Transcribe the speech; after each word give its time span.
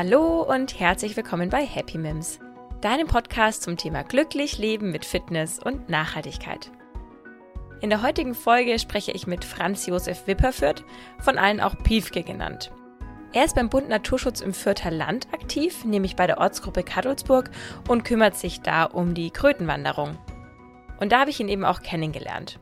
Hallo 0.00 0.42
und 0.42 0.78
herzlich 0.78 1.16
willkommen 1.16 1.50
bei 1.50 1.66
Happy 1.66 1.98
Mims, 1.98 2.38
deinem 2.80 3.08
Podcast 3.08 3.64
zum 3.64 3.76
Thema 3.76 4.04
glücklich 4.04 4.56
leben 4.56 4.92
mit 4.92 5.04
Fitness 5.04 5.58
und 5.58 5.88
Nachhaltigkeit. 5.88 6.70
In 7.80 7.90
der 7.90 8.00
heutigen 8.00 8.36
Folge 8.36 8.78
spreche 8.78 9.10
ich 9.10 9.26
mit 9.26 9.44
Franz 9.44 9.86
Josef 9.86 10.28
Wipperfürth, 10.28 10.84
von 11.18 11.36
allen 11.36 11.58
auch 11.58 11.76
Piefke 11.82 12.22
genannt. 12.22 12.70
Er 13.32 13.44
ist 13.44 13.56
beim 13.56 13.70
Bund 13.70 13.88
Naturschutz 13.88 14.40
im 14.40 14.54
Fürther 14.54 14.92
Land 14.92 15.26
aktiv, 15.34 15.84
nämlich 15.84 16.14
bei 16.14 16.28
der 16.28 16.38
Ortsgruppe 16.38 16.84
Kadolsburg 16.84 17.50
und 17.88 18.04
kümmert 18.04 18.36
sich 18.36 18.60
da 18.60 18.84
um 18.84 19.14
die 19.14 19.32
Krötenwanderung. 19.32 20.16
Und 21.00 21.10
da 21.10 21.22
habe 21.22 21.30
ich 21.30 21.40
ihn 21.40 21.48
eben 21.48 21.64
auch 21.64 21.82
kennengelernt. 21.82 22.60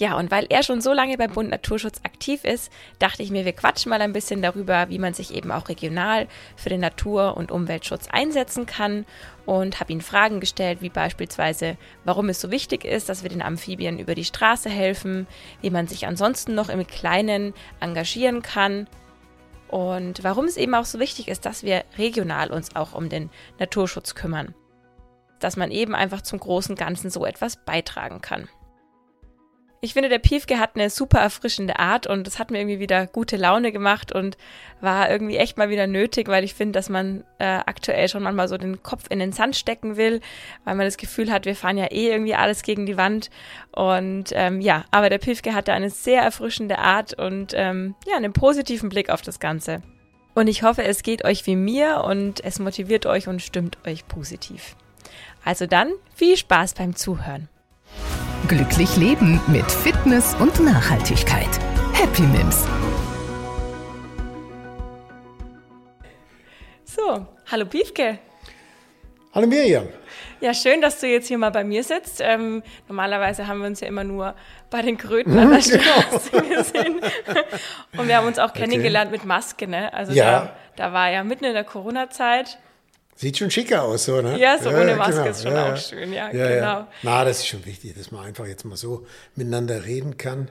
Ja, 0.00 0.16
und 0.16 0.30
weil 0.30 0.46
er 0.48 0.62
schon 0.62 0.80
so 0.80 0.94
lange 0.94 1.18
beim 1.18 1.30
Bund 1.30 1.50
Naturschutz 1.50 2.00
aktiv 2.04 2.44
ist, 2.44 2.72
dachte 2.98 3.22
ich 3.22 3.30
mir, 3.30 3.44
wir 3.44 3.52
quatschen 3.52 3.90
mal 3.90 4.00
ein 4.00 4.14
bisschen 4.14 4.40
darüber, 4.40 4.88
wie 4.88 4.98
man 4.98 5.12
sich 5.12 5.34
eben 5.34 5.52
auch 5.52 5.68
regional 5.68 6.26
für 6.56 6.70
den 6.70 6.80
Natur- 6.80 7.36
und 7.36 7.52
Umweltschutz 7.52 8.08
einsetzen 8.10 8.64
kann 8.64 9.04
und 9.44 9.78
habe 9.78 9.92
ihn 9.92 10.00
Fragen 10.00 10.40
gestellt, 10.40 10.80
wie 10.80 10.88
beispielsweise, 10.88 11.76
warum 12.04 12.30
es 12.30 12.40
so 12.40 12.50
wichtig 12.50 12.86
ist, 12.86 13.10
dass 13.10 13.24
wir 13.24 13.28
den 13.28 13.42
Amphibien 13.42 13.98
über 13.98 14.14
die 14.14 14.24
Straße 14.24 14.70
helfen, 14.70 15.26
wie 15.60 15.68
man 15.68 15.86
sich 15.86 16.06
ansonsten 16.06 16.54
noch 16.54 16.70
im 16.70 16.86
Kleinen 16.86 17.52
engagieren 17.80 18.40
kann 18.40 18.86
und 19.68 20.24
warum 20.24 20.46
es 20.46 20.56
eben 20.56 20.74
auch 20.74 20.86
so 20.86 20.98
wichtig 20.98 21.28
ist, 21.28 21.44
dass 21.44 21.62
wir 21.62 21.84
regional 21.98 22.50
uns 22.50 22.74
auch 22.74 22.94
um 22.94 23.10
den 23.10 23.28
Naturschutz 23.58 24.14
kümmern. 24.14 24.54
Dass 25.40 25.58
man 25.58 25.70
eben 25.70 25.94
einfach 25.94 26.22
zum 26.22 26.40
großen 26.40 26.74
Ganzen 26.74 27.10
so 27.10 27.26
etwas 27.26 27.62
beitragen 27.66 28.22
kann. 28.22 28.48
Ich 29.82 29.94
finde, 29.94 30.10
der 30.10 30.18
Piefke 30.18 30.58
hat 30.58 30.72
eine 30.74 30.90
super 30.90 31.20
erfrischende 31.20 31.78
Art 31.78 32.06
und 32.06 32.26
das 32.26 32.38
hat 32.38 32.50
mir 32.50 32.58
irgendwie 32.58 32.80
wieder 32.80 33.06
gute 33.06 33.38
Laune 33.38 33.72
gemacht 33.72 34.12
und 34.12 34.36
war 34.82 35.10
irgendwie 35.10 35.38
echt 35.38 35.56
mal 35.56 35.70
wieder 35.70 35.86
nötig, 35.86 36.28
weil 36.28 36.44
ich 36.44 36.52
finde, 36.52 36.72
dass 36.72 36.90
man 36.90 37.24
äh, 37.38 37.46
aktuell 37.46 38.06
schon 38.10 38.22
manchmal 38.22 38.46
so 38.46 38.58
den 38.58 38.82
Kopf 38.82 39.06
in 39.08 39.20
den 39.20 39.32
Sand 39.32 39.56
stecken 39.56 39.96
will, 39.96 40.20
weil 40.66 40.74
man 40.74 40.84
das 40.84 40.98
Gefühl 40.98 41.32
hat, 41.32 41.46
wir 41.46 41.56
fahren 41.56 41.78
ja 41.78 41.86
eh 41.86 42.10
irgendwie 42.10 42.34
alles 42.34 42.62
gegen 42.62 42.84
die 42.84 42.98
Wand. 42.98 43.30
Und 43.72 44.32
ähm, 44.32 44.60
ja, 44.60 44.84
aber 44.90 45.08
der 45.08 45.16
Piefke 45.16 45.54
hatte 45.54 45.72
eine 45.72 45.88
sehr 45.88 46.20
erfrischende 46.20 46.78
Art 46.78 47.14
und 47.14 47.54
ähm, 47.56 47.94
ja, 48.06 48.18
einen 48.18 48.34
positiven 48.34 48.90
Blick 48.90 49.08
auf 49.08 49.22
das 49.22 49.40
Ganze. 49.40 49.80
Und 50.34 50.46
ich 50.48 50.62
hoffe, 50.62 50.84
es 50.84 51.02
geht 51.02 51.24
euch 51.24 51.46
wie 51.46 51.56
mir 51.56 52.04
und 52.04 52.44
es 52.44 52.58
motiviert 52.58 53.06
euch 53.06 53.28
und 53.28 53.40
stimmt 53.40 53.78
euch 53.86 54.06
positiv. 54.06 54.76
Also 55.42 55.66
dann 55.66 55.90
viel 56.14 56.36
Spaß 56.36 56.74
beim 56.74 56.94
Zuhören. 56.94 57.48
Glücklich 58.48 58.96
leben 58.96 59.40
mit 59.46 59.70
Fitness 59.70 60.34
und 60.34 60.58
Nachhaltigkeit. 60.60 61.48
Happy 61.92 62.22
Mims. 62.22 62.66
So, 66.84 67.26
hallo 67.50 67.66
Piefke. 67.66 68.18
Hallo 69.32 69.46
Miriam. 69.46 69.88
Ja, 70.40 70.54
schön, 70.54 70.80
dass 70.80 71.00
du 71.00 71.06
jetzt 71.06 71.28
hier 71.28 71.38
mal 71.38 71.50
bei 71.50 71.62
mir 71.62 71.84
sitzt. 71.84 72.20
Ähm, 72.20 72.62
normalerweise 72.88 73.46
haben 73.46 73.60
wir 73.60 73.66
uns 73.66 73.80
ja 73.80 73.88
immer 73.88 74.04
nur 74.04 74.34
bei 74.70 74.82
den 74.82 74.96
Kröten 74.96 75.38
an 75.38 75.50
der 75.50 75.60
Straße 75.60 76.30
genau. 76.32 76.56
gesehen. 76.56 77.00
Und 77.96 78.08
wir 78.08 78.16
haben 78.16 78.26
uns 78.26 78.38
auch 78.38 78.52
kennengelernt 78.52 79.10
okay. 79.10 79.18
mit 79.18 79.26
Maske, 79.26 79.68
ne? 79.68 79.92
Also 79.92 80.12
ja. 80.12 80.52
da, 80.76 80.86
da 80.86 80.92
war 80.92 81.10
ja 81.10 81.22
mitten 81.22 81.44
in 81.44 81.52
der 81.52 81.64
Corona-Zeit. 81.64 82.58
Sieht 83.20 83.36
schon 83.36 83.50
schicker 83.50 83.82
aus, 83.82 84.06
so, 84.06 84.22
ne? 84.22 84.38
Ja, 84.38 84.56
so 84.56 84.70
ja, 84.70 84.80
ohne 84.80 84.96
Maske 84.96 85.16
genau. 85.16 85.30
ist 85.30 85.42
schon 85.42 85.52
ja, 85.52 85.74
auch 85.74 85.76
schön, 85.76 86.10
ja, 86.10 86.32
ja, 86.32 86.48
genau. 86.48 86.86
Na, 87.02 87.22
das 87.22 87.40
ist 87.40 87.48
schon 87.48 87.66
wichtig, 87.66 87.94
dass 87.94 88.10
man 88.10 88.24
einfach 88.24 88.46
jetzt 88.46 88.64
mal 88.64 88.76
so 88.76 89.06
miteinander 89.34 89.84
reden 89.84 90.16
kann, 90.16 90.50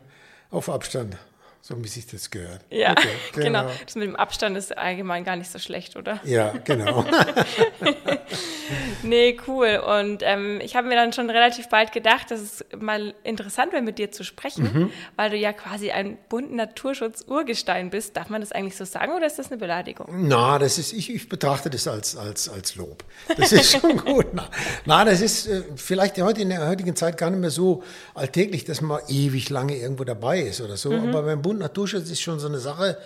auf 0.51 0.69
Abstand 0.69 1.17
so 1.61 1.83
wie 1.83 1.87
sich 1.87 2.07
das 2.07 2.29
gehört. 2.29 2.61
Ja, 2.69 2.91
okay, 2.91 3.07
genau. 3.33 3.63
genau. 3.63 3.71
Das 3.85 3.95
mit 3.95 4.07
dem 4.07 4.15
Abstand 4.15 4.57
ist 4.57 4.77
allgemein 4.77 5.23
gar 5.23 5.35
nicht 5.35 5.51
so 5.51 5.59
schlecht, 5.59 5.95
oder? 5.95 6.19
Ja, 6.23 6.53
genau. 6.63 7.05
nee, 9.03 9.37
cool. 9.47 9.81
Und 9.85 10.21
ähm, 10.23 10.59
ich 10.61 10.75
habe 10.75 10.87
mir 10.87 10.95
dann 10.95 11.13
schon 11.13 11.29
relativ 11.29 11.69
bald 11.69 11.91
gedacht, 11.91 12.31
dass 12.31 12.39
es 12.39 12.65
mal 12.77 13.13
interessant 13.23 13.73
wäre, 13.73 13.81
mit 13.81 13.97
dir 13.97 14.11
zu 14.11 14.23
sprechen, 14.23 14.63
mhm. 14.63 14.91
weil 15.15 15.29
du 15.29 15.37
ja 15.37 15.53
quasi 15.53 15.91
ein 15.91 16.17
bunten 16.29 16.55
Naturschutz-Urgestein 16.55 17.89
bist. 17.89 18.17
Darf 18.17 18.29
man 18.29 18.41
das 18.41 18.51
eigentlich 18.51 18.77
so 18.77 18.85
sagen 18.85 19.13
oder 19.13 19.27
ist 19.27 19.39
das 19.39 19.51
eine 19.51 19.57
Beleidigung? 19.57 20.07
Na, 20.27 20.59
das 20.59 20.77
ist, 20.77 20.93
ich, 20.93 21.13
ich 21.13 21.29
betrachte 21.29 21.69
das 21.69 21.87
als, 21.87 22.15
als, 22.15 22.49
als 22.49 22.75
Lob. 22.75 23.03
Das 23.37 23.51
ist 23.51 23.71
schon 23.71 23.97
gut. 24.05 24.27
Na, 24.33 24.49
na, 24.85 25.05
das 25.05 25.21
ist 25.21 25.47
äh, 25.47 25.63
vielleicht 25.75 26.19
heute 26.21 26.41
in 26.41 26.49
der 26.49 26.67
heutigen 26.67 26.95
Zeit 26.95 27.17
gar 27.17 27.29
nicht 27.29 27.39
mehr 27.39 27.51
so 27.51 27.83
alltäglich, 28.13 28.65
dass 28.65 28.81
man 28.81 29.01
ewig 29.07 29.49
lange 29.49 29.75
irgendwo 29.75 30.03
dabei 30.03 30.41
ist 30.41 30.61
oder 30.61 30.77
so. 30.77 30.91
Mhm. 30.91 31.09
Aber 31.09 31.23
beim 31.23 31.41
Bund 31.41 31.59
Naturschutz 31.59 32.09
ist 32.09 32.21
schon 32.21 32.39
so 32.39 32.47
eine 32.47 32.59
Sache, 32.59 32.97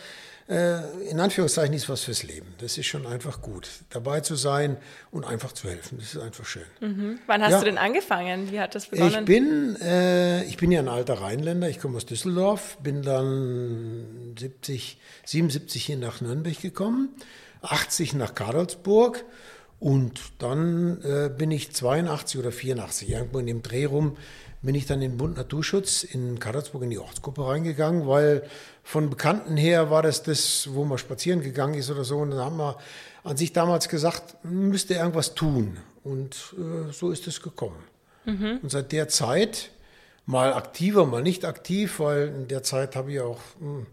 äh, 0.50 1.10
in 1.10 1.20
Anführungszeichen 1.20 1.74
ist 1.74 1.88
was 1.88 2.04
fürs 2.04 2.24
Leben. 2.24 2.54
Das 2.60 2.78
ist 2.78 2.86
schon 2.86 3.06
einfach 3.08 3.42
gut, 3.42 3.70
dabei 3.90 4.20
zu 4.20 4.36
sein 4.36 4.78
und 5.12 5.26
einfach 5.26 5.54
zu 5.54 5.70
helfen. 5.70 5.98
Das 6.00 6.14
ist 6.14 6.22
einfach 6.22 6.46
schön. 6.46 6.64
Mhm. 6.82 7.20
Wann 7.28 7.42
hast 7.42 7.52
ja. 7.52 7.60
du 7.60 7.66
denn 7.66 7.78
angefangen? 7.78 8.52
Wie 8.52 8.60
hat 8.60 8.76
das 8.76 8.88
begonnen? 8.88 9.20
Ich 9.20 9.26
bin, 9.26 9.78
äh, 9.82 10.44
ich 10.44 10.58
bin 10.58 10.72
ja 10.72 10.80
ein 10.80 10.90
alter 10.90 11.22
Rheinländer. 11.22 11.70
Ich 11.70 11.80
komme 11.80 11.98
aus 11.98 12.06
Düsseldorf, 12.06 12.78
bin 12.84 13.04
dann 13.04 14.36
70, 14.38 15.00
77 15.26 15.86
hier 15.86 15.98
nach 15.98 16.20
Nürnberg 16.20 16.60
gekommen, 16.62 17.10
80 17.62 18.14
nach 18.14 18.36
Kadolsburg 18.36 19.24
und 19.80 20.20
dann 20.40 21.02
äh, 21.04 21.30
bin 21.30 21.52
ich 21.52 21.72
82 21.72 22.40
oder 22.40 22.52
84 22.52 23.10
irgendwo 23.10 23.40
in 23.40 23.48
dem 23.48 23.64
Dreh 23.64 23.86
rum 23.86 24.18
bin 24.64 24.76
ich 24.76 24.86
dann 24.86 25.02
in 25.02 25.12
den 25.12 25.18
Bund 25.18 25.38
Naturschutz 25.38 26.04
in 26.04 26.40
Karlsburg 26.40 26.84
in 26.84 26.90
die 26.90 26.98
Ortsgruppe 26.98 27.46
reingegangen, 27.46 28.08
weil 28.08 28.44
von 28.82 29.10
Bekannten 29.10 29.58
her 29.58 29.92
war 29.92 30.02
das 30.02 30.24
das, 30.24 30.74
wo 30.74 30.86
man 30.86 30.98
spazieren 30.98 31.42
gegangen 31.42 31.76
ist 31.76 31.92
oder 31.92 32.06
so. 32.06 32.18
Und 32.20 32.32
dann 32.32 32.40
haben 32.40 32.58
wir 32.58 32.78
an 33.24 33.38
sich 33.38 33.52
damals 33.52 33.90
gesagt, 33.90 34.44
müsste 34.44 34.96
irgendwas 34.96 35.36
tun. 35.36 35.78
Und 36.04 36.56
äh, 36.58 36.92
so 36.92 37.12
ist 37.12 37.28
es 37.28 37.42
gekommen. 37.42 37.84
Mhm. 38.26 38.60
Und 38.64 38.70
seit 38.70 38.94
der 38.94 39.10
Zeit, 39.10 39.70
mal 40.26 40.54
aktiver, 40.54 41.06
mal 41.06 41.22
nicht 41.22 41.44
aktiv, 41.44 42.00
weil 42.00 42.30
in 42.30 42.48
der 42.48 42.64
Zeit 42.64 42.96
habe 42.96 43.12
ich 43.12 43.20
auch 43.20 43.42
mh, 43.60 43.68
hm, 43.68 43.86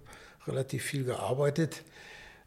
relativ 0.46 0.84
viel 0.84 1.04
gearbeitet, 1.04 1.82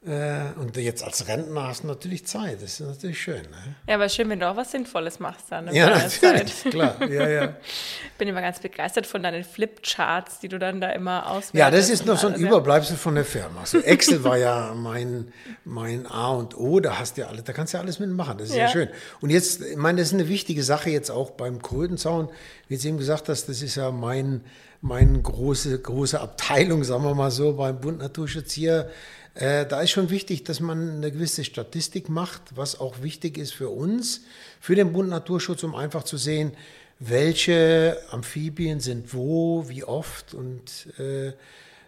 und 0.06 0.76
jetzt 0.76 1.02
als 1.02 1.30
Rentner 1.30 1.68
hast 1.68 1.84
du 1.84 1.88
natürlich 1.88 2.26
Zeit. 2.26 2.62
Das 2.62 2.78
ist 2.78 2.82
natürlich 2.82 3.22
schön. 3.22 3.42
Ne? 3.42 3.76
Ja, 3.88 3.96
aber 3.96 4.10
schön, 4.10 4.30
wenn 4.30 4.40
du 4.40 4.50
auch 4.50 4.58
was 4.58 4.72
Sinnvolles 4.72 5.22
machst 5.22 5.46
dann. 5.50 5.74
Ja, 5.74 5.92
natürlich, 5.92 6.20
Zeit. 6.20 6.54
klar. 6.72 7.10
Ja, 7.10 7.30
ja. 7.30 7.54
Bin 8.18 8.28
immer 8.28 8.42
ganz 8.42 8.60
begeistert 8.60 9.08
von 9.08 9.24
deinen 9.24 9.46
Flipcharts, 9.46 10.40
die 10.40 10.50
du 10.50 10.60
dann 10.60 10.82
da 10.82 10.90
immer 10.90 11.30
auswählst. 11.30 11.54
Ja, 11.54 11.72
das 11.72 11.90
ist 11.90 12.06
noch 12.06 12.18
so 12.18 12.28
ein 12.28 12.36
Überbleibsel 12.36 12.98
von 12.98 13.16
der 13.16 13.24
Firma. 13.24 13.62
Also 13.62 13.80
Excel 13.80 14.26
war 14.26 14.36
ja 14.36 14.74
mein, 14.76 15.32
mein 15.64 16.06
A 16.06 16.32
und 16.32 16.58
O. 16.58 16.82
Da 16.82 17.00
hast 17.00 17.16
du 17.16 17.22
ja 17.22 17.28
alles, 17.28 17.46
da 17.46 17.54
kannst 17.54 17.74
du 17.74 17.78
ja 17.78 17.84
alles 17.84 18.00
mitmachen. 18.00 18.38
Das 18.40 18.50
ist 18.50 18.56
ja. 18.56 18.64
ja 18.64 18.70
schön. 18.70 18.90
Und 19.22 19.30
jetzt, 19.30 19.62
ich 19.62 19.78
meine, 19.78 20.00
das 20.00 20.10
ist 20.10 20.16
eine 20.16 20.28
wichtige 20.28 20.64
Sache 20.64 20.90
jetzt 20.90 21.12
auch 21.12 21.32
beim 21.32 21.62
Krötenzaun. 21.62 22.28
Wie 22.68 22.78
du 22.78 22.86
eben 22.86 22.98
gesagt 22.98 23.30
hast, 23.30 23.48
das 23.48 23.62
ist 23.62 23.76
ja 23.76 23.90
mein, 23.92 24.42
meine 24.82 25.22
große, 25.22 25.80
große 25.80 26.20
Abteilung, 26.20 26.84
sagen 26.84 27.06
wir 27.06 27.16
mal 27.16 27.32
so, 27.32 27.54
beim 27.54 27.80
Bund 27.80 28.00
Naturschutz 28.00 28.52
hier 28.52 28.90
äh, 29.36 29.66
da 29.66 29.82
ist 29.82 29.92
schon 29.92 30.10
wichtig, 30.10 30.44
dass 30.44 30.60
man 30.60 30.98
eine 30.98 31.12
gewisse 31.12 31.44
Statistik 31.44 32.08
macht, 32.08 32.42
was 32.56 32.80
auch 32.80 33.02
wichtig 33.02 33.38
ist 33.38 33.54
für 33.54 33.70
uns, 33.70 34.22
für 34.60 34.76
den 34.76 34.94
Bund 34.94 35.10
Naturschutz, 35.10 35.64
um 35.64 35.74
einfach 35.76 36.04
zu 36.04 36.18
sehen, 36.18 36.52
welche 37.00 37.98
Amphibien 38.12 38.80
sind 38.80 39.14
wo, 39.14 39.68
wie 39.68 39.84
oft. 39.84 40.34
Und 40.34 40.88
äh, 41.00 41.34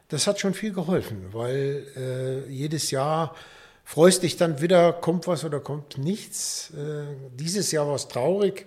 das 0.10 0.26
hat 0.26 0.40
schon 0.40 0.54
viel 0.54 0.74
geholfen, 0.74 1.28
weil 1.32 1.86
äh, 1.96 2.52
jedes 2.52 2.90
Jahr 2.90 3.36
freust 3.84 4.24
dich 4.24 4.38
dann 4.38 4.60
wieder, 4.60 4.94
kommt 4.94 5.28
was 5.28 5.46
oder 5.46 5.60
kommt 5.60 6.00
nichts. 6.00 6.72
Äh, 6.72 7.06
dieses 7.36 7.72
Jahr 7.72 7.88
war 7.88 7.96
es 7.96 8.08
traurig. 8.08 8.66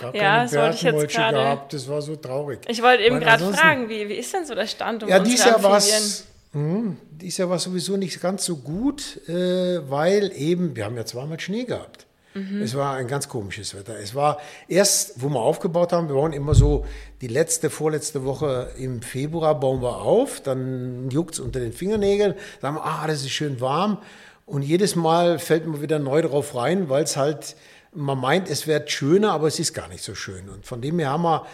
Gar 0.00 0.14
ja, 0.16 0.20
keine 0.20 0.50
Bergenmolche 0.50 1.16
gehabt, 1.16 1.72
das 1.72 1.88
war 1.88 2.02
so 2.02 2.16
traurig. 2.16 2.58
Ich 2.66 2.82
wollte 2.82 3.04
eben 3.04 3.20
gerade 3.20 3.52
fragen, 3.52 3.88
wie, 3.88 4.08
wie 4.08 4.14
ist 4.14 4.34
denn 4.34 4.44
so 4.44 4.56
der 4.56 4.66
Stand 4.66 5.04
um 5.04 5.08
Ja, 5.08 5.20
dieses 5.20 5.44
Jahr 5.44 5.62
war 5.62 5.76
es 5.76 6.26
Mhm. 6.52 6.96
Dies 7.10 7.36
Jahr 7.36 7.50
war 7.50 7.58
sowieso 7.58 7.96
nicht 7.96 8.20
ganz 8.20 8.44
so 8.44 8.56
gut, 8.56 9.20
äh, 9.28 9.90
weil 9.90 10.32
eben, 10.34 10.76
wir 10.76 10.84
haben 10.84 10.96
ja 10.96 11.04
zweimal 11.04 11.40
Schnee 11.40 11.64
gehabt. 11.64 12.06
Mhm. 12.36 12.62
Es 12.62 12.74
war 12.74 12.96
ein 12.96 13.08
ganz 13.08 13.28
komisches 13.28 13.74
Wetter. 13.74 13.98
Es 13.98 14.14
war 14.14 14.38
erst, 14.68 15.22
wo 15.22 15.28
wir 15.30 15.40
aufgebaut 15.40 15.92
haben, 15.92 16.08
wir 16.08 16.14
bauen 16.14 16.32
immer 16.32 16.54
so 16.54 16.84
die 17.22 17.28
letzte, 17.28 17.70
vorletzte 17.70 18.24
Woche 18.24 18.70
im 18.78 19.00
Februar 19.00 19.58
bauen 19.58 19.80
wir 19.80 19.96
auf, 20.02 20.40
dann 20.40 21.08
juckt 21.10 21.34
es 21.34 21.40
unter 21.40 21.60
den 21.60 21.72
Fingernägeln, 21.72 22.34
sagen 22.60 22.76
wir, 22.76 22.84
ah, 22.84 23.06
das 23.06 23.22
ist 23.22 23.30
schön 23.30 23.60
warm. 23.60 23.98
Und 24.44 24.62
jedes 24.62 24.94
Mal 24.94 25.38
fällt 25.38 25.66
man 25.66 25.80
wieder 25.80 25.98
neu 25.98 26.22
drauf 26.22 26.54
rein, 26.54 26.88
weil 26.88 27.04
es 27.04 27.16
halt, 27.16 27.56
man 27.92 28.18
meint, 28.18 28.48
es 28.50 28.66
wird 28.66 28.90
schöner, 28.90 29.32
aber 29.32 29.48
es 29.48 29.58
ist 29.58 29.72
gar 29.72 29.88
nicht 29.88 30.04
so 30.04 30.14
schön. 30.14 30.48
Und 30.48 30.66
von 30.66 30.82
dem 30.82 30.98
her 30.98 31.10
haben 31.10 31.22
wir 31.22 31.46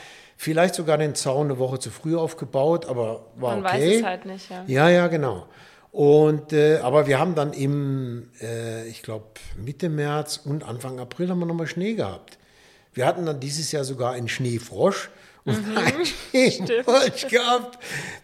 Vielleicht 0.42 0.74
sogar 0.74 0.98
den 0.98 1.14
Zaun 1.14 1.46
eine 1.46 1.58
Woche 1.60 1.78
zu 1.78 1.90
früh 1.90 2.16
aufgebaut, 2.16 2.86
aber 2.86 3.26
war 3.36 3.54
Man 3.54 3.64
okay. 3.64 3.78
Man 3.78 3.80
weiß 3.80 3.94
es 3.94 4.02
halt 4.02 4.26
nicht, 4.26 4.50
ja. 4.50 4.64
Ja, 4.66 4.88
ja, 4.88 5.06
genau. 5.06 5.46
Und, 5.92 6.52
äh, 6.52 6.78
aber 6.78 7.06
wir 7.06 7.20
haben 7.20 7.36
dann 7.36 7.52
im, 7.52 8.28
äh, 8.40 8.88
ich 8.88 9.04
glaube, 9.04 9.26
Mitte 9.56 9.88
März 9.88 10.40
und 10.44 10.64
Anfang 10.64 10.98
April 10.98 11.28
haben 11.28 11.38
wir 11.38 11.46
nochmal 11.46 11.68
Schnee 11.68 11.94
gehabt. 11.94 12.38
Wir 12.92 13.06
hatten 13.06 13.24
dann 13.24 13.38
dieses 13.38 13.70
Jahr 13.70 13.84
sogar 13.84 14.14
einen 14.14 14.26
Schneefrosch 14.28 15.10
und 15.44 15.64
mhm, 15.64 15.78
einen 16.34 16.84
Mulch 16.86 17.28
gehabt, 17.28 17.78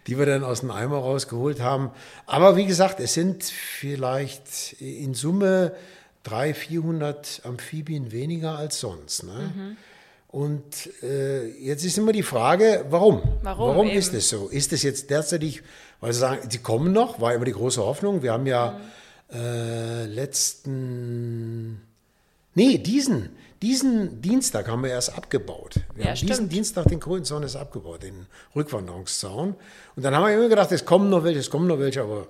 die 0.09 0.19
wir 0.19 0.27
dann 0.27 0.43
aus 0.43 0.59
dem 0.59 0.73
Eimer 0.73 0.99
rausgeholt 0.99 1.61
haben. 1.61 1.93
Aber 2.27 2.57
wie 2.57 2.67
gesagt, 2.67 2.99
es 2.99 3.15
sind 3.15 3.45
vielleicht 3.45 4.73
in 4.81 5.15
Summe 5.15 5.73
300, 6.25 6.57
400 6.57 7.43
Amphibien 7.45 8.11
weniger 8.11 8.59
als 8.59 8.81
sonst. 8.81 9.23
Ne? 9.23 9.53
Mhm. 9.55 9.77
Und 10.29 10.91
äh, 11.03 11.47
jetzt 11.59 11.85
ist 11.85 11.97
immer 11.97 12.13
die 12.13 12.23
Frage, 12.23 12.85
warum? 12.91 13.23
Warum, 13.43 13.69
warum 13.69 13.89
ist 13.89 14.13
es 14.13 14.29
so? 14.29 14.49
Ist 14.49 14.73
es 14.75 14.83
jetzt 14.83 15.09
derzeitig, 15.09 15.63
weil 16.01 16.13
Sie 16.13 16.19
sagen, 16.19 16.51
sie 16.51 16.59
kommen 16.59 16.93
noch, 16.93 17.19
war 17.19 17.33
immer 17.35 17.47
die 17.47 17.53
große 17.53 17.83
Hoffnung. 17.83 18.23
Wir 18.23 18.33
haben 18.33 18.47
ja 18.47 18.79
mhm. 19.33 19.39
äh, 19.39 20.05
letzten, 20.05 21.81
nee, 22.55 22.77
diesen, 22.77 23.31
diesen 23.63 24.21
Dienstag 24.21 24.69
haben 24.69 24.83
wir 24.83 24.91
erst 24.91 25.17
abgebaut. 25.17 25.77
Wir 25.95 26.05
ja, 26.05 26.11
haben 26.11 26.17
stimmt. 26.17 26.31
diesen 26.31 26.49
Dienstag 26.51 26.85
den 26.89 27.01
Krönzaun 27.01 27.43
ist 27.43 27.57
abgebaut, 27.57 28.03
den 28.03 28.27
Rückwanderungszaun. 28.55 29.55
Und 29.97 30.03
dann 30.03 30.15
haben 30.15 30.27
wir 30.27 30.35
immer 30.35 30.51
gedacht, 30.51 30.71
es 30.73 30.85
kommen 30.85 31.09
noch 31.09 31.25
welche, 31.25 31.41
es 31.41 31.49
kommen 31.49 31.67
noch 31.67 31.79
welche, 31.79 32.03
aber 32.03 32.29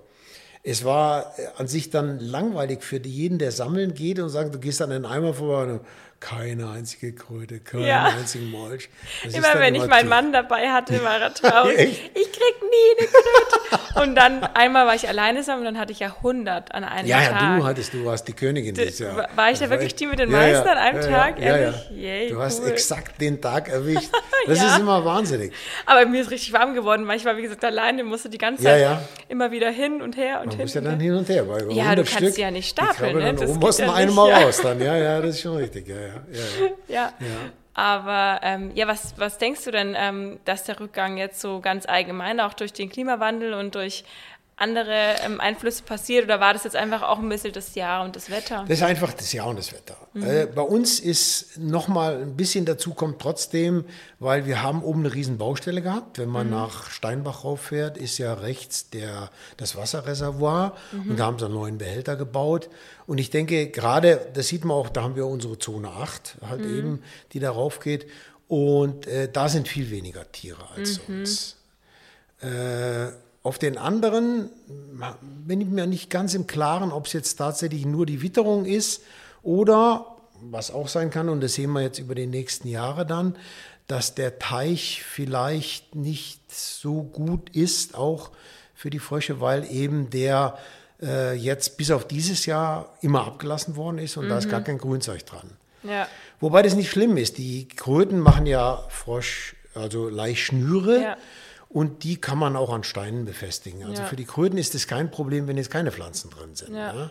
es 0.62 0.84
war 0.84 1.34
an 1.56 1.66
sich 1.66 1.90
dann 1.90 2.20
langweilig 2.20 2.82
für 2.82 2.98
jeden, 2.98 3.38
der 3.38 3.52
sammeln 3.52 3.94
geht 3.94 4.18
und 4.18 4.28
sagt, 4.28 4.54
du 4.54 4.58
gehst 4.58 4.82
an 4.82 4.90
den 4.90 5.04
Eimer 5.04 5.34
vorbei 5.34 5.72
und 5.72 5.80
keine 6.20 6.68
einzige 6.68 7.12
Kröte, 7.14 7.60
keinen 7.60 7.86
ja. 7.86 8.06
einzigen 8.06 8.50
Molch. 8.50 8.88
Das 9.22 9.34
immer 9.34 9.58
wenn 9.58 9.76
ich 9.76 9.86
meinen 9.86 10.08
Mann 10.08 10.32
dabei 10.32 10.70
hatte, 10.70 11.02
war 11.04 11.20
er 11.20 11.32
traurig. 11.34 12.10
ich 12.12 12.32
krieg 12.32 12.54
nie 12.60 12.98
eine 12.98 13.08
Kröte. 13.08 14.02
und 14.02 14.14
dann 14.16 14.42
einmal 14.42 14.86
war 14.86 14.96
ich 14.96 15.08
alleine 15.08 15.40
zusammen 15.40 15.60
und 15.60 15.66
dann 15.66 15.78
hatte 15.78 15.92
ich 15.92 16.00
ja 16.00 16.08
100 16.08 16.74
an 16.74 16.82
einem 16.82 17.06
ja, 17.06 17.20
Tag. 17.20 17.40
Ja, 17.40 17.56
du 17.58 17.64
hattest, 17.64 17.94
du 17.94 18.04
warst 18.04 18.26
die 18.26 18.32
Königin 18.32 18.74
dieses 18.74 18.98
Jahr. 18.98 19.28
War 19.36 19.50
ich 19.52 19.60
da 19.60 19.70
wirklich 19.70 19.94
die 19.94 20.06
mit 20.06 20.18
den 20.18 20.32
meisten 20.32 20.66
ja, 20.66 20.72
an 20.72 20.78
einem 20.78 21.00
Tag? 21.02 21.40
Ja, 21.40 21.56
ja. 21.56 21.74
Yay, 21.90 22.30
du 22.30 22.40
hast 22.40 22.64
exakt 22.64 23.20
den 23.20 23.40
Tag 23.40 23.68
erwischt. 23.68 24.10
Das 24.46 24.62
ist 24.62 24.78
immer 24.78 25.04
wahnsinnig. 25.04 25.52
Aber 25.84 26.06
mir 26.06 26.22
ist 26.22 26.30
richtig 26.30 26.54
warm 26.54 26.72
geworden, 26.72 27.06
weil 27.06 27.18
ich 27.18 27.24
war, 27.26 27.36
wie 27.36 27.42
gesagt, 27.42 27.62
alleine, 27.64 28.02
musste 28.02 28.30
die 28.30 28.38
ganze 28.38 28.62
Zeit 28.62 28.98
immer 29.28 29.50
wieder 29.50 29.68
hin 29.68 30.00
und 30.00 30.16
her 30.16 30.40
und 30.40 30.46
Man 30.46 30.56
hin. 30.56 30.64
muss 30.64 30.74
ja 30.74 30.80
dann 30.80 31.00
hin 31.00 31.14
und 31.14 31.28
her. 31.28 31.46
Weil 31.46 31.70
ja, 31.72 31.94
du 31.94 32.02
kannst 32.02 32.16
Stück, 32.16 32.38
ja 32.38 32.50
nicht 32.50 32.70
stapeln. 32.70 33.18
Ne? 33.18 33.34
Das 33.34 33.54
muss 33.54 33.78
man 33.78 33.90
einmal 33.90 34.32
raus 34.32 34.60
dann. 34.62 34.80
Ja, 34.80 34.96
ja, 34.96 35.20
das 35.20 35.30
ist 35.30 35.42
schon 35.42 35.56
richtig. 35.56 35.86
ja. 35.86 35.96
ja. 35.96 36.07
ja. 36.88 37.12
ja. 37.18 37.52
Aber 37.74 38.40
ähm, 38.42 38.72
ja, 38.74 38.88
was, 38.88 39.14
was 39.18 39.38
denkst 39.38 39.64
du 39.64 39.70
denn, 39.70 39.94
ähm, 39.96 40.40
dass 40.44 40.64
der 40.64 40.80
Rückgang 40.80 41.16
jetzt 41.16 41.40
so 41.40 41.60
ganz 41.60 41.86
allgemein 41.86 42.40
auch 42.40 42.54
durch 42.54 42.72
den 42.72 42.90
Klimawandel 42.90 43.54
und 43.54 43.76
durch 43.76 44.04
andere 44.58 45.14
ähm, 45.24 45.40
Einflüsse 45.40 45.84
passiert 45.84 46.24
oder 46.24 46.40
war 46.40 46.52
das 46.52 46.64
jetzt 46.64 46.74
einfach 46.74 47.02
auch 47.02 47.18
ein 47.18 47.28
bisschen 47.28 47.52
das 47.52 47.76
Jahr 47.76 48.04
und 48.04 48.16
das 48.16 48.28
Wetter? 48.28 48.64
Das 48.66 48.78
ist 48.78 48.84
einfach 48.84 49.12
das 49.12 49.32
Jahr 49.32 49.46
und 49.46 49.58
das 49.58 49.72
Wetter. 49.72 49.96
Mhm. 50.14 50.24
Äh, 50.24 50.46
bei 50.46 50.62
uns 50.62 50.98
ist 50.98 51.58
nochmal 51.58 52.22
ein 52.22 52.36
bisschen 52.36 52.64
dazu 52.64 52.92
kommt 52.92 53.20
trotzdem, 53.20 53.84
weil 54.18 54.46
wir 54.46 54.62
haben 54.62 54.82
oben 54.82 55.00
eine 55.00 55.14
riesen 55.14 55.38
Baustelle 55.38 55.80
gehabt. 55.80 56.18
Wenn 56.18 56.28
man 56.28 56.46
mhm. 56.46 56.54
nach 56.54 56.90
Steinbach 56.90 57.44
rauffährt, 57.44 57.96
ist 57.96 58.18
ja 58.18 58.34
rechts 58.34 58.90
der, 58.90 59.30
das 59.56 59.76
Wasserreservoir 59.76 60.74
mhm. 60.90 61.10
und 61.10 61.20
da 61.20 61.26
haben 61.26 61.38
sie 61.38 61.44
einen 61.44 61.54
neuen 61.54 61.78
Behälter 61.78 62.16
gebaut. 62.16 62.68
Und 63.06 63.18
ich 63.18 63.30
denke, 63.30 63.68
gerade, 63.68 64.26
das 64.34 64.48
sieht 64.48 64.64
man 64.64 64.76
auch, 64.76 64.88
da 64.88 65.02
haben 65.02 65.14
wir 65.14 65.26
unsere 65.26 65.58
Zone 65.58 65.88
8 65.88 66.38
halt 66.48 66.62
mhm. 66.62 66.78
eben, 66.78 67.02
die 67.32 67.38
darauf 67.38 67.78
geht. 67.78 68.06
Und 68.48 69.06
äh, 69.06 69.30
da 69.30 69.48
sind 69.48 69.68
viel 69.68 69.90
weniger 69.90 70.30
Tiere 70.32 70.68
als 70.74 71.00
mhm. 71.06 71.24
sonst. 71.24 71.56
Äh, 72.40 73.12
auf 73.42 73.58
den 73.58 73.78
anderen 73.78 74.50
bin 75.46 75.60
ich 75.60 75.68
mir 75.68 75.86
nicht 75.86 76.10
ganz 76.10 76.34
im 76.34 76.46
Klaren, 76.46 76.92
ob 76.92 77.06
es 77.06 77.12
jetzt 77.12 77.36
tatsächlich 77.36 77.86
nur 77.86 78.04
die 78.04 78.22
Witterung 78.22 78.64
ist 78.64 79.02
oder, 79.42 80.16
was 80.40 80.70
auch 80.70 80.88
sein 80.88 81.10
kann, 81.10 81.28
und 81.28 81.40
das 81.40 81.54
sehen 81.54 81.72
wir 81.72 81.82
jetzt 81.82 81.98
über 81.98 82.14
die 82.14 82.26
nächsten 82.26 82.68
Jahre 82.68 83.06
dann, 83.06 83.36
dass 83.86 84.14
der 84.14 84.38
Teich 84.38 85.02
vielleicht 85.02 85.94
nicht 85.94 86.52
so 86.52 87.02
gut 87.02 87.50
ist, 87.50 87.94
auch 87.94 88.30
für 88.74 88.90
die 88.90 88.98
Frösche, 88.98 89.40
weil 89.40 89.64
eben 89.70 90.10
der 90.10 90.58
äh, 91.00 91.34
jetzt 91.34 91.78
bis 91.78 91.90
auf 91.90 92.06
dieses 92.06 92.46
Jahr 92.46 92.96
immer 93.00 93.26
abgelassen 93.26 93.76
worden 93.76 93.98
ist 93.98 94.16
und 94.16 94.26
mhm. 94.26 94.28
da 94.30 94.38
ist 94.38 94.50
gar 94.50 94.60
mhm. 94.60 94.64
kein 94.64 94.78
Grünzeug 94.78 95.24
dran. 95.24 95.50
Ja. 95.84 96.06
Wobei 96.40 96.62
das 96.62 96.74
nicht 96.74 96.90
schlimm 96.90 97.16
ist. 97.16 97.38
Die 97.38 97.68
Kröten 97.68 98.20
machen 98.20 98.46
ja 98.46 98.84
Frosch, 98.88 99.56
also 99.74 100.08
Laichschnüre. 100.08 101.02
Ja. 101.02 101.16
Und 101.68 102.02
die 102.04 102.18
kann 102.18 102.38
man 102.38 102.56
auch 102.56 102.72
an 102.72 102.82
Steinen 102.82 103.24
befestigen. 103.24 103.84
Also 103.84 104.02
ja. 104.02 104.08
für 104.08 104.16
die 104.16 104.24
Kröten 104.24 104.56
ist 104.56 104.74
es 104.74 104.86
kein 104.86 105.10
Problem, 105.10 105.46
wenn 105.46 105.56
jetzt 105.56 105.70
keine 105.70 105.92
Pflanzen 105.92 106.30
drin 106.30 106.54
sind. 106.54 106.74
Ja. 106.74 106.94
Ja. 106.94 107.10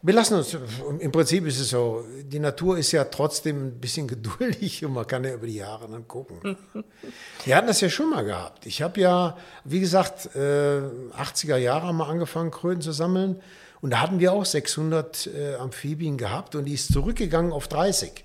Wir 0.00 0.14
lassen 0.14 0.34
uns, 0.34 0.56
im 1.00 1.10
Prinzip 1.10 1.44
ist 1.46 1.58
es 1.58 1.70
so, 1.70 2.04
die 2.22 2.38
Natur 2.38 2.78
ist 2.78 2.92
ja 2.92 3.04
trotzdem 3.04 3.68
ein 3.68 3.80
bisschen 3.80 4.06
geduldig 4.08 4.84
und 4.84 4.92
man 4.92 5.06
kann 5.06 5.24
ja 5.24 5.34
über 5.34 5.46
die 5.46 5.56
Jahre 5.56 5.88
dann 5.88 6.06
gucken. 6.06 6.56
wir 7.44 7.56
hatten 7.56 7.66
das 7.66 7.80
ja 7.80 7.88
schon 7.88 8.10
mal 8.10 8.24
gehabt. 8.24 8.66
Ich 8.66 8.80
habe 8.80 9.00
ja, 9.00 9.36
wie 9.64 9.80
gesagt, 9.80 10.28
80er 10.36 11.56
äh, 11.56 11.62
Jahre 11.64 11.88
haben 11.88 11.96
wir 11.96 12.06
angefangen, 12.06 12.50
Kröten 12.50 12.82
zu 12.82 12.92
sammeln. 12.92 13.40
Und 13.80 13.90
da 13.90 14.00
hatten 14.00 14.20
wir 14.20 14.32
auch 14.32 14.44
600 14.44 15.26
äh, 15.26 15.54
Amphibien 15.54 16.16
gehabt 16.16 16.54
und 16.54 16.64
die 16.64 16.74
ist 16.74 16.92
zurückgegangen 16.92 17.52
auf 17.52 17.68
30. 17.68 18.24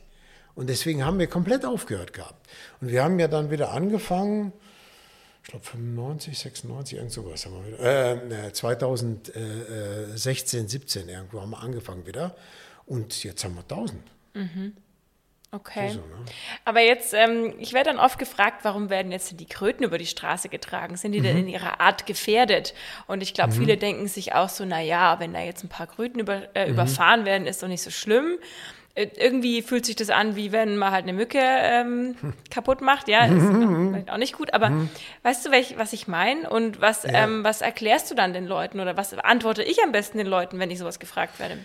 Und 0.56 0.70
deswegen 0.70 1.04
haben 1.04 1.18
wir 1.18 1.28
komplett 1.28 1.66
aufgehört 1.66 2.14
gehabt. 2.14 2.48
Und 2.81 2.92
wir 2.92 3.04
haben 3.04 3.20
ja 3.20 3.28
dann 3.28 3.50
wieder 3.50 3.72
angefangen, 3.72 4.54
ich 5.44 5.50
glaube 5.50 5.66
95, 5.66 6.40
96, 6.40 6.98
irgend 6.98 7.12
sowas 7.12 7.45
haben 7.45 7.56
wir 7.56 7.68
wieder. 7.68 8.48
Äh, 8.48 8.54
2016, 8.54 10.69
17 10.69 11.10
irgendwo 11.10 11.42
haben 11.42 11.50
wir 11.51 11.62
angefangen 11.62 12.06
wieder. 12.06 12.34
Und 12.86 13.25
jetzt 13.25 13.44
haben 13.44 13.56
wir 13.56 13.62
1000. 13.62 14.01
Mhm. 14.34 14.78
Okay. 15.51 15.90
So, 15.90 16.00
ne? 16.00 16.25
Aber 16.66 16.80
jetzt, 16.80 17.13
ähm, 17.13 17.54
ich 17.60 17.74
werde 17.74 17.92
dann 17.92 18.00
oft 18.00 18.18
gefragt, 18.18 18.62
warum 18.63 18.90
werden 18.90 19.12
jetzt 19.12 19.40
die 19.40 19.45
Kröten 19.45 19.84
über 19.84 20.00
die 20.00 20.07
Straße 20.07 20.50
getragen? 20.50 20.95
Sind 20.95 21.12
die 21.12 21.19
mhm. 21.19 21.24
denn 21.24 21.38
in 21.38 21.48
ihrer 21.48 21.80
Art 21.80 22.07
gefährdet? 22.07 22.74
Und 23.06 23.22
ich 23.22 23.36
glaube, 23.36 23.54
mhm. 23.54 23.57
viele 23.57 23.78
denken 23.78 24.07
sich 24.07 24.34
auch 24.34 24.50
so, 24.50 24.66
na 24.66 24.81
ja, 24.81 25.19
wenn 25.19 25.34
da 25.34 25.42
jetzt 25.42 25.63
ein 25.63 25.69
paar 25.69 25.86
Kröten 25.88 26.19
über, 26.19 26.56
äh, 26.56 26.66
mhm. 26.66 26.74
überfahren 26.74 27.25
werden, 27.25 27.46
ist 27.48 27.62
doch 27.62 27.68
nicht 27.68 27.84
so 27.84 27.92
schlimm. 27.92 28.39
Äh, 28.95 29.07
irgendwie 29.18 29.63
fühlt 29.63 29.86
sich 29.86 29.95
das 29.95 30.10
an, 30.10 30.36
wie 30.36 30.51
wenn 30.51 30.78
man 30.78 30.92
halt 30.92 31.04
eine 31.04 31.13
Mücke 31.13 31.40
ähm, 31.42 32.16
kaputt 32.51 32.81
macht. 32.81 33.07
Ja, 33.07 33.25
ist 33.25 33.34
vielleicht 33.90 34.12
auch 34.12 34.18
nicht 34.18 34.38
gut. 34.38 34.54
Aber 34.54 34.69
mhm. 34.69 34.90
weißt 35.24 35.45
du, 35.45 35.51
welch, 35.51 35.78
was 35.78 35.94
ich 35.94 36.07
meine? 36.07 36.50
Und 36.50 36.80
was, 36.80 37.04
ja. 37.04 37.24
ähm, 37.24 37.44
was 37.44 37.62
erklärst 37.62 38.12
du 38.12 38.16
dann 38.16 38.34
den 38.34 38.45
Leuten 38.45 38.80
oder 38.80 38.95
was 38.95 39.13
antworte 39.13 39.63
ich 39.63 39.84
am 39.84 39.92
besten 39.92 40.18
den 40.18 40.28
Leuten, 40.28 40.60
wenn 40.60 40.69
ich 40.69 40.80
sowas 40.80 41.00
gefragt 41.00 41.40
werde? 41.40 41.57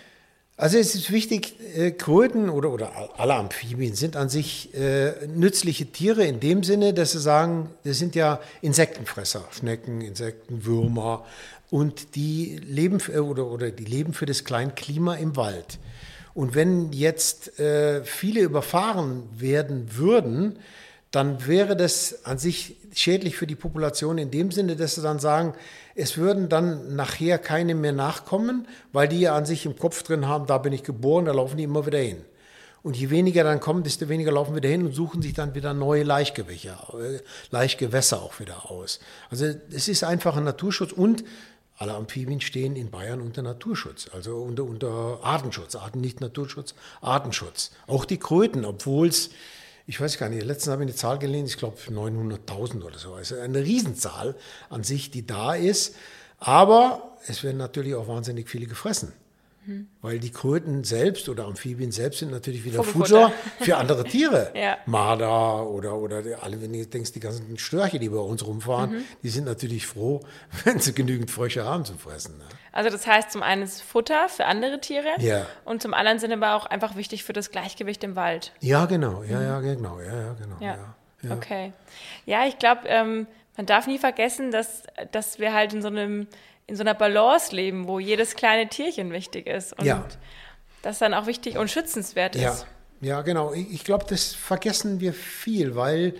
Also 0.57 0.77
es 0.77 0.93
ist 0.93 1.09
wichtig, 1.11 1.55
äh, 1.77 1.91
Kröten 1.91 2.49
oder, 2.49 2.71
oder 2.71 2.91
alle 3.17 3.35
Amphibien 3.35 3.95
sind 3.95 4.17
an 4.17 4.27
sich 4.27 4.73
äh, 4.73 5.13
nützliche 5.27 5.85
Tiere 5.85 6.25
in 6.25 6.41
dem 6.41 6.63
Sinne, 6.63 6.93
dass 6.93 7.13
sie 7.13 7.19
sagen, 7.19 7.69
das 7.85 7.97
sind 7.97 8.13
ja 8.13 8.41
Insektenfresser, 8.61 9.47
Schnecken, 9.51 10.01
Insekten, 10.01 10.65
Würmer 10.65 11.25
und 11.69 12.15
die 12.15 12.59
leben 12.67 12.99
für, 12.99 13.23
oder, 13.23 13.45
oder 13.45 13.71
die 13.71 13.85
leben 13.85 14.13
für 14.13 14.25
das 14.25 14.43
Kleinklima 14.43 15.15
im 15.15 15.37
Wald. 15.37 15.79
Und 16.39 16.55
wenn 16.55 16.93
jetzt 16.93 17.59
äh, 17.59 18.01
viele 18.05 18.39
überfahren 18.39 19.23
werden 19.35 19.97
würden, 19.97 20.57
dann 21.11 21.45
wäre 21.47 21.75
das 21.75 22.23
an 22.23 22.37
sich 22.37 22.77
schädlich 22.93 23.35
für 23.35 23.45
die 23.45 23.57
Population 23.57 24.17
in 24.17 24.31
dem 24.31 24.49
Sinne, 24.49 24.77
dass 24.77 24.95
sie 24.95 25.01
dann 25.01 25.19
sagen, 25.19 25.53
es 25.95 26.15
würden 26.15 26.47
dann 26.47 26.95
nachher 26.95 27.39
keine 27.39 27.75
mehr 27.75 27.91
nachkommen, 27.91 28.69
weil 28.93 29.09
die 29.09 29.19
ja 29.19 29.35
an 29.35 29.45
sich 29.45 29.65
im 29.65 29.77
Kopf 29.77 30.01
drin 30.01 30.29
haben, 30.29 30.45
da 30.47 30.59
bin 30.59 30.71
ich 30.71 30.83
geboren, 30.83 31.25
da 31.25 31.33
laufen 31.33 31.57
die 31.57 31.63
immer 31.63 31.85
wieder 31.85 31.99
hin. 31.99 32.23
Und 32.83 32.95
je 32.95 33.09
weniger 33.09 33.43
dann 33.43 33.59
kommen, 33.59 33.83
desto 33.83 34.07
weniger 34.07 34.31
laufen 34.31 34.55
wieder 34.55 34.69
hin 34.69 34.85
und 34.85 34.93
suchen 34.93 35.21
sich 35.21 35.33
dann 35.33 35.55
wieder 35.55 35.73
neue 35.73 36.03
Laichgewässer, 36.03 36.93
äh, 37.01 37.19
Laichgewässer 37.51 38.21
auch 38.21 38.39
wieder 38.39 38.71
aus. 38.71 39.01
Also 39.29 39.45
es 39.73 39.89
ist 39.89 40.05
einfach 40.05 40.37
ein 40.37 40.45
Naturschutz 40.45 40.93
und 40.93 41.25
alle 41.79 41.93
Amphibien 41.93 42.41
stehen 42.41 42.75
in 42.75 42.91
Bayern 42.91 43.21
unter 43.21 43.41
Naturschutz, 43.41 44.09
also 44.13 44.35
unter, 44.41 44.65
unter 44.65 45.19
Artenschutz, 45.23 45.75
Arten 45.75 46.01
nicht 46.01 46.19
Naturschutz, 46.19 46.75
Artenschutz. 46.99 47.71
Auch 47.87 48.03
die 48.03 48.17
Kröten, 48.17 48.65
obwohl 48.65 49.07
es, 49.07 49.29
ich 49.87 49.99
weiß 49.99 50.17
gar 50.17 50.27
nicht, 50.27 50.43
letztens 50.43 50.73
habe 50.73 50.83
ich 50.83 50.89
eine 50.89 50.95
Zahl 50.95 51.19
gelesen, 51.19 51.47
ich 51.47 51.57
glaube 51.57 51.77
900.000 51.77 52.83
oder 52.83 52.99
so. 52.99 53.13
Also 53.13 53.39
eine 53.39 53.63
Riesenzahl 53.63 54.35
an 54.69 54.83
sich, 54.83 55.09
die 55.09 55.25
da 55.25 55.55
ist. 55.55 55.95
Aber 56.37 57.17
es 57.27 57.43
werden 57.43 57.57
natürlich 57.57 57.95
auch 57.95 58.09
wahnsinnig 58.09 58.49
viele 58.49 58.67
gefressen. 58.67 59.13
Mhm. 59.65 59.87
Weil 60.01 60.19
die 60.19 60.31
Kröten 60.31 60.83
selbst 60.83 61.29
oder 61.29 61.45
Amphibien 61.45 61.91
selbst 61.91 62.19
sind 62.19 62.31
natürlich 62.31 62.65
wieder 62.65 62.83
Futter 62.83 63.31
für 63.59 63.77
andere 63.77 64.03
Tiere. 64.03 64.51
ja. 64.55 64.77
Marder 64.85 65.67
oder, 65.67 65.95
oder 65.95 66.23
alle, 66.41 66.61
wenn 66.61 66.73
du 66.73 66.85
denkst, 66.85 67.11
die 67.11 67.19
ganzen 67.19 67.57
Störche, 67.57 67.99
die 67.99 68.09
bei 68.09 68.17
uns 68.17 68.45
rumfahren, 68.45 68.91
mhm. 68.91 69.03
die 69.23 69.29
sind 69.29 69.45
natürlich 69.45 69.85
froh, 69.85 70.21
wenn 70.63 70.79
sie 70.79 70.93
genügend 70.93 71.31
Frösche 71.31 71.65
haben 71.65 71.85
zum 71.85 71.99
Fressen. 71.99 72.37
Ne? 72.37 72.45
Also 72.71 72.89
das 72.89 73.05
heißt, 73.07 73.31
zum 73.31 73.43
einen 73.43 73.63
ist 73.63 73.81
Futter 73.81 74.29
für 74.29 74.45
andere 74.45 74.79
Tiere 74.79 75.09
ja. 75.19 75.45
und 75.65 75.81
zum 75.81 75.93
anderen 75.93 76.19
sind 76.19 76.31
aber 76.31 76.55
auch 76.55 76.65
einfach 76.65 76.95
wichtig 76.95 77.23
für 77.23 77.33
das 77.33 77.51
Gleichgewicht 77.51 78.03
im 78.03 78.15
Wald. 78.15 78.53
Ja, 78.61 78.85
genau, 78.85 79.23
ja, 79.23 79.41
ja, 79.41 79.59
genau, 79.59 79.99
ja, 79.99 80.21
ja, 80.21 80.33
genau. 80.33 80.55
Ja. 80.59 80.95
ja. 81.21 81.35
Okay. 81.35 81.73
Ja, 82.25 82.45
ich 82.45 82.59
glaube, 82.59 82.81
ähm, 82.85 83.27
man 83.57 83.65
darf 83.65 83.87
nie 83.87 83.97
vergessen, 83.97 84.51
dass, 84.51 84.83
dass 85.11 85.39
wir 85.39 85.53
halt 85.53 85.73
in 85.73 85.81
so 85.81 85.89
einem 85.89 86.27
in 86.69 86.75
so 86.75 86.83
einer 86.83 86.93
Balance 86.93 87.55
leben, 87.55 87.87
wo 87.87 87.99
jedes 87.99 88.35
kleine 88.35 88.69
Tierchen 88.69 89.11
wichtig 89.11 89.47
ist 89.47 89.77
und 89.77 89.85
ja. 89.85 90.05
das 90.83 90.99
dann 90.99 91.15
auch 91.15 91.25
wichtig 91.25 91.57
und 91.57 91.69
schützenswert 91.69 92.35
ist. 92.35 92.43
Ja, 92.43 92.57
ja 93.01 93.21
genau. 93.23 93.53
Ich, 93.53 93.73
ich 93.73 93.83
glaube, 93.83 94.05
das 94.07 94.33
vergessen 94.35 94.99
wir 94.99 95.13
viel, 95.13 95.75
weil 95.75 96.13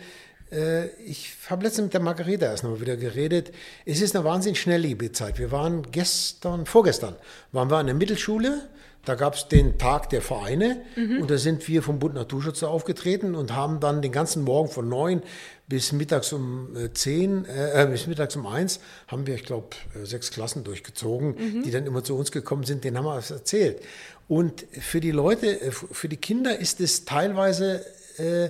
äh, 0.51 0.88
ich 1.03 1.34
habe 1.50 1.63
letztens 1.63 1.86
mit 1.86 1.94
der 1.94 2.01
Margareta 2.01 2.48
erst 2.48 2.63
noch 2.63 2.72
mal 2.72 2.82
wieder 2.82 2.98
geredet. 2.98 3.53
Es 3.86 4.01
ist 4.01 4.15
eine 4.15 4.25
wahnsinnig 4.25 4.60
schnelllebige 4.60 5.12
Zeit. 5.12 5.38
Wir 5.38 5.51
waren 5.51 5.91
gestern, 5.91 6.65
vorgestern, 6.65 7.15
waren 7.51 7.70
wir 7.70 7.77
an 7.77 7.86
der 7.86 7.96
Mittelschule. 7.96 8.68
Da 9.06 9.15
gab 9.15 9.36
es 9.36 9.48
den 9.48 9.77
Tag 9.77 10.10
der 10.10 10.22
Vereine 10.22 10.82
mhm. 10.96 11.22
und 11.22 11.32
da 11.32 11.38
sind 11.38 11.68
wir 11.68 11.82
vom 11.82 12.00
Bund 12.00 12.15
Naturschutz 12.15 12.63
aufgetreten 12.63 13.34
und 13.34 13.56
haben 13.56 13.79
dann 13.79 14.01
den 14.01 14.12
ganzen 14.12 14.44
Morgen 14.44 14.70
von 14.70 14.89
neun 14.89 15.24
bis 15.68 15.91
mittags 15.91 16.34
um 16.34 16.75
äh, 16.75 16.91
zehn, 16.94 17.46
äh, 17.46 17.88
bis 17.89 18.08
mittags 18.08 18.36
um 18.36 18.46
eins 18.46 18.79
haben 19.08 19.25
wir, 19.27 19.36
ich 19.36 19.46
glaube, 19.46 19.70
äh, 19.96 20.06
sechs 20.06 20.32
Klassen 20.32 20.63
durchgezogen, 20.63 21.36
mhm. 21.36 21.63
die 21.63 21.72
dann 21.72 21.86
immer 21.86 22.03
zu 22.03 22.18
uns 22.18 22.32
gekommen 22.32 22.63
sind, 22.63 22.84
denen 22.84 22.98
haben 22.98 23.06
wir 23.06 23.15
was 23.15 23.32
erzählt. 23.32 23.82
Und 24.27 24.65
für 24.72 25.00
die 25.00 25.12
Leute, 25.12 25.62
äh, 25.62 25.72
für 25.72 26.10
die 26.10 26.18
Kinder 26.18 26.58
ist 26.60 26.82
es 26.82 27.06
teilweise 27.06 27.86
äh, 28.18 28.50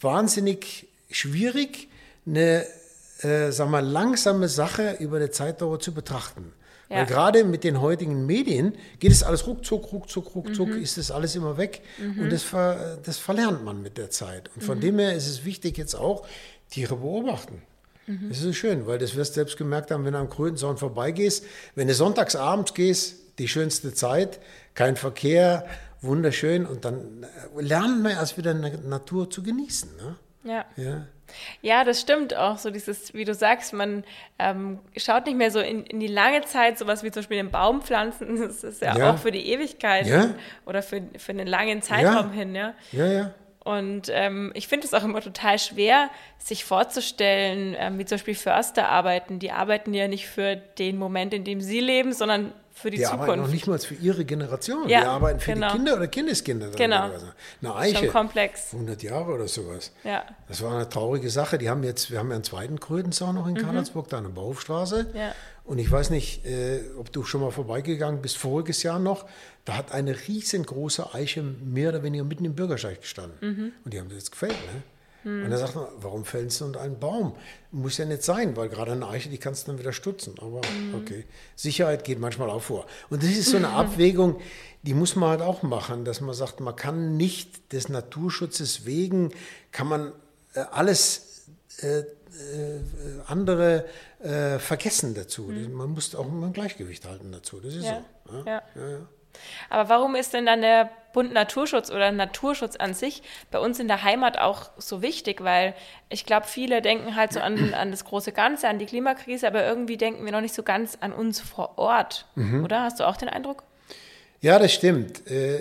wahnsinnig 0.00 0.86
schwierig, 1.10 1.88
eine 2.26 2.66
äh, 3.22 3.50
sagen 3.50 3.70
wir, 3.70 3.82
langsame 3.82 4.48
Sache 4.48 4.96
über 5.00 5.16
eine 5.16 5.30
Zeitdauer 5.30 5.80
zu 5.80 5.92
betrachten. 5.92 6.52
Ja. 6.90 6.96
Weil 6.96 7.06
gerade 7.06 7.44
mit 7.44 7.62
den 7.62 7.80
heutigen 7.80 8.26
Medien 8.26 8.74
geht 8.98 9.12
es 9.12 9.22
alles 9.22 9.46
ruckzuck, 9.46 9.92
ruckzuck, 9.92 10.34
ruckzuck, 10.34 10.68
mhm. 10.68 10.82
ist 10.82 10.98
das 10.98 11.12
alles 11.12 11.36
immer 11.36 11.56
weg. 11.56 11.82
Mhm. 11.98 12.22
Und 12.22 12.32
das, 12.32 12.42
ver, 12.42 12.98
das 13.04 13.16
verlernt 13.16 13.64
man 13.64 13.80
mit 13.80 13.96
der 13.96 14.10
Zeit. 14.10 14.50
Und 14.56 14.64
von 14.64 14.78
mhm. 14.78 14.82
dem 14.82 14.98
her 14.98 15.14
ist 15.14 15.28
es 15.28 15.44
wichtig 15.44 15.78
jetzt 15.78 15.94
auch, 15.94 16.26
Tiere 16.68 16.96
beobachten. 16.96 17.62
Mhm. 18.08 18.28
Das 18.28 18.38
ist 18.38 18.44
so 18.44 18.52
schön, 18.52 18.88
weil 18.88 18.98
das 18.98 19.14
wirst 19.14 19.32
du 19.32 19.34
selbst 19.36 19.56
gemerkt 19.56 19.92
haben, 19.92 20.04
wenn 20.04 20.14
du 20.14 20.18
am 20.18 20.28
Krötenzaun 20.28 20.78
vorbeigehst. 20.78 21.44
Wenn 21.76 21.86
du 21.86 21.94
sonntags 21.94 22.34
abends 22.34 22.74
gehst, 22.74 23.16
die 23.38 23.46
schönste 23.46 23.94
Zeit, 23.94 24.40
kein 24.74 24.96
Verkehr, 24.96 25.66
wunderschön. 26.02 26.66
Und 26.66 26.84
dann 26.84 27.22
äh, 27.22 27.60
lernen 27.62 28.02
wir 28.02 28.10
erst 28.10 28.36
wieder 28.36 28.52
Natur 28.52 29.30
zu 29.30 29.44
genießen. 29.44 29.96
Ne? 29.96 30.16
Ja. 30.44 30.64
ja. 30.76 31.06
Ja, 31.62 31.84
das 31.84 32.00
stimmt 32.00 32.36
auch. 32.36 32.58
So 32.58 32.70
dieses, 32.70 33.14
wie 33.14 33.24
du 33.24 33.34
sagst, 33.34 33.72
man 33.72 34.04
ähm, 34.38 34.80
schaut 34.96 35.26
nicht 35.26 35.36
mehr 35.36 35.50
so 35.50 35.60
in, 35.60 35.84
in, 35.84 36.00
die 36.00 36.08
lange 36.08 36.42
Zeit, 36.42 36.78
sowas 36.78 37.02
wie 37.02 37.10
zum 37.10 37.20
Beispiel 37.20 37.36
den 37.36 37.50
Baumpflanzen. 37.50 38.40
Das 38.50 38.64
ist 38.64 38.82
ja, 38.82 38.96
ja. 38.96 39.12
auch 39.12 39.18
für 39.18 39.30
die 39.30 39.46
Ewigkeit 39.48 40.06
ja. 40.06 40.30
oder 40.66 40.82
für, 40.82 41.02
für 41.18 41.32
einen 41.32 41.46
langen 41.46 41.82
Zeitraum 41.82 42.32
hin. 42.32 42.54
Ja, 42.54 42.74
ja. 42.92 43.06
ja. 43.06 43.34
Und 43.62 44.10
ähm, 44.10 44.50
ich 44.54 44.68
finde 44.68 44.86
es 44.86 44.94
auch 44.94 45.04
immer 45.04 45.20
total 45.20 45.58
schwer, 45.58 46.08
sich 46.38 46.64
vorzustellen, 46.64 47.76
ähm, 47.78 47.98
wie 47.98 48.06
zum 48.06 48.16
Beispiel 48.16 48.34
Förster 48.34 48.88
arbeiten. 48.88 49.38
Die 49.38 49.52
arbeiten 49.52 49.92
ja 49.92 50.08
nicht 50.08 50.26
für 50.26 50.56
den 50.56 50.96
Moment, 50.96 51.34
in 51.34 51.44
dem 51.44 51.60
sie 51.60 51.80
leben, 51.80 52.14
sondern 52.14 52.52
für 52.80 52.90
die, 52.90 52.96
die 52.96 53.02
Zukunft. 53.02 53.22
arbeiten 53.24 53.42
noch 53.42 53.48
nicht 53.48 53.66
mal 53.66 53.78
für 53.78 53.94
ihre 53.94 54.24
Generation. 54.24 54.88
Ja, 54.88 55.00
die 55.00 55.06
arbeiten 55.06 55.40
für 55.40 55.52
genau. 55.52 55.68
die 55.68 55.76
Kinder 55.76 55.96
oder 55.96 56.06
Kindeskinder. 56.08 56.70
Genau. 56.70 57.10
Eine 57.60 57.74
Eiche. 57.74 57.98
Schon 57.98 58.08
komplex. 58.08 58.72
100 58.72 59.02
Jahre 59.02 59.34
oder 59.34 59.48
sowas. 59.48 59.92
Ja. 60.04 60.24
Das 60.48 60.62
war 60.62 60.74
eine 60.74 60.88
traurige 60.88 61.30
Sache. 61.30 61.58
Die 61.58 61.68
haben 61.68 61.82
jetzt, 61.84 62.10
wir 62.10 62.18
haben 62.18 62.28
ja 62.30 62.36
einen 62.36 62.44
zweiten 62.44 62.80
Krötenzaun 62.80 63.34
noch 63.34 63.46
in 63.46 63.54
mhm. 63.54 63.58
Karlsburg, 63.58 64.08
da 64.08 64.18
an 64.18 64.24
der 64.24 64.30
Bauhofstraße. 64.30 65.10
Ja. 65.14 65.34
Und 65.64 65.78
ich 65.78 65.90
weiß 65.90 66.10
nicht, 66.10 66.46
äh, 66.46 66.80
ob 66.98 67.12
du 67.12 67.22
schon 67.22 67.42
mal 67.42 67.50
vorbeigegangen 67.50 68.22
bist, 68.22 68.38
voriges 68.38 68.82
Jahr 68.82 68.98
noch. 68.98 69.26
Da 69.64 69.76
hat 69.76 69.92
eine 69.92 70.16
riesengroße 70.26 71.14
Eiche 71.14 71.42
mehr 71.42 71.90
oder 71.90 72.02
weniger 72.02 72.24
mitten 72.24 72.44
im 72.44 72.54
Bürgersteig 72.54 73.02
gestanden. 73.02 73.36
Mhm. 73.40 73.72
Und 73.84 73.94
die 73.94 74.00
haben 74.00 74.08
das 74.08 74.18
jetzt 74.18 74.32
gefällt, 74.32 74.52
ne? 74.52 74.82
Mhm. 75.24 75.44
Und 75.44 75.52
er 75.52 75.58
sagt 75.58 75.74
man, 75.74 75.86
warum 76.00 76.24
fällst 76.24 76.60
du 76.60 76.66
unter 76.66 76.80
einen 76.80 76.98
Baum? 76.98 77.34
Muss 77.70 77.98
ja 77.98 78.04
nicht 78.04 78.22
sein, 78.22 78.56
weil 78.56 78.68
gerade 78.68 78.92
eine 78.92 79.06
Eiche, 79.08 79.28
die 79.28 79.38
kannst 79.38 79.66
du 79.66 79.72
dann 79.72 79.78
wieder 79.78 79.92
stutzen. 79.92 80.34
Aber 80.38 80.60
mhm. 80.68 80.94
okay, 80.94 81.24
Sicherheit 81.56 82.04
geht 82.04 82.18
manchmal 82.18 82.50
auch 82.50 82.62
vor. 82.62 82.86
Und 83.08 83.22
das 83.22 83.30
ist 83.30 83.50
so 83.50 83.56
eine 83.56 83.68
Abwägung, 83.70 84.40
die 84.82 84.94
muss 84.94 85.16
man 85.16 85.30
halt 85.30 85.42
auch 85.42 85.62
machen, 85.62 86.04
dass 86.04 86.20
man 86.20 86.34
sagt, 86.34 86.60
man 86.60 86.76
kann 86.76 87.16
nicht 87.16 87.72
des 87.72 87.88
Naturschutzes 87.88 88.86
wegen, 88.86 89.32
kann 89.72 89.88
man 89.88 90.12
äh, 90.54 90.60
alles 90.70 91.46
äh, 91.82 92.00
äh, 92.00 92.04
andere 93.26 93.84
äh, 94.20 94.58
vergessen 94.58 95.14
dazu. 95.14 95.42
Mhm. 95.42 95.72
Man 95.72 95.90
muss 95.90 96.14
auch 96.14 96.26
ein 96.26 96.52
Gleichgewicht 96.52 97.06
halten 97.06 97.32
dazu. 97.32 97.60
Das 97.60 97.74
ist 97.74 97.84
ja. 97.84 98.04
so. 98.26 98.36
Ja. 98.46 98.62
Ja, 98.74 99.08
aber 99.68 99.88
warum 99.88 100.14
ist 100.14 100.34
denn 100.34 100.46
dann 100.46 100.60
der 100.60 100.90
Bund 101.12 101.32
Naturschutz 101.32 101.90
oder 101.90 102.12
Naturschutz 102.12 102.76
an 102.76 102.94
sich 102.94 103.22
bei 103.50 103.58
uns 103.58 103.80
in 103.80 103.88
der 103.88 104.04
Heimat 104.04 104.38
auch 104.38 104.70
so 104.78 105.02
wichtig? 105.02 105.42
Weil 105.42 105.74
ich 106.08 106.26
glaube, 106.26 106.46
viele 106.46 106.82
denken 106.82 107.16
halt 107.16 107.32
so 107.32 107.40
an, 107.40 107.74
an 107.74 107.90
das 107.90 108.04
große 108.04 108.32
Ganze, 108.32 108.68
an 108.68 108.78
die 108.78 108.86
Klimakrise, 108.86 109.46
aber 109.46 109.64
irgendwie 109.64 109.96
denken 109.96 110.24
wir 110.24 110.32
noch 110.32 110.40
nicht 110.40 110.54
so 110.54 110.62
ganz 110.62 110.98
an 111.00 111.12
uns 111.12 111.40
vor 111.40 111.78
Ort. 111.78 112.26
Mhm. 112.34 112.64
Oder? 112.64 112.82
Hast 112.82 113.00
du 113.00 113.04
auch 113.08 113.16
den 113.16 113.28
Eindruck? 113.28 113.64
Ja, 114.40 114.58
das 114.58 114.72
stimmt. 114.72 115.26
Äh, 115.30 115.60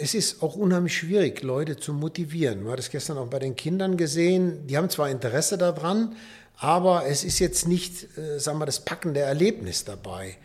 es 0.00 0.14
ist 0.14 0.42
auch 0.42 0.56
unheimlich 0.56 0.96
schwierig, 0.96 1.42
Leute 1.42 1.76
zu 1.76 1.92
motivieren. 1.92 2.64
Man 2.64 2.72
hat 2.72 2.80
es 2.80 2.90
gestern 2.90 3.16
auch 3.18 3.28
bei 3.28 3.38
den 3.38 3.54
Kindern 3.54 3.96
gesehen. 3.96 4.66
Die 4.66 4.76
haben 4.76 4.90
zwar 4.90 5.08
Interesse 5.08 5.56
daran, 5.56 6.16
aber 6.56 7.06
es 7.06 7.22
ist 7.22 7.38
jetzt 7.38 7.68
nicht, 7.68 8.18
äh, 8.18 8.40
sagen 8.40 8.58
wir, 8.58 8.66
das 8.66 8.80
packende 8.84 9.20
Erlebnis 9.20 9.84
dabei. 9.84 10.36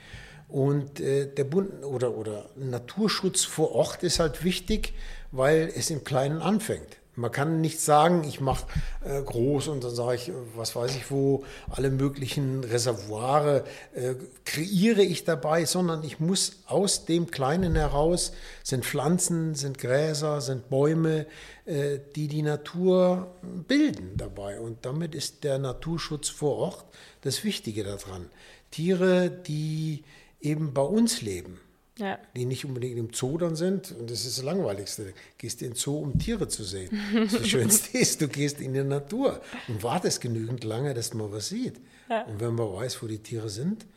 Und 0.47 0.99
äh, 0.99 1.27
der 1.27 1.43
Bund 1.43 1.83
oder, 1.83 2.15
oder 2.15 2.49
Naturschutz 2.55 3.43
vor 3.43 3.73
Ort 3.73 4.03
ist 4.03 4.19
halt 4.19 4.43
wichtig, 4.43 4.93
weil 5.31 5.71
es 5.75 5.89
im 5.89 6.03
Kleinen 6.03 6.41
anfängt. 6.41 6.97
Man 7.17 7.31
kann 7.31 7.61
nicht 7.61 7.81
sagen, 7.81 8.23
ich 8.25 8.41
mache 8.41 8.67
äh, 9.03 9.19
groß 9.23 9.69
und 9.69 9.83
dann 9.83 9.93
sage 9.93 10.17
ich, 10.17 10.31
was 10.55 10.75
weiß 10.75 10.95
ich 10.95 11.09
wo, 11.09 11.43
alle 11.67 11.89
möglichen 11.89 12.63
Reservoire 12.63 13.63
äh, 13.95 14.13
kreiere 14.45 15.01
ich 15.01 15.23
dabei, 15.23 15.65
sondern 15.65 16.03
ich 16.03 16.19
muss 16.19 16.57
aus 16.67 17.05
dem 17.05 17.31
Kleinen 17.31 17.75
heraus, 17.75 18.33
sind 18.61 18.85
Pflanzen, 18.85 19.55
sind 19.55 19.79
Gräser, 19.79 20.41
sind 20.41 20.69
Bäume, 20.69 21.25
äh, 21.65 21.97
die 22.15 22.27
die 22.27 22.43
Natur 22.43 23.31
bilden 23.67 24.11
dabei. 24.15 24.59
Und 24.59 24.85
damit 24.85 25.15
ist 25.15 25.43
der 25.43 25.57
Naturschutz 25.57 26.29
vor 26.29 26.57
Ort 26.57 26.85
das 27.21 27.43
Wichtige 27.43 27.83
daran. 27.83 28.29
Tiere, 28.69 29.31
die 29.31 30.03
eben 30.41 30.73
bei 30.73 30.81
uns 30.81 31.21
leben. 31.21 31.59
Ja. 31.97 32.19
Die 32.35 32.45
nicht 32.45 32.63
unbedingt 32.63 32.97
im 32.97 33.11
Zoo 33.11 33.37
dann 33.39 33.55
sind. 33.55 33.91
Und 33.91 34.11
das 34.11 34.25
ist 34.25 34.37
das 34.37 34.45
Langweiligste. 34.45 35.05
Du 35.05 35.13
gehst 35.39 35.61
in 35.63 35.71
den 35.71 35.75
Zoo, 35.75 35.97
um 35.97 36.19
Tiere 36.19 36.47
zu 36.47 36.63
sehen. 36.63 36.89
Das 37.31 37.47
Schönste 37.47 37.97
ist, 37.97 38.21
du 38.21 38.27
gehst 38.27 38.61
in 38.61 38.73
die 38.73 38.83
Natur 38.83 39.41
und 39.67 39.81
wartest 39.81 40.21
genügend 40.21 40.63
lange, 40.63 40.93
dass 40.93 41.13
man 41.15 41.31
was 41.31 41.49
sieht. 41.49 41.81
Ja. 42.07 42.23
Und 42.23 42.39
wenn 42.39 42.53
man 42.53 42.71
weiß, 42.71 43.01
wo 43.01 43.07
die 43.07 43.17
Tiere 43.17 43.49
sind 43.49 43.87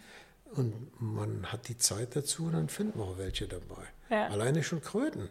und 0.54 0.72
man 0.98 1.52
hat 1.52 1.68
die 1.68 1.76
Zeit 1.76 2.16
dazu, 2.16 2.48
dann 2.50 2.70
finden 2.70 2.98
wir 2.98 3.04
auch 3.04 3.18
welche 3.18 3.46
dabei. 3.46 3.84
Ja. 4.08 4.28
Alleine 4.28 4.62
schon 4.62 4.80
Kröten 4.80 5.28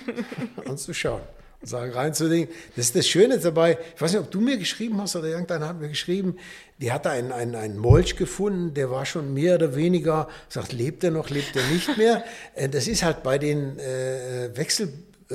anzuschauen 0.64 1.22
sagen, 1.62 1.92
reinzulegen. 1.92 2.52
Das 2.76 2.86
ist 2.86 2.96
das 2.96 3.08
Schöne 3.08 3.38
dabei. 3.38 3.78
Ich 3.94 4.00
weiß 4.00 4.12
nicht, 4.12 4.20
ob 4.20 4.30
du 4.30 4.40
mir 4.40 4.58
geschrieben 4.58 5.00
hast 5.00 5.16
oder 5.16 5.28
irgendeiner 5.28 5.68
hat 5.68 5.80
mir 5.80 5.88
geschrieben, 5.88 6.36
die 6.78 6.92
hatte 6.92 7.10
einen, 7.10 7.32
einen, 7.32 7.54
einen 7.54 7.78
Molch 7.78 8.16
gefunden, 8.16 8.74
der 8.74 8.90
war 8.90 9.06
schon 9.06 9.32
mehr 9.32 9.56
oder 9.56 9.74
weniger, 9.74 10.28
sagt, 10.48 10.72
lebt 10.72 11.04
er 11.04 11.10
noch, 11.10 11.30
lebt 11.30 11.56
er 11.56 11.62
nicht 11.72 11.96
mehr. 11.96 12.24
Äh, 12.54 12.68
das 12.68 12.86
ist 12.86 13.02
halt 13.02 13.22
bei 13.22 13.38
den 13.38 13.78
äh, 13.78 14.50
Wechsel 14.54 14.92
äh, 15.30 15.34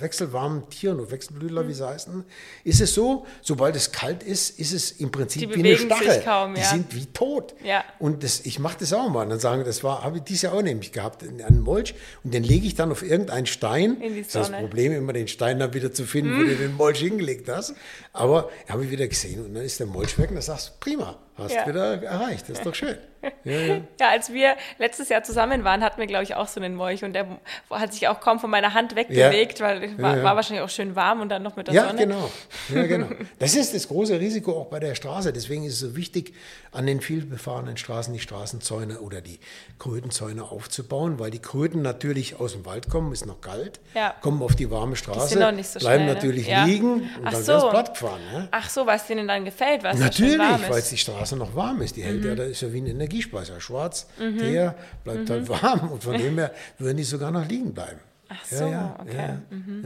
wechselwarmen 0.00 0.68
Tieren 0.70 0.98
oder 0.98 1.10
Wechselblütler, 1.10 1.62
mhm. 1.62 1.68
wie 1.68 1.74
sie 1.74 1.86
heißen, 1.86 2.24
ist 2.64 2.80
es 2.80 2.94
so, 2.94 3.26
sobald 3.42 3.76
es 3.76 3.92
kalt 3.92 4.22
ist, 4.22 4.58
ist 4.58 4.72
es 4.72 4.92
im 4.92 5.10
Prinzip 5.10 5.54
wie 5.54 5.60
eine 5.60 5.76
Stachel. 5.76 6.20
Kaum, 6.22 6.56
ja. 6.56 6.62
Die 6.62 6.68
sind 6.68 6.94
wie 6.94 7.06
tot. 7.06 7.54
Ja. 7.62 7.84
Und 7.98 8.24
das, 8.24 8.40
ich 8.40 8.58
mache 8.58 8.78
das 8.80 8.92
auch 8.92 9.08
mal. 9.08 9.22
Und 9.22 9.30
dann 9.30 9.40
sagen, 9.40 9.64
das 9.64 9.84
war, 9.84 10.02
habe 10.02 10.18
ich 10.18 10.24
dieses 10.24 10.42
Jahr 10.42 10.54
auch 10.54 10.62
nämlich 10.62 10.92
gehabt, 10.92 11.22
einen 11.22 11.60
Molch. 11.60 11.94
Und 12.24 12.34
den 12.34 12.42
lege 12.42 12.66
ich 12.66 12.74
dann 12.74 12.90
auf 12.90 13.02
irgendeinen 13.02 13.46
Stein. 13.46 14.00
In 14.00 14.14
die 14.14 14.22
Sonne. 14.22 14.24
Das 14.24 14.34
ist 14.34 14.52
das 14.52 14.60
Problem, 14.60 14.92
immer 14.92 15.12
den 15.12 15.28
Stein 15.28 15.58
dann 15.58 15.74
wieder 15.74 15.92
zu 15.92 16.04
finden, 16.04 16.32
mhm. 16.32 16.38
wo 16.38 16.42
du 16.42 16.56
den 16.56 16.74
Molch 16.74 16.98
hingelegt 16.98 17.48
hast. 17.48 17.74
Aber 18.12 18.50
habe 18.68 18.84
ich 18.84 18.90
wieder 18.90 19.06
gesehen 19.06 19.44
und 19.44 19.54
dann 19.54 19.64
ist 19.64 19.78
der 19.78 19.86
Molch 19.86 20.18
weg 20.18 20.30
und 20.30 20.36
dann 20.36 20.42
sagst 20.42 20.68
du, 20.68 20.72
prima, 20.80 21.18
hast 21.36 21.54
ja. 21.54 21.66
wieder 21.66 22.02
erreicht. 22.02 22.48
Das 22.48 22.58
ist 22.58 22.66
doch 22.66 22.74
schön. 22.74 22.96
Ja, 23.44 23.52
ja. 23.52 23.80
ja, 24.00 24.10
als 24.10 24.32
wir 24.32 24.54
letztes 24.78 25.08
Jahr 25.08 25.22
zusammen 25.22 25.64
waren, 25.64 25.82
hatten 25.82 25.98
wir, 25.98 26.06
glaube 26.06 26.24
ich, 26.24 26.34
auch 26.34 26.46
so 26.46 26.60
einen 26.60 26.74
Molch 26.74 27.04
und 27.04 27.14
der 27.14 27.26
hat 27.70 27.92
sich 27.92 28.08
auch 28.08 28.20
kaum 28.20 28.38
von 28.38 28.50
meiner 28.50 28.74
Hand 28.74 28.96
wegbewegt, 28.96 29.60
weil 29.60 29.84
es 29.84 29.98
war, 29.98 30.22
war, 30.22 30.36
wahrscheinlich 30.36 30.62
auch 30.62 30.70
schön 30.70 30.94
warm 30.94 31.20
und 31.20 31.28
dann 31.30 31.42
noch 31.42 31.56
mit 31.56 31.68
der 31.68 31.86
Sonne. 31.86 31.98
Genau. 31.98 32.30
Ja, 32.74 32.82
genau. 32.86 33.08
Das 33.38 33.54
ist 33.54 33.74
das 33.74 33.88
große 33.88 34.18
Risiko 34.20 34.52
auch 34.52 34.66
bei 34.66 34.80
der 34.80 34.94
Straße. 34.94 35.32
Deswegen 35.32 35.64
ist 35.64 35.74
es 35.74 35.80
so 35.80 35.96
wichtig, 35.96 36.34
an 36.72 36.86
den 36.86 37.00
vielbefahrenen 37.00 37.76
Straßen 37.76 38.12
die 38.12 38.20
Straßenzäune 38.20 39.00
oder 39.00 39.20
die 39.20 39.40
Krötenzäune 39.78 40.44
aufzubauen, 40.44 41.18
weil 41.18 41.30
die 41.30 41.40
Kröten 41.40 41.82
natürlich 41.82 42.40
aus 42.40 42.52
dem 42.52 42.64
Wald 42.66 42.90
kommen, 42.90 43.12
ist 43.12 43.26
noch 43.26 43.40
kalt, 43.40 43.80
kommen 44.20 44.42
auf 44.42 44.54
die 44.54 44.70
warme 44.70 44.96
Straße, 44.96 45.36
die 45.36 45.62
so 45.62 45.78
bleiben 45.78 46.04
schnell, 46.04 46.06
ne? 46.06 46.14
natürlich 46.14 46.48
ne? 46.48 46.64
liegen 46.66 46.92
und 46.94 47.10
Ach 47.24 47.32
dann 47.32 47.42
so. 47.42 47.52
werden 47.52 47.70
platt 47.70 47.94
gefahren. 47.94 48.20
Ne? 48.32 48.48
Ach 48.50 48.68
so, 48.68 48.86
was 48.86 49.06
denen 49.06 49.28
dann 49.28 49.44
gefällt, 49.44 49.82
was 49.82 49.98
Natürlich, 49.98 50.38
weil 50.38 50.82
die 50.82 50.98
Straße 50.98 51.23
noch 51.32 51.54
warm 51.54 51.82
ist. 51.82 51.96
Die 51.96 52.02
hält 52.02 52.22
mhm. 52.22 52.28
ja, 52.28 52.34
da 52.34 52.44
ist 52.44 52.60
ja 52.60 52.72
wie 52.72 52.80
ein 52.80 52.86
Energiespeicher. 52.86 53.60
Schwarz, 53.60 54.08
mhm. 54.18 54.38
der 54.38 54.74
bleibt 55.04 55.30
halt 55.30 55.48
mhm. 55.48 55.52
halt 55.52 55.62
warm 55.62 55.92
und 55.92 56.02
von 56.02 56.16
dem 56.18 56.38
her 56.38 56.52
würden 56.78 56.96
die 56.96 57.04
sogar 57.04 57.30
noch 57.30 57.46
liegen 57.46 57.72
bleiben. 57.74 58.00
Ach 58.28 58.44
so, 58.44 58.64
ja, 58.64 58.70
ja, 58.70 58.96
okay. 59.00 59.16
Ja, 59.16 59.40
mhm. 59.50 59.84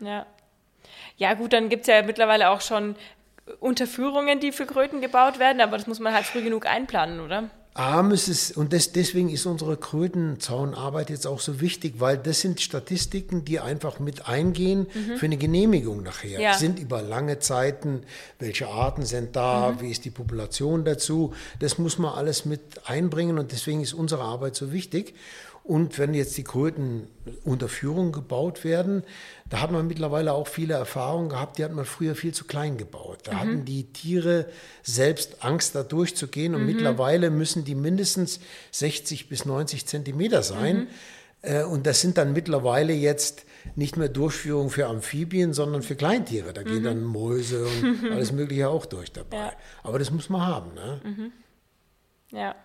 ja. 0.00 0.08
ja. 0.08 0.26
ja. 1.16 1.34
gut, 1.34 1.52
dann 1.52 1.68
gibt 1.68 1.82
es 1.82 1.86
ja 1.88 2.02
mittlerweile 2.02 2.50
auch 2.50 2.60
schon 2.60 2.96
Unterführungen, 3.60 4.40
die 4.40 4.52
für 4.52 4.66
Kröten 4.66 5.00
gebaut 5.00 5.38
werden, 5.38 5.60
aber 5.60 5.76
das 5.76 5.86
muss 5.86 6.00
man 6.00 6.12
halt 6.12 6.26
früh 6.26 6.42
genug 6.42 6.66
einplanen, 6.66 7.20
oder? 7.20 7.50
A 7.74 8.02
muss 8.02 8.28
es, 8.28 8.52
und 8.52 8.74
das, 8.74 8.92
deswegen 8.92 9.30
ist 9.30 9.46
unsere 9.46 9.78
Krötenzaunarbeit 9.78 11.08
jetzt 11.08 11.26
auch 11.26 11.40
so 11.40 11.60
wichtig, 11.62 11.94
weil 11.98 12.18
das 12.18 12.40
sind 12.40 12.60
Statistiken, 12.60 13.46
die 13.46 13.60
einfach 13.60 13.98
mit 13.98 14.28
eingehen 14.28 14.86
mhm. 14.92 15.16
für 15.16 15.24
eine 15.24 15.38
Genehmigung 15.38 16.02
nachher. 16.02 16.38
Ja. 16.38 16.52
Sind 16.52 16.78
über 16.78 17.00
lange 17.00 17.38
Zeiten, 17.38 18.02
welche 18.38 18.68
Arten 18.68 19.06
sind 19.06 19.36
da, 19.36 19.70
mhm. 19.70 19.80
wie 19.80 19.90
ist 19.90 20.04
die 20.04 20.10
Population 20.10 20.84
dazu. 20.84 21.32
Das 21.60 21.78
muss 21.78 21.98
man 21.98 22.12
alles 22.12 22.44
mit 22.44 22.60
einbringen 22.84 23.38
und 23.38 23.52
deswegen 23.52 23.80
ist 23.80 23.94
unsere 23.94 24.22
Arbeit 24.22 24.54
so 24.54 24.70
wichtig. 24.70 25.14
Und 25.64 25.98
wenn 25.98 26.12
jetzt 26.12 26.36
die 26.36 26.42
Kröten 26.42 27.06
unter 27.44 27.68
Führung 27.68 28.10
gebaut 28.10 28.64
werden, 28.64 29.04
da 29.48 29.60
hat 29.60 29.70
man 29.70 29.86
mittlerweile 29.86 30.32
auch 30.32 30.48
viele 30.48 30.74
Erfahrungen 30.74 31.28
gehabt, 31.28 31.58
die 31.58 31.64
hat 31.64 31.72
man 31.72 31.84
früher 31.84 32.16
viel 32.16 32.34
zu 32.34 32.44
klein 32.44 32.78
gebaut. 32.78 33.20
Da 33.24 33.32
mhm. 33.32 33.38
hatten 33.38 33.64
die 33.64 33.84
Tiere 33.92 34.46
selbst 34.82 35.44
Angst, 35.44 35.76
da 35.76 35.84
durchzugehen 35.84 36.56
und 36.56 36.62
mhm. 36.62 36.66
mittlerweile 36.66 37.30
müssen 37.30 37.64
die 37.64 37.76
mindestens 37.76 38.40
60 38.72 39.28
bis 39.28 39.44
90 39.44 39.86
Zentimeter 39.86 40.42
sein. 40.42 40.88
Mhm. 41.42 41.70
Und 41.70 41.86
das 41.86 42.00
sind 42.00 42.18
dann 42.18 42.32
mittlerweile 42.32 42.92
jetzt 42.92 43.44
nicht 43.74 43.96
mehr 43.96 44.08
Durchführung 44.08 44.70
für 44.70 44.86
Amphibien, 44.86 45.52
sondern 45.52 45.82
für 45.82 45.96
Kleintiere. 45.96 46.52
Da 46.52 46.64
gehen 46.64 46.80
mhm. 46.80 46.84
dann 46.84 47.04
Mäuse 47.04 47.64
und 47.66 48.04
alles 48.12 48.32
Mögliche 48.32 48.68
auch 48.68 48.86
durch 48.86 49.12
dabei. 49.12 49.36
Ja. 49.36 49.52
Aber 49.84 50.00
das 50.00 50.10
muss 50.10 50.28
man 50.28 50.44
haben. 50.44 50.74
Ne? 50.74 51.00
Mhm. 51.04 51.32
Ja 52.30 52.56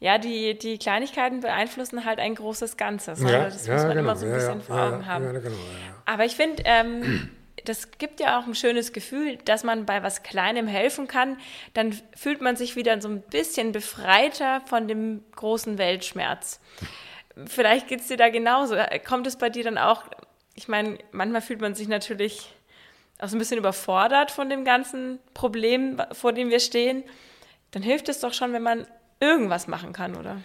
ja, 0.00 0.18
die, 0.18 0.56
die 0.56 0.78
Kleinigkeiten 0.78 1.40
beeinflussen 1.40 2.04
halt 2.04 2.20
ein 2.20 2.34
großes 2.34 2.76
Ganzes. 2.76 3.20
Ja, 3.20 3.44
das 3.44 3.66
ja, 3.66 3.74
muss 3.74 3.82
man 3.82 3.96
genau, 3.96 4.00
immer 4.00 4.16
so 4.16 4.26
ein 4.26 4.32
bisschen 4.32 4.60
vor 4.62 4.80
Augen 4.80 5.06
haben. 5.06 5.32
Genau, 5.32 5.56
Aber 6.04 6.24
ich 6.24 6.36
finde, 6.36 6.62
ähm, 6.66 7.30
das 7.64 7.90
gibt 7.98 8.20
ja 8.20 8.38
auch 8.38 8.46
ein 8.46 8.54
schönes 8.54 8.92
Gefühl, 8.92 9.38
dass 9.44 9.64
man 9.64 9.86
bei 9.86 10.02
was 10.02 10.22
Kleinem 10.22 10.68
helfen 10.68 11.08
kann. 11.08 11.36
Dann 11.74 11.98
fühlt 12.14 12.40
man 12.40 12.54
sich 12.54 12.76
wieder 12.76 13.00
so 13.00 13.08
ein 13.08 13.22
bisschen 13.22 13.72
befreiter 13.72 14.62
von 14.66 14.86
dem 14.86 15.24
großen 15.34 15.78
Weltschmerz. 15.78 16.60
Vielleicht 17.46 17.88
geht 17.88 18.00
es 18.00 18.06
dir 18.06 18.16
da 18.16 18.28
genauso. 18.28 18.76
Kommt 19.06 19.26
es 19.26 19.36
bei 19.36 19.50
dir 19.50 19.64
dann 19.64 19.78
auch, 19.78 20.04
ich 20.54 20.68
meine, 20.68 20.98
manchmal 21.10 21.42
fühlt 21.42 21.60
man 21.60 21.74
sich 21.74 21.88
natürlich 21.88 22.54
auch 23.18 23.28
so 23.28 23.36
ein 23.36 23.40
bisschen 23.40 23.58
überfordert 23.58 24.30
von 24.30 24.48
dem 24.48 24.64
ganzen 24.64 25.18
Problem, 25.34 26.00
vor 26.12 26.32
dem 26.32 26.50
wir 26.50 26.60
stehen. 26.60 27.02
Dann 27.72 27.82
hilft 27.82 28.08
es 28.08 28.20
doch 28.20 28.32
schon, 28.32 28.52
wenn 28.52 28.62
man 28.62 28.86
irgendwas 29.20 29.66
machen 29.68 29.92
kann, 29.92 30.16
oder? 30.16 30.40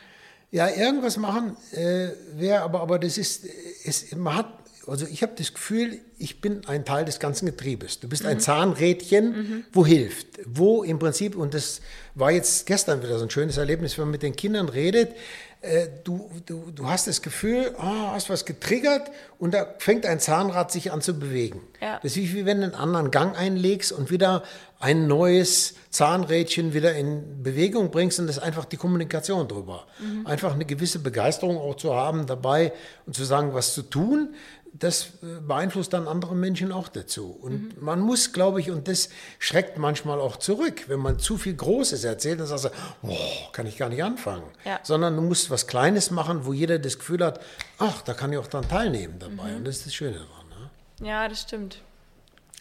Ja, 0.52 0.70
irgendwas 0.70 1.18
machen 1.18 1.58
äh, 1.72 2.10
wäre, 2.36 2.62
aber, 2.62 2.82
aber 2.82 3.00
das 3.00 3.18
ist, 3.18 3.46
es, 3.86 4.16
man 4.16 4.36
hat, 4.36 4.54
also 4.86 5.08
ich 5.08 5.24
habe 5.24 5.34
das 5.36 5.54
Gefühl, 5.54 6.00
ich 6.20 6.42
bin 6.42 6.66
ein 6.68 6.86
Teil 6.86 7.06
des 7.06 7.20
ganzen 7.20 7.48
Getriebes. 7.48 8.00
Du 8.00 8.08
bist 8.08 8.24
mhm. 8.24 8.30
ein 8.30 8.40
Zahnrädchen, 8.40 9.26
mhm. 9.32 9.66
wo 9.74 9.86
hilft, 9.86 10.28
wo 10.46 10.84
im 10.84 11.00
Prinzip, 11.00 11.36
und 11.36 11.54
das 11.54 11.82
war 12.14 12.32
jetzt 12.32 12.68
gestern 12.68 13.02
wieder 13.02 13.18
so 13.18 13.24
ein 13.24 13.32
schönes 13.32 13.58
Erlebnis, 13.58 13.98
wenn 13.98 14.06
man 14.06 14.12
mit 14.12 14.22
den 14.22 14.36
Kindern 14.36 14.70
redet, 14.70 15.16
äh, 15.64 15.88
du, 16.04 16.30
du, 16.46 16.72
du 16.72 16.88
hast 16.90 17.08
das 17.08 17.22
Gefühl, 17.22 17.74
oh, 17.78 18.12
hast 18.12 18.30
was 18.30 18.46
getriggert 18.46 19.10
und 19.40 19.54
da 19.54 19.66
fängt 19.80 20.06
ein 20.06 20.20
Zahnrad 20.20 20.72
sich 20.72 20.92
an 20.92 21.02
zu 21.02 21.18
bewegen. 21.18 21.62
Ja. 21.82 22.00
Das 22.04 22.18
ist 22.18 22.34
wie 22.34 22.46
wenn 22.46 22.60
du 22.60 22.66
einen 22.66 22.76
anderen 22.76 23.12
Gang 23.12 23.38
einlegst 23.38 23.94
und 23.94 24.12
wieder 24.12 24.44
ein 24.80 25.08
neues 25.08 25.76
Zahnrädchen 25.90 26.74
wieder 26.74 26.94
in 26.94 27.42
Bewegung 27.44 27.92
bringst 27.92 28.20
und 28.20 28.28
das 28.28 28.38
ist 28.38 28.44
einfach 28.44 28.66
die 28.66 28.76
Kommunikation 28.76 29.48
drüber. 29.48 29.88
Mhm. 30.00 30.28
Einfach 30.28 30.54
eine 30.54 30.66
gewisse 30.66 31.00
Begeisterung 31.00 31.58
auch 31.58 31.76
zu 31.76 31.96
haben 31.96 32.26
dabei 32.26 32.74
und 33.06 33.16
zu 33.16 33.24
sagen, 33.24 33.54
was 33.54 33.74
zu 33.74 33.84
tun, 33.84 34.36
das 34.74 35.14
äh, 35.22 35.40
beeinflusst 35.40 35.94
dann 35.94 36.08
andere 36.08 36.36
Menschen 36.36 36.72
auch 36.72 36.88
dazu. 36.88 37.30
Und 37.30 37.78
mhm. 37.78 37.84
man 37.84 38.00
muss, 38.00 38.34
glaube 38.34 38.60
ich, 38.60 38.72
und 38.72 38.88
das 38.88 39.10
schreckt 39.38 39.78
manchmal 39.78 40.20
auch 40.20 40.38
zurück, 40.38 40.86
wenn 40.88 41.00
man 41.00 41.20
zu 41.20 41.38
viel 41.38 41.54
Großes 41.54 42.04
erzählt, 42.04 42.40
dann 42.40 42.48
sagst 42.48 42.66
du, 42.66 42.70
boah, 43.04 43.52
kann 43.52 43.68
ich 43.68 43.78
gar 43.78 43.90
nicht 43.90 44.04
anfangen. 44.04 44.44
Ja. 44.66 44.80
Sondern 44.82 45.16
du 45.16 45.22
musst 45.22 45.52
was 45.52 45.68
Kleines 45.68 46.10
machen, 46.10 46.46
wo 46.46 46.54
jeder 46.54 46.80
das 46.80 46.98
Gefühl 46.98 47.24
hat, 47.24 47.40
ach, 47.78 48.02
da 48.02 48.14
kann 48.14 48.34
ich 48.34 48.40
auch 48.40 48.48
dann 48.48 48.68
teilnehmen 48.68 49.20
dabei. 49.20 49.52
Mhm. 49.52 49.58
Und 49.58 49.66
das 49.66 49.78
ist 49.78 49.86
das 49.86 49.94
Schöne 49.94 50.14
daran. 50.14 50.50
Ne? 50.50 51.08
Ja, 51.08 51.28
das 51.30 51.42
stimmt. 51.42 51.80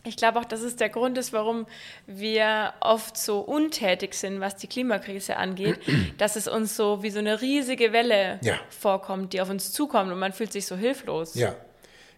Ich 0.05 0.17
glaube 0.17 0.41
auch, 0.41 0.45
dass 0.45 0.63
es 0.63 0.75
der 0.75 0.89
Grund 0.89 1.17
ist, 1.17 1.33
warum 1.33 1.65
wir 2.07 2.75
oft 2.81 3.17
so 3.17 3.39
untätig 3.39 4.15
sind, 4.15 4.41
was 4.41 4.57
die 4.57 4.67
Klimakrise 4.67 5.37
angeht, 5.37 5.79
dass 6.19 6.37
es 6.37 6.47
uns 6.47 6.77
so 6.77 7.03
wie 7.03 7.11
so 7.11 7.21
eine 7.21 7.41
riesige 7.41 7.93
Welle 7.93 8.39
ja. 8.43 8.57
vorkommt, 8.69 9.33
die 9.33 9.41
auf 9.41 9.49
uns 9.49 9.73
zukommt 9.73 10.13
und 10.13 10.19
man 10.19 10.33
fühlt 10.33 10.53
sich 10.53 10.67
so 10.67 10.77
hilflos. 10.77 11.37
Ja, 11.37 11.55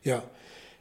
ja. 0.05 0.23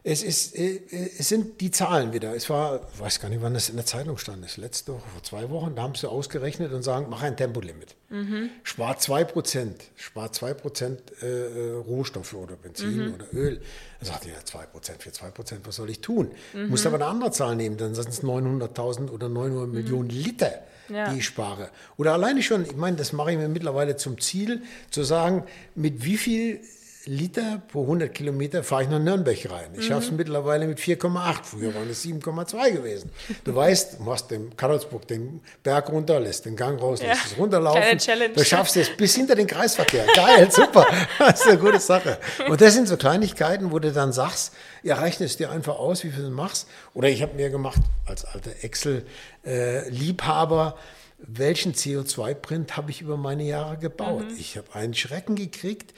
Es, 0.06 0.22
ist, 0.22 0.58
äh, 0.58 0.82
es 1.18 1.30
sind 1.30 1.62
die 1.62 1.72
Zahlen 1.72 2.12
wieder. 2.12 2.36
Es 2.36 2.50
war, 2.50 2.82
ich 2.94 3.00
weiß 3.00 3.22
gar 3.22 3.30
nicht, 3.30 3.42
wann 3.42 3.54
das 3.54 3.70
in 3.70 3.78
der 3.78 3.86
Zeitung 3.86 4.18
stand, 4.18 4.44
das 4.44 4.58
letzte 4.58 4.94
Woche, 4.94 5.10
vor 5.14 5.24
zwei 5.24 5.50
Wochen, 5.50 5.76
da 5.76 5.84
haben 5.84 5.96
sie 5.96 6.10
ausgerechnet 6.10 6.74
und 6.74 6.84
sagen, 6.84 7.08
mach 7.10 7.22
ein 7.22 7.38
Tempolimit. 7.38 7.96
Mhm. 8.10 8.50
Spar 8.64 8.98
2%, 8.98 9.70
spar 9.96 10.28
2% 10.28 10.98
äh, 11.22 11.26
äh, 11.26 11.72
Rohstoffe 11.76 12.34
oder 12.34 12.58
Benzin 12.58 13.08
mhm. 13.08 13.14
oder 13.14 13.26
Öl. 13.34 13.62
Dann 14.02 14.10
sagt 14.10 14.26
ihr, 14.26 14.34
ja, 14.34 14.40
2% 14.40 15.00
für 15.00 15.10
2%, 15.10 15.60
was 15.64 15.76
soll 15.78 15.90
ich 15.90 16.02
tun? 16.02 16.32
Mhm. 16.54 16.68
Musst 16.68 16.86
aber 16.86 16.96
eine 16.96 17.06
andere 17.06 17.32
Zahl 17.32 17.56
nehmen, 17.56 17.78
dann 17.78 17.96
sind 17.96 18.10
es 18.10 18.24
900.000 18.24 19.10
oder 19.10 19.30
900 19.30 19.68
mhm. 19.70 19.74
Millionen 19.74 20.10
Liter, 20.10 20.52
ja. 20.90 21.14
die 21.14 21.20
ich 21.20 21.26
spare. 21.26 21.70
Oder 21.96 22.12
alleine 22.12 22.44
schon, 22.44 22.66
ich 22.66 22.76
meine, 22.76 22.98
das 22.98 23.14
mache 23.14 23.32
ich 23.32 23.38
mir 23.38 23.48
mittlerweile 23.48 23.96
zum 23.96 24.20
Ziel, 24.20 24.64
zu 24.92 25.04
sagen, 25.04 25.46
mit 25.76 26.04
wie 26.04 26.18
viel 26.18 26.60
Liter 27.06 27.62
pro 27.68 27.82
100 27.82 28.14
Kilometer 28.14 28.64
fahre 28.64 28.84
ich 28.84 28.90
nach 28.90 29.00
Nürnberg 29.00 29.52
rein. 29.52 29.72
Ich 29.74 29.80
mhm. 29.80 29.84
schaffe 29.84 30.06
es 30.06 30.12
mittlerweile 30.12 30.66
mit 30.68 30.80
4,8. 30.80 31.44
Früher 31.44 31.76
waren 31.76 31.90
es 31.90 32.06
7,2 32.06 32.72
gewesen. 32.72 33.12
Du 33.44 33.54
weißt, 33.54 34.00
du 34.00 34.04
machst 34.04 34.32
den 34.32 34.56
Karlsburg 34.56 35.06
den 35.08 35.42
Berg 35.64 35.90
runter, 35.90 36.22
lässt 36.22 36.46
den 36.46 36.56
Gang 36.56 36.82
raus, 36.82 37.02
lässt 37.02 37.26
es 37.26 37.38
runterlaufen. 37.38 38.00
Du 38.34 38.46
schaffst 38.46 38.78
es 38.78 38.96
bis 38.96 39.16
hinter 39.16 39.36
den 39.36 39.48
Kreisverkehr. 39.48 40.06
Geil, 40.16 40.50
super. 40.50 40.88
Das 41.20 41.42
ist 41.42 41.48
eine 41.48 41.58
gute 41.58 41.80
Sache. 41.80 42.20
Und 42.48 42.62
das 42.62 42.74
sind 42.74 42.88
so 42.88 42.96
Kleinigkeiten, 42.96 43.74
wo 43.74 43.80
du 43.80 43.92
dann 43.92 44.14
sagst, 44.14 44.54
ja, 44.82 44.96
rechne 44.96 45.26
es 45.26 45.36
dir 45.36 45.52
einfach 45.52 45.76
aus, 45.76 46.06
wie 46.06 46.12
viel 46.12 46.24
du 46.24 46.30
machst. 46.30 46.70
Oder 46.94 47.10
ich 47.10 47.22
habe 47.22 47.36
mir 47.36 47.50
gemacht, 47.50 47.82
als 48.06 48.24
alter 48.24 48.52
Excel-Liebhaber, 48.62 50.78
welchen 51.26 51.74
CO2-Print 51.74 52.76
habe 52.78 52.92
ich 52.92 53.02
über 53.02 53.18
meine 53.18 53.44
Jahre 53.44 53.78
gebaut? 53.78 54.30
Mhm. 54.30 54.38
Ich 54.38 54.56
habe 54.58 54.74
einen 54.74 54.94
Schrecken 54.94 55.36
gekriegt, 55.36 55.94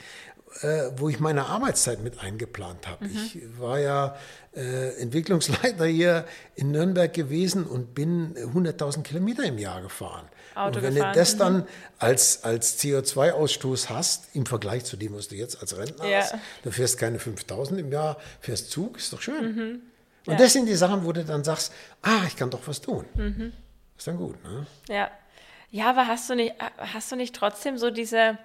äh, 0.62 0.90
wo 0.96 1.08
ich 1.08 1.20
meine 1.20 1.46
Arbeitszeit 1.46 2.02
mit 2.02 2.20
eingeplant 2.20 2.86
habe. 2.86 3.04
Mhm. 3.04 3.16
Ich 3.16 3.38
war 3.58 3.78
ja 3.78 4.16
äh, 4.54 5.00
Entwicklungsleiter 5.00 5.86
hier 5.86 6.24
in 6.54 6.70
Nürnberg 6.70 7.12
gewesen 7.12 7.64
und 7.64 7.94
bin 7.94 8.34
100.000 8.36 9.02
Kilometer 9.02 9.44
im 9.44 9.58
Jahr 9.58 9.82
gefahren. 9.82 10.26
Auto 10.54 10.78
und 10.78 10.84
wenn 10.84 10.94
gefahren. 10.94 11.12
du 11.12 11.18
das 11.18 11.36
dann 11.36 11.56
mhm. 11.58 11.66
als, 11.98 12.44
als 12.44 12.82
CO2-Ausstoß 12.82 13.90
hast, 13.90 14.34
im 14.34 14.46
Vergleich 14.46 14.84
zu 14.84 14.96
dem, 14.96 15.14
was 15.14 15.28
du 15.28 15.34
jetzt 15.34 15.60
als 15.60 15.76
Rentner 15.76 16.06
ja. 16.06 16.20
hast, 16.20 16.34
du 16.62 16.70
fährst 16.70 16.98
keine 16.98 17.18
5.000 17.18 17.76
im 17.78 17.92
Jahr, 17.92 18.16
fährst 18.40 18.70
Zug, 18.70 18.96
ist 18.96 19.12
doch 19.12 19.20
schön. 19.20 19.54
Mhm. 19.54 19.82
Und 20.26 20.32
ja. 20.32 20.38
das 20.38 20.54
sind 20.54 20.66
die 20.66 20.74
Sachen, 20.74 21.04
wo 21.04 21.12
du 21.12 21.24
dann 21.24 21.44
sagst, 21.44 21.72
ah, 22.02 22.22
ich 22.26 22.36
kann 22.36 22.50
doch 22.50 22.66
was 22.66 22.80
tun. 22.80 23.04
Mhm. 23.14 23.52
Ist 23.96 24.06
dann 24.06 24.16
gut, 24.16 24.42
ne? 24.42 24.66
Ja. 24.88 25.10
Ja, 25.70 25.90
aber 25.90 26.06
hast 26.06 26.30
du 26.30 26.34
nicht, 26.34 26.54
hast 26.78 27.12
du 27.12 27.16
nicht 27.16 27.34
trotzdem 27.34 27.76
so 27.76 27.90
diese 27.90 28.38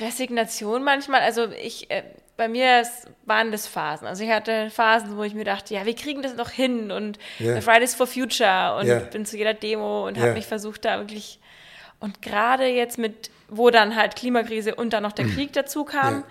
Resignation 0.00 0.82
manchmal. 0.82 1.20
Also 1.20 1.48
ich, 1.50 1.90
äh, 1.90 2.04
bei 2.36 2.48
mir 2.48 2.84
waren 3.26 3.52
das 3.52 3.66
Phasen. 3.66 4.06
Also 4.06 4.24
ich 4.24 4.30
hatte 4.30 4.70
Phasen, 4.70 5.16
wo 5.16 5.24
ich 5.24 5.34
mir 5.34 5.44
dachte, 5.44 5.74
ja, 5.74 5.84
wir 5.84 5.94
kriegen 5.94 6.22
das 6.22 6.34
noch 6.36 6.50
hin 6.50 6.90
und 6.90 7.18
yeah. 7.40 7.60
Fridays 7.60 7.94
for 7.94 8.06
Future 8.06 8.76
und 8.78 8.86
yeah. 8.86 9.00
bin 9.00 9.26
zu 9.26 9.36
jeder 9.36 9.54
Demo 9.54 10.06
und 10.06 10.16
yeah. 10.16 10.26
habe 10.26 10.34
mich 10.34 10.46
versucht 10.46 10.84
da 10.84 10.98
wirklich 10.98 11.40
und 12.00 12.22
gerade 12.22 12.66
jetzt 12.66 12.98
mit, 12.98 13.30
wo 13.48 13.70
dann 13.70 13.96
halt 13.96 14.14
Klimakrise 14.16 14.74
und 14.74 14.92
dann 14.92 15.02
noch 15.02 15.12
der 15.12 15.26
Krieg 15.26 15.52
dazu 15.52 15.84
kam, 15.84 16.24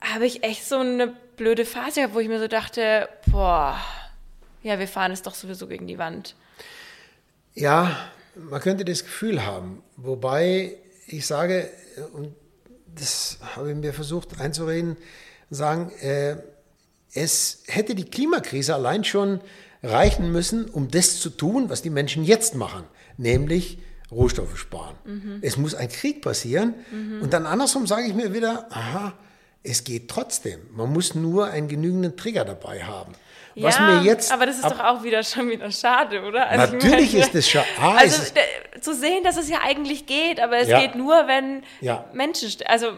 habe 0.00 0.26
ich 0.26 0.42
echt 0.42 0.66
so 0.66 0.78
eine 0.78 1.14
blöde 1.36 1.64
Phase 1.64 2.00
gehabt, 2.00 2.14
wo 2.14 2.18
ich 2.18 2.28
mir 2.28 2.40
so 2.40 2.48
dachte, 2.48 3.08
boah, 3.30 3.80
ja, 4.62 4.78
wir 4.78 4.88
fahren 4.88 5.12
es 5.12 5.22
doch 5.22 5.34
sowieso 5.34 5.68
gegen 5.68 5.86
die 5.86 5.98
Wand. 5.98 6.34
Ja, 7.54 7.96
man 8.34 8.60
könnte 8.60 8.84
das 8.84 9.04
Gefühl 9.04 9.46
haben, 9.46 9.82
wobei 9.96 10.76
ich 11.06 11.26
sage, 11.26 11.70
und 12.12 12.34
das 12.94 13.38
habe 13.54 13.70
ich 13.70 13.76
mir 13.76 13.92
versucht 13.92 14.40
einzureden, 14.40 14.96
sagen, 15.50 15.90
äh, 16.00 16.36
es 17.12 17.62
hätte 17.66 17.94
die 17.94 18.04
Klimakrise 18.04 18.74
allein 18.74 19.04
schon 19.04 19.40
reichen 19.82 20.32
müssen, 20.32 20.66
um 20.68 20.88
das 20.88 21.20
zu 21.20 21.30
tun, 21.30 21.68
was 21.68 21.82
die 21.82 21.90
Menschen 21.90 22.24
jetzt 22.24 22.54
machen, 22.54 22.84
nämlich 23.16 23.78
Rohstoffe 24.10 24.56
sparen. 24.56 24.96
Mhm. 25.04 25.38
Es 25.42 25.56
muss 25.56 25.74
ein 25.74 25.88
Krieg 25.88 26.22
passieren. 26.22 26.74
Mhm. 26.90 27.22
Und 27.22 27.32
dann 27.32 27.46
andersrum 27.46 27.86
sage 27.86 28.06
ich 28.06 28.14
mir 28.14 28.32
wieder, 28.32 28.66
aha, 28.70 29.14
es 29.62 29.84
geht 29.84 30.08
trotzdem. 30.08 30.60
Man 30.72 30.92
muss 30.92 31.14
nur 31.14 31.46
einen 31.46 31.68
genügenden 31.68 32.16
Trigger 32.16 32.44
dabei 32.44 32.84
haben. 32.84 33.12
Was 33.56 33.76
ja, 33.76 34.00
mir 34.00 34.02
jetzt 34.02 34.30
aber 34.30 34.44
das 34.44 34.56
ist 34.56 34.64
doch 34.64 34.80
auch 34.80 35.02
wieder 35.02 35.22
schon 35.22 35.48
wieder 35.48 35.70
schade, 35.70 36.22
oder? 36.22 36.46
Also 36.48 36.74
natürlich 36.74 37.12
meine, 37.14 37.24
ist 37.24 37.34
es 37.34 37.48
schade. 37.48 37.66
Ah, 37.80 37.96
also 37.96 38.22
zu 38.80 38.94
sehen, 38.94 39.24
dass 39.24 39.36
es 39.36 39.48
ja 39.48 39.58
eigentlich 39.64 40.06
geht, 40.06 40.40
aber 40.40 40.58
es 40.58 40.68
ja. 40.68 40.80
geht 40.80 40.94
nur, 40.94 41.26
wenn 41.26 41.62
ja. 41.80 42.04
Menschen, 42.12 42.50
also 42.66 42.92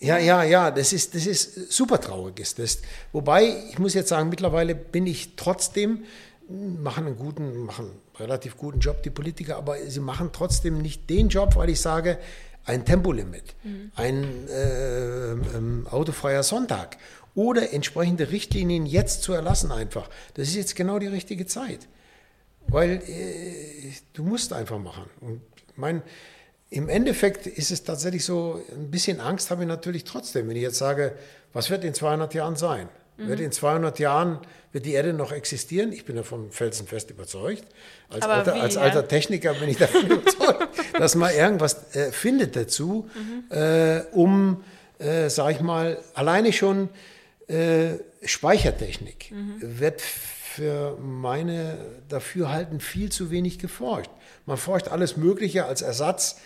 ja, 0.00 0.16
ja, 0.18 0.44
ja, 0.44 0.70
das 0.70 0.92
ist, 0.92 1.14
das 1.14 1.26
ist 1.26 1.72
super 1.72 2.00
traurig 2.00 2.38
ist 2.38 2.58
das. 2.60 2.78
Wobei, 3.12 3.64
ich 3.70 3.80
muss 3.80 3.94
jetzt 3.94 4.10
sagen, 4.10 4.28
mittlerweile 4.28 4.76
bin 4.76 5.08
ich 5.08 5.34
trotzdem, 5.34 6.04
machen 6.48 7.06
einen 7.06 7.16
guten, 7.16 7.64
machen 7.64 7.90
relativ 8.18 8.56
guten 8.56 8.78
Job, 8.78 9.02
die 9.02 9.10
Politiker, 9.10 9.56
aber 9.56 9.76
sie 9.88 10.00
machen 10.00 10.30
trotzdem 10.32 10.78
nicht 10.78 11.10
den 11.10 11.28
Job, 11.28 11.56
weil 11.56 11.70
ich 11.70 11.80
sage, 11.80 12.18
ein 12.64 12.84
Tempolimit, 12.84 13.54
mhm. 13.64 13.92
ein 13.96 14.48
äh, 14.48 15.30
ähm, 15.32 15.86
autofreier 15.90 16.42
Sonntag 16.42 16.98
oder 17.38 17.72
entsprechende 17.72 18.32
Richtlinien 18.32 18.84
jetzt 18.84 19.22
zu 19.22 19.32
erlassen 19.32 19.70
einfach. 19.70 20.10
Das 20.34 20.48
ist 20.48 20.56
jetzt 20.56 20.74
genau 20.74 20.98
die 20.98 21.06
richtige 21.06 21.46
Zeit. 21.46 21.86
Weil 22.66 23.00
äh, 23.06 23.92
du 24.12 24.24
musst 24.24 24.52
einfach 24.52 24.80
machen. 24.80 25.04
Und 25.20 25.40
mein, 25.76 26.02
im 26.68 26.88
Endeffekt 26.88 27.46
ist 27.46 27.70
es 27.70 27.84
tatsächlich 27.84 28.24
so, 28.24 28.60
ein 28.74 28.90
bisschen 28.90 29.20
Angst 29.20 29.52
habe 29.52 29.62
ich 29.62 29.68
natürlich 29.68 30.02
trotzdem, 30.02 30.48
wenn 30.48 30.56
ich 30.56 30.62
jetzt 30.62 30.78
sage, 30.78 31.12
was 31.52 31.70
wird 31.70 31.84
in 31.84 31.94
200 31.94 32.34
Jahren 32.34 32.56
sein? 32.56 32.88
Mhm. 33.18 33.28
Wird 33.28 33.38
in 33.38 33.52
200 33.52 34.00
Jahren, 34.00 34.40
wird 34.72 34.84
die 34.84 34.94
Erde 34.94 35.12
noch 35.12 35.30
existieren? 35.30 35.92
Ich 35.92 36.04
bin 36.04 36.16
davon 36.16 36.50
felsenfest 36.50 37.08
überzeugt. 37.10 37.62
Als, 38.08 38.24
alter, 38.24 38.56
wie, 38.56 38.58
als 38.58 38.74
ja? 38.74 38.80
alter, 38.80 39.06
Techniker 39.06 39.54
bin 39.54 39.68
ich 39.68 39.76
davon 39.76 40.06
überzeugt, 40.10 40.66
dass 40.98 41.14
man 41.14 41.32
irgendwas 41.32 41.94
äh, 41.94 42.10
findet 42.10 42.56
dazu, 42.56 43.08
mhm. 43.14 43.56
äh, 43.56 44.00
um, 44.10 44.64
äh, 44.98 45.30
sag 45.30 45.52
ich 45.52 45.60
mal, 45.60 46.02
alleine 46.14 46.52
schon 46.52 46.88
äh, 47.48 47.98
Speichertechnik 48.24 49.30
mhm. 49.30 49.56
wird 49.60 50.00
für 50.00 50.96
meine 51.00 51.78
Dafürhalten 52.08 52.80
viel 52.80 53.10
zu 53.10 53.30
wenig 53.30 53.58
geforscht. 53.58 54.10
Man 54.46 54.56
forscht 54.56 54.88
alles 54.88 55.16
Mögliche 55.16 55.64
als 55.64 55.82
Ersatz 55.82 56.36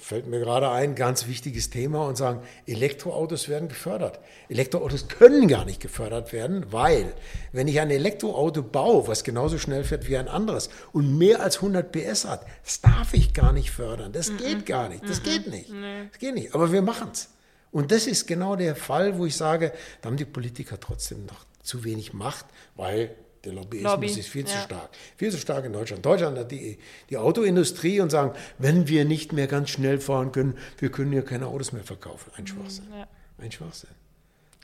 fällt 0.00 0.26
mir 0.26 0.40
gerade 0.40 0.70
ein, 0.70 0.94
ganz 0.94 1.26
wichtiges 1.26 1.70
Thema 1.70 2.06
und 2.06 2.16
sagen, 2.16 2.40
Elektroautos 2.66 3.48
werden 3.48 3.68
gefördert. 3.68 4.18
Elektroautos 4.48 5.08
können 5.08 5.46
gar 5.46 5.64
nicht 5.64 5.80
gefördert 5.80 6.32
werden, 6.32 6.66
weil 6.70 7.12
wenn 7.52 7.68
ich 7.68 7.80
ein 7.80 7.90
Elektroauto 7.90 8.62
baue, 8.62 9.06
was 9.06 9.24
genauso 9.24 9.58
schnell 9.58 9.84
fährt 9.84 10.08
wie 10.08 10.16
ein 10.16 10.28
anderes 10.28 10.70
und 10.92 11.16
mehr 11.18 11.42
als 11.42 11.56
100 11.56 11.92
PS 11.92 12.24
hat, 12.24 12.46
das 12.64 12.80
darf 12.80 13.14
ich 13.14 13.34
gar 13.34 13.52
nicht 13.52 13.70
fördern. 13.70 14.12
Das 14.12 14.30
-mm. 14.30 14.38
geht 14.38 14.66
gar 14.66 14.88
nicht. 14.88 15.08
Das 15.08 15.20
mm 15.20 15.24
geht 15.24 15.46
nicht. 15.48 15.70
Nee. 15.70 16.08
Das 16.10 16.18
geht 16.18 16.34
nicht. 16.34 16.54
Aber 16.54 16.72
wir 16.72 16.82
machen 16.82 17.10
es. 17.12 17.28
Und 17.72 17.92
das 17.92 18.06
ist 18.06 18.26
genau 18.26 18.56
der 18.56 18.74
Fall, 18.74 19.18
wo 19.18 19.26
ich 19.26 19.36
sage, 19.36 19.72
da 20.00 20.08
haben 20.08 20.16
die 20.16 20.24
Politiker 20.24 20.78
trotzdem 20.80 21.26
noch 21.26 21.44
zu 21.62 21.84
wenig 21.84 22.12
Macht, 22.12 22.46
weil 22.74 23.14
der 23.44 23.52
Lobbyismus 23.54 23.92
Lobby. 23.92 24.06
ist 24.06 24.28
viel 24.28 24.46
ja. 24.46 24.48
zu 24.48 24.58
stark. 24.58 24.90
Viel 25.16 25.30
zu 25.30 25.38
stark 25.38 25.64
in 25.64 25.72
Deutschland. 25.72 26.04
Deutschland 26.04 26.36
hat 26.38 26.50
die, 26.50 26.78
die 27.08 27.16
Autoindustrie 27.16 28.00
und 28.00 28.10
sagen, 28.10 28.32
wenn 28.58 28.88
wir 28.88 29.04
nicht 29.04 29.32
mehr 29.32 29.46
ganz 29.46 29.70
schnell 29.70 30.00
fahren 30.00 30.32
können, 30.32 30.58
wir 30.78 30.90
können 30.90 31.12
ja 31.12 31.22
keine 31.22 31.46
Autos 31.46 31.72
mehr 31.72 31.84
verkaufen. 31.84 32.30
Ein 32.36 32.46
Schwachsinn. 32.46 32.84
Ja. 32.92 33.08
Ein 33.38 33.52
Schwachsinn. 33.52 33.90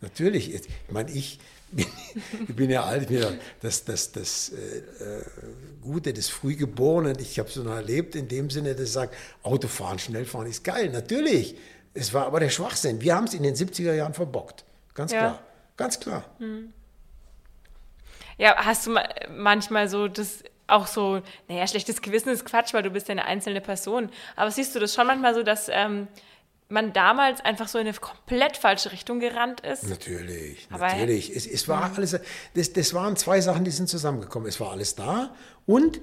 Natürlich, 0.03 0.53
ich 0.53 0.69
meine, 0.90 1.11
ich 1.11 1.38
bin, 1.73 1.87
ich 2.49 2.55
bin 2.55 2.71
ja 2.71 2.85
alt, 2.85 3.09
mir 3.09 3.38
das, 3.62 3.85
das, 3.85 4.12
das 4.12 4.51
äh, 4.51 4.79
äh, 4.79 5.23
Gute 5.81 6.12
des 6.12 6.29
Frühgeborenen, 6.29 7.19
ich 7.19 7.38
habe 7.38 7.49
es 7.49 7.57
noch 7.57 7.75
erlebt 7.75 8.14
in 8.14 8.29
dem 8.29 8.51
Sinne, 8.51 8.75
dass 8.75 8.85
ich 8.85 8.92
sage, 8.92 9.12
Autofahren, 9.42 9.99
Schnellfahren 9.99 10.49
ist 10.49 10.64
geil. 10.64 10.90
Natürlich. 10.90 11.57
Es 11.97 12.13
war 12.13 12.27
aber 12.27 12.41
der 12.41 12.51
Schwachsinn. 12.51 13.01
Wir 13.01 13.15
haben 13.15 13.25
es 13.25 13.35
in 13.35 13.43
den 13.43 13.55
70er 13.55 13.95
Jahren 13.95 14.15
verbockt. 14.15 14.65
Ganz 14.95 15.13
ja. 15.13 15.19
klar. 15.19 15.39
Ganz 15.77 16.01
klar. 16.01 16.25
Mhm. 16.39 16.73
Ja, 18.39 18.55
hast 18.57 18.87
du 18.87 18.97
manchmal 19.31 19.89
so 19.89 20.09
das 20.09 20.45
auch 20.67 20.87
so, 20.87 21.23
naja, 21.49 21.67
schlechtes 21.67 22.03
Gewissen 22.03 22.31
ist 22.31 22.45
Quatsch, 22.45 22.75
weil 22.75 22.83
du 22.83 22.91
bist 22.91 23.09
ja 23.09 23.13
eine 23.13 23.25
einzelne 23.25 23.61
Person. 23.61 24.11
Aber 24.35 24.51
siehst 24.51 24.75
du 24.75 24.81
das 24.81 24.95
schon 24.95 25.07
manchmal 25.07 25.35
so, 25.35 25.43
dass 25.43 25.69
ähm, 25.71 26.09
man 26.69 26.93
damals 26.93 27.41
einfach 27.41 27.69
so 27.69 27.79
in 27.79 27.87
eine 27.87 27.97
komplett 27.97 28.57
falsche 28.57 28.93
Richtung 28.93 29.21
gerannt 29.21 29.61
ist? 29.61 29.89
Natürlich, 29.89 30.67
Aber 30.71 30.89
natürlich. 30.89 31.35
Es, 31.35 31.47
es 31.47 31.69
war 31.69 31.89
mhm. 31.89 31.97
alles, 31.97 32.19
das, 32.55 32.73
das 32.73 32.95
waren 32.95 33.17
zwei 33.17 33.41
Sachen, 33.41 33.65
die 33.65 33.71
sind 33.71 33.89
zusammengekommen. 33.89 34.49
Es 34.49 34.61
war 34.61 34.73
alles 34.73 34.97
da 34.97 35.35
und 35.67 36.01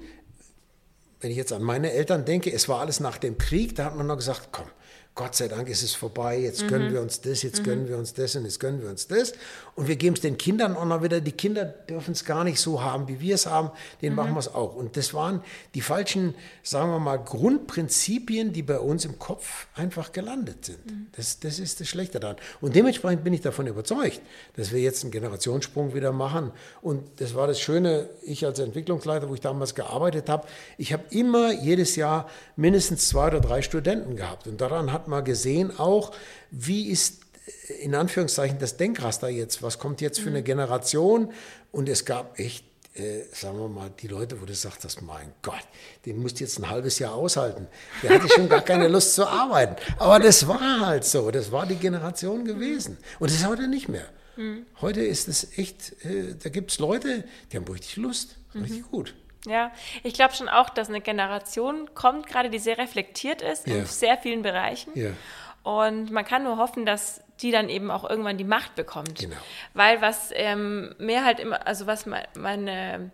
wenn 1.20 1.30
ich 1.30 1.36
jetzt 1.38 1.52
an 1.52 1.62
meine 1.62 1.90
Eltern 1.92 2.26
denke, 2.26 2.52
es 2.52 2.68
war 2.68 2.80
alles 2.80 3.00
nach 3.00 3.16
dem 3.16 3.38
Krieg, 3.38 3.74
da 3.76 3.86
hat 3.86 3.96
man 3.96 4.06
noch 4.06 4.16
gesagt, 4.16 4.48
komm, 4.52 4.66
Gott 5.16 5.36
sei 5.36 5.46
Dank 5.46 5.68
ist 5.68 5.84
es 5.84 5.94
vorbei, 5.94 6.40
jetzt 6.40 6.64
mhm. 6.64 6.68
gönnen 6.68 6.92
wir 6.92 7.00
uns 7.00 7.20
das, 7.20 7.42
jetzt 7.42 7.60
mhm. 7.60 7.64
gönnen 7.64 7.88
wir 7.88 7.98
uns 7.98 8.14
das 8.14 8.34
und 8.34 8.44
jetzt 8.44 8.58
gönnen 8.58 8.82
wir 8.82 8.90
uns 8.90 9.06
das. 9.06 9.32
Und 9.76 9.86
wir 9.86 9.94
geben 9.94 10.14
es 10.14 10.22
den 10.22 10.38
Kindern 10.38 10.76
auch 10.76 10.84
noch 10.84 11.04
wieder, 11.04 11.20
die 11.20 11.32
Kinder 11.32 11.64
dürfen 11.64 12.12
es 12.12 12.24
gar 12.24 12.42
nicht 12.42 12.58
so 12.58 12.82
haben, 12.82 13.06
wie 13.06 13.20
wir 13.20 13.36
es 13.36 13.46
haben, 13.46 13.70
denen 14.02 14.16
mhm. 14.16 14.16
machen 14.16 14.32
wir 14.32 14.40
es 14.40 14.52
auch. 14.52 14.74
Und 14.74 14.96
das 14.96 15.14
waren 15.14 15.40
die 15.74 15.82
falschen, 15.82 16.34
sagen 16.64 16.90
wir 16.90 16.98
mal, 16.98 17.18
Grundprinzipien, 17.18 18.52
die 18.52 18.62
bei 18.62 18.80
uns 18.80 19.04
im 19.04 19.20
Kopf 19.20 19.68
einfach 19.76 20.10
gelandet 20.10 20.64
sind. 20.64 20.84
Mhm. 20.84 21.06
Das, 21.12 21.38
das 21.38 21.60
ist 21.60 21.78
das 21.80 21.86
Schlechte 21.86 22.18
daran. 22.18 22.36
Und 22.60 22.74
dementsprechend 22.74 23.22
bin 23.22 23.34
ich 23.34 23.40
davon 23.40 23.68
überzeugt, 23.68 24.20
dass 24.56 24.72
wir 24.72 24.80
jetzt 24.80 25.04
einen 25.04 25.12
Generationssprung 25.12 25.94
wieder 25.94 26.10
machen. 26.10 26.50
Und 26.82 27.20
das 27.20 27.36
war 27.36 27.46
das 27.46 27.60
Schöne, 27.60 28.08
ich 28.22 28.44
als 28.44 28.58
Entwicklungsleiter, 28.58 29.28
wo 29.28 29.34
ich 29.34 29.40
damals 29.40 29.76
gearbeitet 29.76 30.28
habe, 30.28 30.48
ich 30.76 30.92
habe 30.92 31.04
immer 31.10 31.52
jedes 31.52 31.94
Jahr 31.94 32.28
mindestens 32.56 33.08
zwei 33.08 33.28
oder 33.28 33.40
drei 33.40 33.62
Studenten 33.62 34.16
gehabt. 34.16 34.48
Und 34.48 34.60
daran 34.60 34.92
hat 34.92 35.03
man 35.08 35.24
gesehen 35.24 35.78
auch, 35.78 36.12
wie 36.50 36.88
ist 36.88 37.24
in 37.80 37.94
Anführungszeichen 37.94 38.58
das 38.58 38.76
Denkraster 38.76 39.28
jetzt, 39.28 39.62
was 39.62 39.78
kommt 39.78 40.00
jetzt 40.00 40.20
für 40.20 40.30
eine 40.30 40.40
mhm. 40.40 40.44
Generation? 40.44 41.32
Und 41.72 41.88
es 41.88 42.04
gab 42.04 42.38
echt, 42.38 42.64
äh, 42.94 43.22
sagen 43.32 43.58
wir 43.58 43.68
mal, 43.68 43.90
die 44.00 44.06
Leute, 44.06 44.40
wo 44.40 44.44
du 44.44 44.54
sagst, 44.54 45.02
mein 45.02 45.32
Gott, 45.42 45.66
den 46.06 46.20
musst 46.20 46.40
du 46.40 46.44
jetzt 46.44 46.58
ein 46.58 46.70
halbes 46.70 46.98
Jahr 46.98 47.14
aushalten. 47.14 47.66
Der 48.02 48.14
hatte 48.14 48.28
schon 48.28 48.48
gar 48.48 48.62
keine 48.62 48.88
Lust 48.88 49.14
zu 49.14 49.26
arbeiten. 49.26 49.76
Aber 49.98 50.18
das 50.18 50.46
war 50.46 50.86
halt 50.86 51.04
so, 51.04 51.30
das 51.30 51.52
war 51.52 51.66
die 51.66 51.76
Generation 51.76 52.44
gewesen. 52.44 52.98
Und 53.18 53.30
das 53.30 53.38
ist 53.38 53.46
heute 53.46 53.68
nicht 53.68 53.88
mehr. 53.88 54.06
Mhm. 54.36 54.66
Heute 54.80 55.02
ist 55.02 55.28
es 55.28 55.58
echt, 55.58 56.04
äh, 56.04 56.34
da 56.42 56.48
gibt 56.48 56.70
es 56.70 56.78
Leute, 56.78 57.24
die 57.52 57.56
haben 57.56 57.66
richtig 57.66 57.96
Lust, 57.96 58.36
richtig 58.54 58.82
mhm. 58.82 58.90
gut. 58.90 59.14
Ja, 59.46 59.72
ich 60.02 60.14
glaube 60.14 60.34
schon 60.34 60.48
auch, 60.48 60.70
dass 60.70 60.88
eine 60.88 61.00
Generation 61.00 61.94
kommt, 61.94 62.26
gerade 62.26 62.48
die 62.48 62.58
sehr 62.58 62.78
reflektiert 62.78 63.42
ist 63.42 63.66
ja. 63.66 63.76
in 63.76 63.86
sehr 63.86 64.16
vielen 64.16 64.42
Bereichen. 64.42 64.90
Ja. 64.94 65.10
Und 65.62 66.10
man 66.10 66.24
kann 66.24 66.44
nur 66.44 66.58
hoffen, 66.58 66.86
dass 66.86 67.22
die 67.40 67.50
dann 67.50 67.68
eben 67.68 67.90
auch 67.90 68.08
irgendwann 68.08 68.38
die 68.38 68.44
Macht 68.44 68.74
bekommt. 68.74 69.18
Genau. 69.18 69.36
Weil 69.72 70.00
was 70.00 70.30
ähm, 70.34 70.94
mehr 70.98 71.24
halt 71.24 71.40
immer, 71.40 71.66
also 71.66 71.86
was 71.86 72.06
meine 72.06 73.10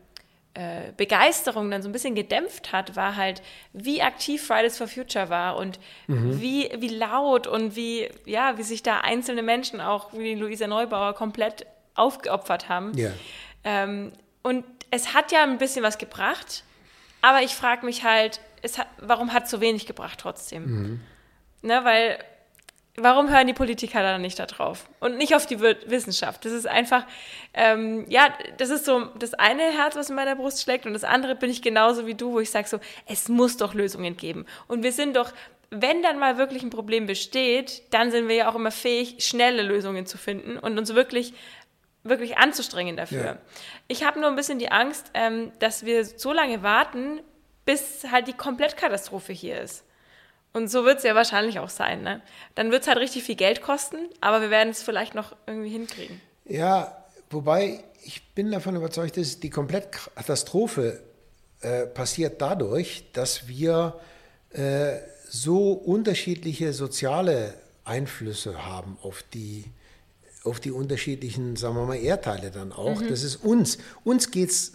äh, 0.54 0.92
Begeisterung 0.96 1.70
dann 1.70 1.80
so 1.80 1.88
ein 1.88 1.92
bisschen 1.92 2.16
gedämpft 2.16 2.72
hat, 2.72 2.96
war 2.96 3.14
halt, 3.16 3.40
wie 3.72 4.02
aktiv 4.02 4.44
Fridays 4.44 4.76
for 4.76 4.88
Future 4.88 5.30
war 5.30 5.56
und 5.56 5.78
mhm. 6.08 6.40
wie, 6.40 6.70
wie 6.78 6.88
laut 6.88 7.46
und 7.46 7.76
wie, 7.76 8.08
ja, 8.26 8.58
wie 8.58 8.64
sich 8.64 8.82
da 8.82 8.98
einzelne 8.98 9.42
Menschen 9.42 9.80
auch, 9.80 10.12
wie 10.12 10.34
Luisa 10.34 10.66
Neubauer, 10.66 11.14
komplett 11.14 11.66
aufgeopfert 11.94 12.68
haben. 12.68 12.96
Ja. 12.98 13.10
Ähm, 13.62 14.12
und 14.42 14.64
es 14.90 15.14
hat 15.14 15.32
ja 15.32 15.42
ein 15.42 15.58
bisschen 15.58 15.82
was 15.82 15.98
gebracht, 15.98 16.64
aber 17.22 17.42
ich 17.42 17.54
frage 17.54 17.84
mich 17.84 18.04
halt, 18.04 18.40
hat, 18.76 18.86
warum 18.98 19.32
hat 19.32 19.44
es 19.44 19.50
so 19.50 19.60
wenig 19.60 19.86
gebracht 19.86 20.18
trotzdem? 20.20 20.64
Mhm. 20.64 21.00
Ne, 21.62 21.84
weil, 21.84 22.18
warum 22.96 23.30
hören 23.30 23.46
die 23.46 23.52
Politiker 23.52 24.02
da 24.02 24.18
nicht 24.18 24.38
darauf? 24.38 24.88
Und 25.00 25.18
nicht 25.18 25.34
auf 25.34 25.46
die 25.46 25.60
Wissenschaft. 25.60 26.44
Das 26.44 26.52
ist 26.52 26.66
einfach, 26.66 27.06
ähm, 27.52 28.06
ja, 28.08 28.32
das 28.56 28.70
ist 28.70 28.84
so 28.84 29.06
das 29.18 29.34
eine 29.34 29.62
Herz, 29.62 29.96
was 29.96 30.10
in 30.10 30.16
meiner 30.16 30.36
Brust 30.36 30.62
schlägt 30.62 30.86
und 30.86 30.94
das 30.94 31.04
andere 31.04 31.34
bin 31.34 31.50
ich 31.50 31.62
genauso 31.62 32.06
wie 32.06 32.14
du, 32.14 32.32
wo 32.32 32.40
ich 32.40 32.50
sage 32.50 32.68
so, 32.68 32.80
es 33.06 33.28
muss 33.28 33.56
doch 33.56 33.74
Lösungen 33.74 34.16
geben. 34.16 34.46
Und 34.68 34.82
wir 34.82 34.92
sind 34.92 35.16
doch, 35.16 35.32
wenn 35.70 36.02
dann 36.02 36.18
mal 36.18 36.36
wirklich 36.36 36.62
ein 36.62 36.70
Problem 36.70 37.06
besteht, 37.06 37.82
dann 37.90 38.10
sind 38.10 38.28
wir 38.28 38.36
ja 38.36 38.50
auch 38.50 38.56
immer 38.56 38.72
fähig, 38.72 39.16
schnelle 39.20 39.62
Lösungen 39.62 40.06
zu 40.06 40.18
finden 40.18 40.58
und 40.58 40.78
uns 40.78 40.94
wirklich 40.94 41.34
wirklich 42.02 42.38
anzustrengen 42.38 42.96
dafür. 42.96 43.24
Ja. 43.24 43.38
Ich 43.88 44.04
habe 44.04 44.20
nur 44.20 44.28
ein 44.28 44.36
bisschen 44.36 44.58
die 44.58 44.70
Angst, 44.70 45.10
ähm, 45.14 45.52
dass 45.58 45.84
wir 45.84 46.04
so 46.04 46.32
lange 46.32 46.62
warten, 46.62 47.20
bis 47.64 48.04
halt 48.10 48.26
die 48.26 48.32
Komplettkatastrophe 48.32 49.32
hier 49.32 49.60
ist. 49.60 49.84
Und 50.52 50.68
so 50.68 50.84
wird 50.84 50.98
es 50.98 51.04
ja 51.04 51.14
wahrscheinlich 51.14 51.58
auch 51.60 51.68
sein. 51.68 52.02
Ne? 52.02 52.22
Dann 52.54 52.72
wird 52.72 52.82
es 52.82 52.88
halt 52.88 52.98
richtig 52.98 53.22
viel 53.22 53.36
Geld 53.36 53.62
kosten, 53.62 54.08
aber 54.20 54.40
wir 54.40 54.50
werden 54.50 54.70
es 54.70 54.82
vielleicht 54.82 55.14
noch 55.14 55.36
irgendwie 55.46 55.70
hinkriegen. 55.70 56.20
Ja, 56.44 57.04
wobei 57.30 57.84
ich 58.02 58.34
bin 58.34 58.50
davon 58.50 58.74
überzeugt, 58.74 59.16
dass 59.16 59.38
die 59.38 59.50
Komplettkatastrophe 59.50 61.00
äh, 61.60 61.86
passiert 61.86 62.40
dadurch, 62.40 63.04
dass 63.12 63.46
wir 63.46 64.00
äh, 64.50 64.96
so 65.28 65.72
unterschiedliche 65.72 66.72
soziale 66.72 67.54
Einflüsse 67.84 68.66
haben 68.66 68.98
auf 69.02 69.22
die 69.34 69.64
auf 70.44 70.60
die 70.60 70.70
unterschiedlichen, 70.70 71.56
sagen 71.56 71.76
wir 71.76 71.84
mal, 71.84 71.96
Erdteile 71.96 72.50
dann 72.50 72.72
auch. 72.72 73.00
Mhm. 73.00 73.08
Das 73.08 73.22
ist 73.22 73.36
uns. 73.36 73.78
Uns 74.04 74.30
geht 74.30 74.50
es 74.50 74.72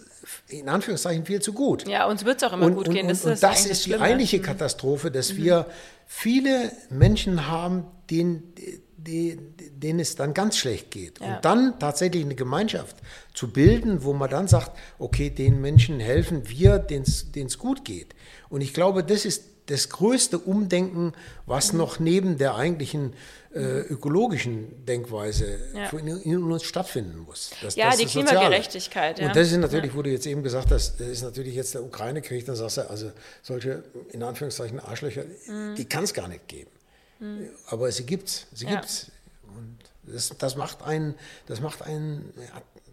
in 0.48 0.68
Anführungszeichen 0.68 1.24
viel 1.24 1.40
zu 1.40 1.52
gut. 1.52 1.86
Ja, 1.88 2.06
uns 2.06 2.24
wird 2.24 2.42
es 2.42 2.48
auch 2.48 2.52
immer 2.52 2.66
und, 2.66 2.74
gut 2.74 2.90
gehen. 2.90 3.08
Das 3.08 3.24
und, 3.24 3.32
ist, 3.32 3.42
das, 3.42 3.66
ist 3.66 3.86
die 3.86 3.96
eigentliche 3.96 4.38
mhm. 4.38 4.42
Katastrophe, 4.42 5.10
dass 5.10 5.32
mhm. 5.32 5.36
wir 5.38 5.66
viele 6.06 6.72
Menschen 6.90 7.48
haben, 7.48 7.84
denen, 8.10 8.54
denen 8.96 10.00
es 10.00 10.16
dann 10.16 10.34
ganz 10.34 10.56
schlecht 10.56 10.90
geht. 10.90 11.20
Ja. 11.20 11.36
Und 11.36 11.44
dann 11.44 11.78
tatsächlich 11.78 12.24
eine 12.24 12.34
Gemeinschaft 12.34 12.96
zu 13.34 13.52
bilden, 13.52 14.04
wo 14.04 14.12
man 14.12 14.30
dann 14.30 14.48
sagt, 14.48 14.76
okay, 14.98 15.30
den 15.30 15.60
Menschen 15.60 16.00
helfen 16.00 16.48
wir, 16.48 16.78
denen 16.78 17.04
es 17.04 17.58
gut 17.58 17.84
geht. 17.84 18.14
Und 18.48 18.60
ich 18.60 18.72
glaube, 18.72 19.04
das 19.04 19.24
ist 19.24 19.44
das 19.66 19.88
größte 19.88 20.38
Umdenken, 20.38 21.12
was 21.44 21.72
mhm. 21.72 21.78
noch 21.78 21.98
neben 21.98 22.38
der 22.38 22.54
eigentlichen 22.54 23.12
äh, 23.54 23.80
ökologischen 23.80 24.84
Denkweise 24.84 25.58
ja. 25.74 25.88
in, 25.98 26.08
in, 26.08 26.42
uns 26.42 26.64
stattfinden 26.64 27.18
muss. 27.18 27.50
Das, 27.62 27.74
ja, 27.74 27.88
das 27.88 27.98
die 27.98 28.06
Klimagerechtigkeit. 28.06 29.18
Ja. 29.18 29.28
Und 29.28 29.36
das 29.36 29.50
ist 29.50 29.56
natürlich, 29.56 29.92
ja. 29.92 29.96
wo 29.96 30.02
du 30.02 30.10
jetzt 30.10 30.26
eben 30.26 30.42
gesagt 30.42 30.70
hast, 30.70 31.00
das 31.00 31.08
ist 31.08 31.22
natürlich 31.22 31.54
jetzt 31.54 31.74
der 31.74 31.82
Ukraine-Krieg, 31.82 32.44
dann 32.44 32.54
sagst 32.54 32.76
du, 32.76 32.90
also 32.90 33.12
solche, 33.42 33.82
in 34.12 34.22
Anführungszeichen, 34.22 34.78
Arschlöcher, 34.78 35.24
mhm. 35.46 35.74
die 35.74 35.84
kann 35.84 36.04
es 36.04 36.12
gar 36.12 36.28
nicht 36.28 36.46
geben. 36.48 36.70
Mhm. 37.18 37.48
Aber 37.68 37.90
sie 37.90 38.04
gibt's, 38.04 38.46
sie 38.52 38.66
gibt's. 38.66 39.10
Und 39.56 39.78
das, 40.02 40.32
das 40.38 40.56
macht 40.56 40.82
einen, 40.82 41.14
das 41.46 41.60
macht 41.60 41.82
einen 41.82 42.32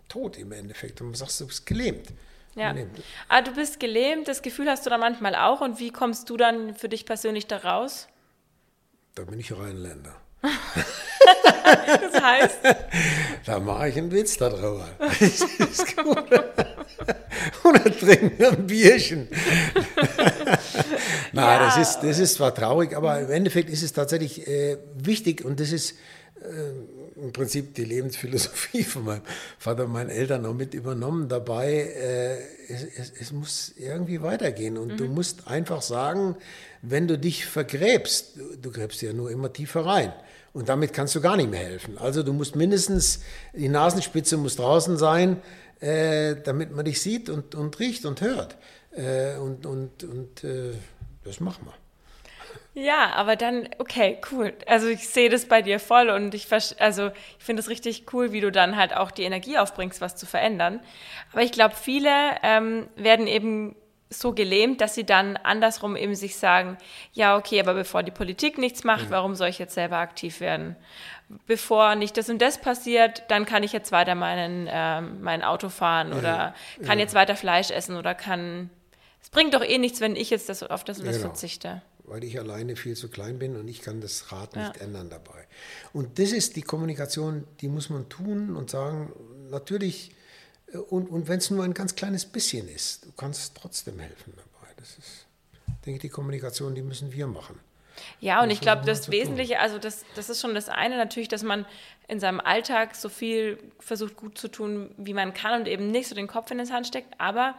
tot 0.08 0.38
im 0.38 0.52
Endeffekt. 0.52 1.02
Und 1.02 1.08
man 1.08 1.16
sagt, 1.16 1.40
du 1.40 1.48
bist 1.48 1.66
gelähmt. 1.66 2.08
Ja. 2.56 2.76
Ah, 3.30 3.42
du 3.42 3.52
bist 3.54 3.80
gelähmt, 3.80 4.28
das 4.28 4.42
Gefühl 4.42 4.70
hast 4.70 4.86
du 4.86 4.90
da 4.90 4.98
manchmal 4.98 5.36
auch. 5.36 5.62
Und 5.62 5.80
wie 5.80 5.92
kommst 5.92 6.30
du 6.30 6.38
dann 6.38 6.76
für 6.76 6.90
dich 6.90 7.06
persönlich 7.06 7.48
da 7.48 7.58
raus? 7.58 8.08
Da 9.16 9.24
bin 9.24 9.40
ich 9.40 9.52
Rheinländer. 9.52 10.16
das 12.02 12.22
heißt? 12.22 12.60
Da 13.46 13.60
mache 13.60 13.90
ich 13.90 13.98
einen 13.98 14.10
Witz 14.12 14.38
darüber. 14.38 14.88
Das 15.00 15.20
ist 15.20 15.98
gut. 15.98 16.32
Oder 17.64 17.84
trinken 17.84 18.44
ein 18.44 18.68
Bierchen. 18.68 19.28
Na, 21.34 21.54
ja. 21.54 21.60
das, 21.60 21.78
ist, 21.78 22.00
das 22.00 22.20
ist 22.20 22.36
zwar 22.36 22.56
traurig, 22.56 22.96
aber 22.96 23.20
im 23.20 23.32
Endeffekt 23.32 23.70
ist 23.70 23.84
es 23.84 23.92
tatsächlich 23.92 24.48
äh, 24.48 24.78
wichtig 24.96 25.44
und 25.44 25.60
das 25.60 25.74
ist 25.74 25.92
äh, 26.42 27.03
im 27.24 27.32
Prinzip 27.32 27.74
die 27.76 27.86
Lebensphilosophie 27.86 28.84
von 28.84 29.06
meinem 29.06 29.22
Vater 29.58 29.86
und 29.86 29.94
meinen 29.94 30.10
Eltern 30.10 30.46
auch 30.46 30.54
mit 30.54 30.74
übernommen 30.74 31.30
dabei. 31.30 31.72
Äh, 31.72 32.38
es, 32.68 32.84
es, 32.84 33.14
es, 33.20 33.32
muss 33.32 33.74
irgendwie 33.78 34.22
weitergehen 34.22 34.78
und 34.78 34.94
mhm. 34.94 34.98
du 34.98 35.06
musst 35.06 35.48
einfach 35.48 35.82
sagen, 35.82 36.36
wenn 36.82 37.08
du 37.08 37.18
dich 37.18 37.46
vergräbst, 37.46 38.38
du, 38.38 38.58
du 38.58 38.72
gräbst 38.72 39.02
ja 39.02 39.14
nur 39.14 39.32
immer 39.32 39.52
tiefer 39.52 39.86
rein. 39.86 40.14
Und 40.52 40.70
damit 40.70 40.94
kannst 40.94 41.16
du 41.16 41.22
gar 41.22 41.36
nicht 41.36 41.50
mehr 41.50 41.66
helfen. 41.66 41.98
Also 41.98 42.22
du 42.22 42.32
musst 42.32 42.56
mindestens, 42.56 43.22
die 43.54 43.70
Nasenspitze 43.70 44.38
muss 44.38 44.56
draußen 44.58 44.98
sein, 44.98 45.42
äh, 45.80 46.36
damit 46.44 46.76
man 46.76 46.86
dich 46.86 47.02
sieht 47.02 47.30
und, 47.30 47.56
und 47.56 47.80
riecht 47.80 48.06
und 48.06 48.22
hört. 48.22 48.58
Äh, 48.92 49.38
und 49.38 49.66
und, 49.66 50.04
und 50.04 50.44
äh, 50.44 50.74
das 51.24 51.40
machen 51.40 51.66
wir. 51.66 51.83
Ja, 52.76 53.12
aber 53.14 53.36
dann, 53.36 53.70
okay, 53.78 54.20
cool. 54.32 54.54
Also 54.66 54.88
ich 54.88 55.08
sehe 55.08 55.30
das 55.30 55.46
bei 55.46 55.62
dir 55.62 55.80
voll 55.80 56.10
und 56.10 56.34
ich, 56.34 56.48
also 56.80 57.12
ich 57.38 57.46
finde 57.46 57.62
es 57.62 57.70
richtig 57.70 58.06
cool, 58.14 58.32
wie 58.32 58.42
du 58.42 58.52
dann 58.52 58.78
halt 58.78 58.96
auch 58.96 59.12
die 59.12 59.24
Energie 59.24 59.60
aufbringst, 59.60 60.02
was 60.02 60.16
zu 60.16 60.26
verändern. 60.26 60.80
Aber 61.32 61.44
ich 61.44 61.52
glaube, 61.52 61.76
viele 61.76 62.10
ähm, 62.42 62.88
werden 62.96 63.28
eben 63.28 63.76
so 64.10 64.34
gelähmt, 64.34 64.82
dass 64.82 64.96
sie 64.96 65.06
dann 65.06 65.38
andersrum 65.38 65.96
eben 65.96 66.16
sich 66.16 66.38
sagen, 66.38 66.78
ja, 67.14 67.38
okay, 67.38 67.60
aber 67.60 67.74
bevor 67.74 68.04
die 68.04 68.12
Politik 68.12 68.58
nichts 68.58 68.84
macht, 68.84 69.06
mhm. 69.06 69.12
warum 69.12 69.36
soll 69.36 69.50
ich 69.50 69.60
jetzt 69.60 69.74
selber 69.76 69.98
aktiv 69.98 70.40
werden? 70.40 70.76
Bevor 71.46 71.96
nicht 71.96 72.18
das 72.18 72.30
und 72.30 72.42
das 72.42 72.60
passiert, 72.60 73.24
dann 73.28 73.46
kann 73.46 73.64
ich 73.64 73.72
jetzt 73.72 73.92
weiter 73.92 74.16
meinen, 74.16 74.68
äh, 74.68 75.02
mein 75.02 75.44
Auto 75.44 75.70
fahren 75.70 76.14
oder 76.14 76.54
ja. 76.80 76.86
kann 76.86 77.00
jetzt 77.00 77.16
weiter 77.16 77.36
Fleisch 77.36 77.72
essen 77.72 77.98
oder 77.98 78.14
kann. 78.14 78.70
Es 79.22 79.30
bringt 79.30 79.54
doch 79.54 79.64
eh 79.64 79.78
nichts, 79.78 80.02
wenn 80.02 80.16
ich 80.16 80.30
jetzt 80.30 80.50
das, 80.50 80.64
auf 80.64 80.84
das 80.84 81.00
und 81.00 81.06
das 81.06 81.18
genau. 81.18 81.30
verzichte. 81.30 81.82
Weil 82.06 82.24
ich 82.24 82.38
alleine 82.38 82.76
viel 82.76 82.96
zu 82.96 83.08
klein 83.08 83.40
bin 83.40 83.56
und 83.56 83.68
ich 83.68 83.82
kann 83.82 84.02
das 84.02 84.32
Rad 84.32 84.56
nicht 84.56 84.76
ja. 84.76 84.82
ändern 84.82 85.10
dabei. 85.10 85.48
Und 85.94 86.20
das 86.20 86.32
ist 86.32 86.56
die 86.58 86.62
Kommunikation, 86.62 87.46
die 87.62 87.70
muss 87.70 87.90
man 87.90 88.10
tun 88.10 88.56
und 88.56 88.70
sagen, 88.70 89.14
natürlich 89.50 90.12
und, 90.90 91.10
und 91.10 91.28
wenn 91.28 91.38
es 91.38 91.50
nur 91.50 91.64
ein 91.64 91.74
ganz 91.74 91.96
kleines 91.96 92.26
bisschen 92.26 92.68
ist, 92.68 93.06
du 93.06 93.12
kannst 93.16 93.56
trotzdem 93.56 94.00
helfen 94.00 94.34
dabei. 94.36 94.72
Das 94.78 94.98
ist, 94.98 95.26
denke 95.86 95.98
ich, 95.98 96.02
die 96.02 96.10
Kommunikation, 96.10 96.76
die 96.76 96.82
müssen 96.82 97.14
wir 97.14 97.28
machen. 97.28 97.60
Ja, 98.20 98.42
und 98.42 98.50
ich 98.50 98.60
glaube, 98.60 98.86
das 98.86 99.12
Wesentliche, 99.12 99.60
also 99.60 99.78
das, 99.78 100.04
das 100.16 100.30
ist 100.30 100.42
schon 100.42 100.56
das 100.56 100.68
eine 100.68 100.98
natürlich, 100.98 101.30
dass 101.30 101.44
man 101.44 101.66
in 102.08 102.20
seinem 102.20 102.40
Alltag 102.40 102.96
so 102.96 103.08
viel 103.08 103.60
versucht 103.80 104.16
gut 104.16 104.38
zu 104.38 104.48
tun, 104.48 104.94
wie 104.98 105.14
man 105.14 105.34
kann 105.34 105.62
und 105.62 105.68
eben 105.68 105.92
nicht 105.92 106.08
so 106.08 106.16
den 106.16 106.28
Kopf 106.28 106.50
in 106.50 106.58
den 106.58 106.66
Sand 106.66 106.88
steckt, 106.88 107.14
aber 107.20 107.56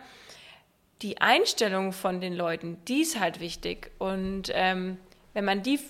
die 1.02 1.20
Einstellung 1.20 1.92
von 1.92 2.20
den 2.20 2.34
Leuten, 2.34 2.78
die 2.86 3.02
ist 3.02 3.18
halt 3.18 3.40
wichtig. 3.40 3.90
Und 3.98 4.44
ähm, 4.52 4.98
wenn 5.32 5.44
man 5.44 5.62
die 5.62 5.80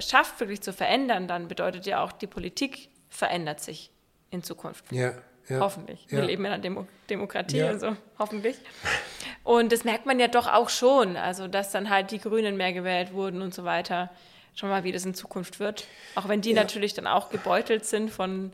schafft, 0.00 0.40
wirklich 0.40 0.62
zu 0.62 0.72
verändern, 0.72 1.28
dann 1.28 1.48
bedeutet 1.48 1.86
ja 1.86 2.02
auch, 2.02 2.12
die 2.12 2.26
Politik 2.26 2.88
verändert 3.08 3.60
sich 3.60 3.90
in 4.30 4.42
Zukunft. 4.42 4.90
Ja. 4.90 5.12
Ja. 5.48 5.60
Hoffentlich. 5.60 6.06
Wir 6.08 6.22
leben 6.22 6.46
in 6.46 6.52
einer 6.52 6.62
Demo 6.62 6.86
Demokratie 7.10 7.58
ja. 7.58 7.70
und 7.70 7.78
so, 7.78 7.94
hoffentlich. 8.18 8.56
Und 9.42 9.72
das 9.72 9.84
merkt 9.84 10.06
man 10.06 10.18
ja 10.18 10.26
doch 10.26 10.46
auch 10.46 10.70
schon, 10.70 11.18
also 11.18 11.48
dass 11.48 11.70
dann 11.70 11.90
halt 11.90 12.12
die 12.12 12.18
Grünen 12.18 12.56
mehr 12.56 12.72
gewählt 12.72 13.12
wurden 13.12 13.42
und 13.42 13.52
so 13.52 13.64
weiter. 13.64 14.10
Schon 14.54 14.70
mal, 14.70 14.84
wie 14.84 14.92
das 14.92 15.04
in 15.04 15.12
Zukunft 15.12 15.60
wird. 15.60 15.86
Auch 16.14 16.28
wenn 16.28 16.40
die 16.40 16.52
ja. 16.52 16.62
natürlich 16.62 16.94
dann 16.94 17.06
auch 17.06 17.28
gebeutelt 17.28 17.84
sind 17.84 18.10
von 18.10 18.52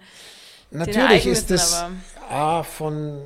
Natürlich 0.72 1.26
ist 1.26 1.50
das 1.50 1.84
A, 2.28 2.62
von 2.62 3.22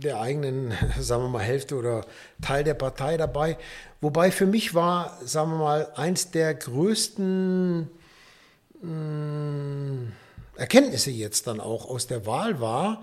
der 0.00 0.20
eigenen, 0.20 0.72
sagen 0.98 1.24
wir 1.24 1.28
mal, 1.28 1.42
Hälfte 1.42 1.76
oder 1.76 2.04
Teil 2.42 2.64
der 2.64 2.74
Partei 2.74 3.16
dabei. 3.16 3.58
Wobei 4.00 4.30
für 4.30 4.46
mich 4.46 4.74
war, 4.74 5.18
sagen 5.24 5.52
wir 5.52 5.58
mal, 5.58 5.92
eins 5.94 6.30
der 6.30 6.54
größten 6.54 7.90
mh, 8.82 8.82
hm, 8.82 10.12
Erkenntnisse 10.56 11.10
jetzt 11.10 11.46
dann 11.46 11.60
auch 11.60 11.88
aus 11.88 12.06
der 12.06 12.26
Wahl 12.26 12.60
war, 12.60 13.02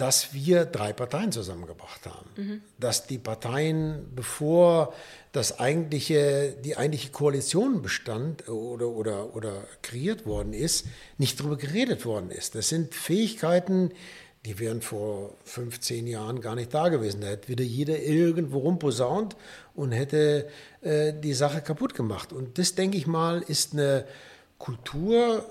dass 0.00 0.32
wir 0.32 0.64
drei 0.64 0.94
Parteien 0.94 1.30
zusammengebracht 1.30 2.06
haben. 2.06 2.30
Mhm. 2.36 2.62
Dass 2.78 3.06
die 3.06 3.18
Parteien, 3.18 4.10
bevor 4.16 4.94
das 5.32 5.60
eigentliche, 5.60 6.56
die 6.64 6.76
eigentliche 6.78 7.10
Koalition 7.10 7.82
bestand 7.82 8.48
oder, 8.48 8.88
oder, 8.88 9.36
oder 9.36 9.64
kreiert 9.82 10.24
worden 10.24 10.54
ist, 10.54 10.86
nicht 11.18 11.38
darüber 11.38 11.58
geredet 11.58 12.06
worden 12.06 12.30
ist. 12.30 12.54
Das 12.54 12.70
sind 12.70 12.94
Fähigkeiten, 12.94 13.92
die 14.46 14.58
wären 14.58 14.80
vor 14.80 15.34
15 15.44 16.06
Jahren 16.06 16.40
gar 16.40 16.54
nicht 16.54 16.72
da 16.72 16.88
gewesen. 16.88 17.20
Da 17.20 17.28
hätte 17.28 17.48
wieder 17.48 17.64
jeder 17.64 18.02
irgendwo 18.02 18.58
rumposaunt 18.58 19.36
und 19.74 19.92
hätte 19.92 20.48
äh, 20.80 21.12
die 21.12 21.34
Sache 21.34 21.60
kaputt 21.60 21.94
gemacht. 21.94 22.32
Und 22.32 22.58
das, 22.58 22.74
denke 22.74 22.96
ich 22.96 23.06
mal, 23.06 23.42
ist 23.42 23.74
eine 23.74 24.06
Kultur, 24.58 25.44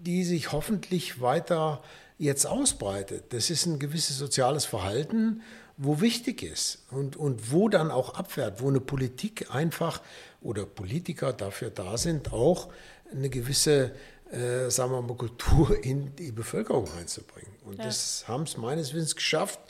die 0.00 0.24
sich 0.24 0.52
hoffentlich 0.52 1.20
weiter 1.20 1.82
jetzt 2.18 2.46
ausbreitet. 2.46 3.32
Das 3.34 3.50
ist 3.50 3.66
ein 3.66 3.78
gewisses 3.78 4.16
soziales 4.16 4.64
Verhalten, 4.64 5.42
wo 5.76 6.00
wichtig 6.00 6.42
ist 6.42 6.84
und, 6.90 7.16
und 7.16 7.52
wo 7.52 7.68
dann 7.68 7.90
auch 7.90 8.14
abfährt, 8.14 8.62
wo 8.62 8.68
eine 8.68 8.80
Politik 8.80 9.54
einfach 9.54 10.00
oder 10.40 10.64
Politiker 10.64 11.32
dafür 11.32 11.70
da 11.70 11.98
sind, 11.98 12.32
auch 12.32 12.68
eine 13.10 13.28
gewisse, 13.28 13.92
äh, 14.32 14.70
sagen 14.70 14.92
wir 14.92 15.02
mal, 15.02 15.16
Kultur 15.16 15.76
in 15.84 16.16
die 16.16 16.32
Bevölkerung 16.32 16.86
reinzubringen. 16.86 17.52
Und 17.64 17.78
ja. 17.78 17.84
das 17.84 18.24
haben 18.26 18.44
es 18.44 18.56
meines 18.56 18.94
Wissens 18.94 19.14
geschafft. 19.14 19.60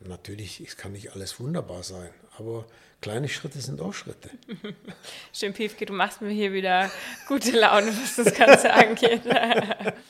Natürlich, 0.00 0.60
es 0.60 0.76
kann 0.76 0.92
nicht 0.92 1.12
alles 1.12 1.40
wunderbar 1.40 1.82
sein, 1.82 2.10
aber 2.38 2.66
kleine 3.00 3.28
Schritte 3.28 3.60
sind 3.60 3.80
auch 3.80 3.92
Schritte. 3.92 4.30
Schön, 5.32 5.52
Piefke, 5.52 5.86
du 5.86 5.92
machst 5.92 6.20
mir 6.20 6.30
hier 6.30 6.52
wieder 6.52 6.88
gute 7.26 7.50
Laune, 7.50 7.88
was 7.88 8.14
das 8.14 8.32
Ganze 8.32 8.72
angeht. 8.72 9.22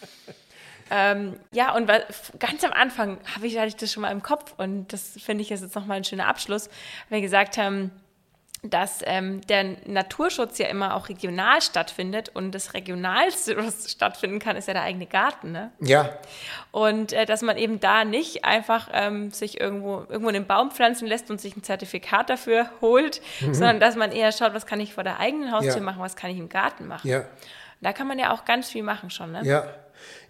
ähm, 0.91 1.41
ja, 1.53 1.75
und 1.75 1.91
ganz 2.39 2.65
am 2.65 2.73
Anfang 2.73 3.19
habe 3.35 3.47
ich, 3.47 3.57
hatte 3.57 3.69
ich 3.69 3.77
das 3.77 3.91
schon 3.91 4.03
mal 4.03 4.13
im 4.13 4.23
Kopf 4.23 4.53
und 4.59 4.93
das 4.93 5.13
finde 5.19 5.41
ich 5.41 5.49
jetzt 5.49 5.75
nochmal 5.75 5.97
ein 5.97 6.05
schöner 6.05 6.27
Abschluss, 6.27 6.69
weil 7.09 7.21
wir 7.21 7.23
gesagt 7.23 7.57
haben, 7.57 7.91
dass 8.63 9.01
ähm, 9.05 9.41
der 9.43 9.77
Naturschutz 9.87 10.59
ja 10.59 10.67
immer 10.67 10.97
auch 10.97 11.09
regional 11.09 11.63
stattfindet 11.63 12.31
und 12.31 12.53
das 12.53 12.75
Regionalste, 12.75 13.57
was 13.57 13.91
stattfinden 13.91 14.41
kann, 14.41 14.57
ist 14.57 14.67
ja 14.67 14.75
der 14.75 14.83
eigene 14.83 15.07
Garten. 15.07 15.53
Ne? 15.53 15.71
Ja. 15.81 16.11
Und 16.73 17.13
äh, 17.13 17.25
dass 17.25 17.43
man 17.43 17.57
eben 17.57 17.79
da 17.79 18.05
nicht 18.05 18.45
einfach 18.45 18.89
ähm, 18.93 19.31
sich 19.31 19.61
irgendwo, 19.61 20.05
irgendwo 20.09 20.29
einen 20.29 20.47
Baum 20.47 20.73
pflanzen 20.73 21.07
lässt 21.07 21.31
und 21.31 21.41
sich 21.41 21.57
ein 21.57 21.63
Zertifikat 21.63 22.31
dafür 22.31 22.69
holt, 22.81 23.21
mhm. 23.41 23.55
sondern 23.55 23.81
dass 23.81 23.97
man 23.97 24.11
eher 24.11 24.33
schaut, 24.33 24.55
was 24.55 24.67
kann 24.67 24.81
ich 24.81 24.93
vor 24.93 25.05
der 25.05 25.21
eigenen 25.21 25.53
Haustür 25.53 25.77
ja. 25.77 25.83
machen, 25.83 26.01
was 26.01 26.17
kann 26.17 26.31
ich 26.31 26.39
im 26.39 26.49
Garten 26.49 26.87
machen. 26.89 27.09
Ja. 27.09 27.25
Da 27.81 27.93
kann 27.93 28.09
man 28.09 28.19
ja 28.19 28.33
auch 28.33 28.45
ganz 28.45 28.69
viel 28.71 28.83
machen 28.83 29.11
schon. 29.11 29.33
Ne? 29.33 29.43
Ja. 29.45 29.65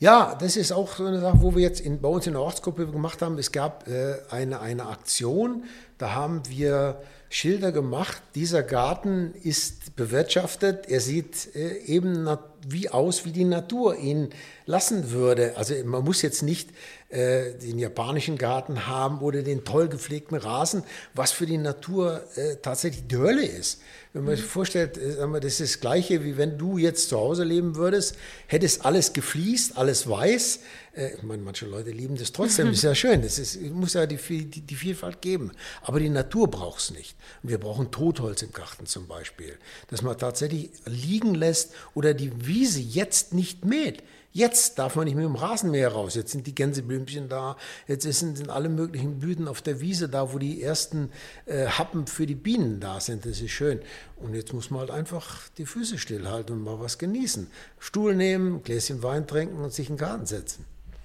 Ja, 0.01 0.35
das 0.41 0.57
ist 0.57 0.73
auch 0.73 0.95
so 0.95 1.05
eine 1.05 1.21
Sache, 1.21 1.43
wo 1.43 1.55
wir 1.55 1.63
jetzt 1.63 1.81
in, 1.81 2.01
bei 2.01 2.09
uns 2.09 2.27
in 2.27 2.33
der 2.33 2.43
Ortsgruppe 2.43 2.87
gemacht 2.87 3.21
haben. 3.21 3.37
Es 3.39 3.53
gab 3.53 3.87
äh, 3.87 4.17
eine, 4.31 4.61
eine 4.61 4.87
Aktion, 4.87 5.65
da 5.99 6.15
haben 6.15 6.43
wir 6.49 7.03
Schilder 7.31 7.73
gemacht. 7.73 8.23
Dieser 8.35 8.63
Garten 8.63 9.35
ist 9.43 9.97
bewirtschaftet. 9.97 10.89
Er 10.89 11.01
sieht 11.01 11.55
äh, 11.55 11.79
eben 11.85 12.23
wie 12.71 12.89
aus, 12.89 13.25
wie 13.25 13.33
die 13.33 13.45
Natur 13.45 13.97
ihn 13.97 14.31
lassen 14.67 15.11
würde. 15.11 15.57
Also 15.57 15.75
man 15.85 16.05
muss 16.05 16.23
jetzt 16.23 16.43
nicht 16.43 16.71
äh, 17.09 17.55
den 17.55 17.79
japanischen 17.79 18.37
Garten 18.37 18.87
haben 18.87 19.21
oder 19.21 19.43
den 19.43 19.65
toll 19.65 19.89
gepflegten 19.89 20.37
Rasen, 20.37 20.83
was 21.15 21.33
für 21.33 21.47
die 21.47 21.57
Natur 21.57 22.23
äh, 22.37 22.57
tatsächlich 22.57 23.07
die 23.07 23.17
Hölle 23.17 23.47
ist. 23.47 23.81
Wenn 24.13 24.25
man 24.25 24.37
sich 24.37 24.45
vorstellt, 24.45 24.99
äh, 24.99 25.17
das 25.41 25.45
ist 25.45 25.61
das 25.61 25.81
Gleiche, 25.81 26.25
wie 26.25 26.37
wenn 26.37 26.59
du 26.59 26.77
jetzt 26.77 27.09
zu 27.09 27.19
Hause 27.19 27.45
leben 27.45 27.77
würdest, 27.77 28.17
hättest 28.47 28.85
alles 28.85 29.13
gefliest, 29.13 29.79
alles 29.79 30.09
weiß. 30.09 30.61
Äh, 30.95 31.15
ich 31.15 31.23
meine, 31.23 31.43
manche 31.43 31.65
Leute 31.65 31.91
lieben 31.91 32.17
das 32.17 32.33
trotzdem, 32.33 32.67
das 32.67 32.77
ist 32.79 32.83
ja 32.83 32.95
schön, 32.95 33.23
es 33.23 33.59
muss 33.71 33.95
ja 33.95 34.05
die, 34.05 34.17
die, 34.17 34.61
die, 34.61 34.75
Vielfalt 34.75 35.23
geben. 35.23 35.53
Aber 35.83 36.01
die 36.01 36.11
Natur 36.11 36.51
braucht 36.51 36.81
es 36.81 36.91
nicht. 36.91 37.17
Und 37.43 37.51
wir 37.51 37.59
brauchen 37.59 37.91
Totholz 37.91 38.43
im 38.43 38.53
Garten 38.53 38.85
zum 38.85 39.07
Beispiel, 39.07 39.57
dass 39.89 40.03
man 40.03 40.19
tatsächlich 40.19 40.71
liegen 40.85 41.35
lässt 41.35 41.73
oder 41.95 42.13
die 42.13 42.33
Wiese 42.47 42.58
jetzt 42.65 43.35
nicht 43.35 43.65
mäht. 43.65 44.03
Jetzt 44.33 44.79
darf 44.79 44.95
man 44.95 45.07
nicht 45.07 45.17
mit 45.17 45.25
dem 45.25 45.35
Rasenmäher 45.35 45.89
raus. 45.89 46.15
Jetzt 46.15 46.33
sind 46.33 46.47
die 46.47 46.55
Gänseblümchen 46.55 47.29
da. 47.29 47.57
Jetzt 47.87 48.05
sind, 48.05 48.37
sind 48.37 48.51
alle 48.51 48.69
möglichen 48.69 49.19
Blüten 49.19 49.49
auf 49.49 49.63
der 49.63 49.81
Wiese 49.81 50.09
da, 50.09 50.33
wo 50.33 50.39
die 50.39 50.63
ersten 50.63 51.11
äh, 51.47 51.67
Happen 51.67 52.07
für 52.07 52.27
die 52.27 52.35
Bienen 52.35 52.79
da 52.79 53.01
sind. 53.01 53.25
Das 53.25 53.41
ist 53.41 53.51
schön. 53.51 53.81
Und 54.17 54.35
jetzt 54.35 54.53
muss 54.53 54.71
man 54.71 54.81
halt 54.81 54.91
einfach 54.91 55.49
die 55.57 55.67
Füße 55.67 55.99
stillhalten 55.99 56.57
und 56.57 56.63
mal 56.63 56.79
was 56.79 56.99
genießen. 56.99 57.51
Stuhl 57.79 58.15
nehmen, 58.15 58.63
Gläschen 58.63 59.03
Wein 59.03 59.27
trinken 59.27 59.57
und 59.57 59.73
sich 59.73 59.89
in 59.89 59.97
den 59.97 60.01
Garten 60.01 60.27
setzen. 60.27 60.65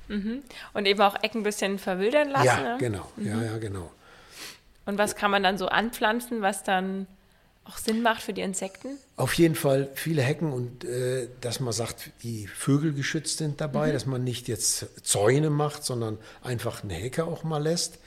Mhm. 0.10 0.44
Und 0.74 0.86
eben 0.86 1.02
auch 1.02 1.16
Ecken 1.24 1.40
ein 1.40 1.44
bisschen 1.44 1.80
verwildern 1.80 2.30
lassen. 2.30 2.46
Ja, 2.46 2.62
ne? 2.62 2.78
genau. 2.78 3.10
Mhm. 3.16 3.26
Ja, 3.26 3.42
ja, 3.42 3.58
genau. 3.58 3.90
Und 4.86 4.98
was 4.98 5.16
kann 5.16 5.32
man 5.32 5.44
dann 5.44 5.58
so 5.58 5.68
anpflanzen, 5.68 6.42
was 6.42 6.64
dann 6.64 7.08
auch 7.66 7.78
Sinn 7.78 8.02
macht 8.02 8.22
für 8.22 8.34
die 8.34 8.42
Insekten? 8.42 8.98
Auf 9.16 9.34
jeden 9.36 9.56
Fall 9.56 9.90
viele 9.94 10.22
Hecken 10.22 10.52
und 10.52 10.84
äh, 10.84 11.28
dass 11.42 11.60
man 11.60 11.74
sagt, 11.74 12.12
die 12.24 12.48
Vögel 12.48 12.94
geschützt 12.94 13.38
sind 13.38 13.62
dabei, 13.62 13.90
mhm. 13.90 13.94
dass 13.94 14.06
man 14.06 14.24
nicht 14.24 14.48
jetzt 14.48 14.88
Zäune 15.04 15.50
macht, 15.50 15.84
sondern 15.84 16.18
einfach 16.42 16.84
eine 16.84 16.94
Hecke 16.94 17.26
auch 17.26 17.44
mal 17.44 17.62
lässt. 17.62 18.00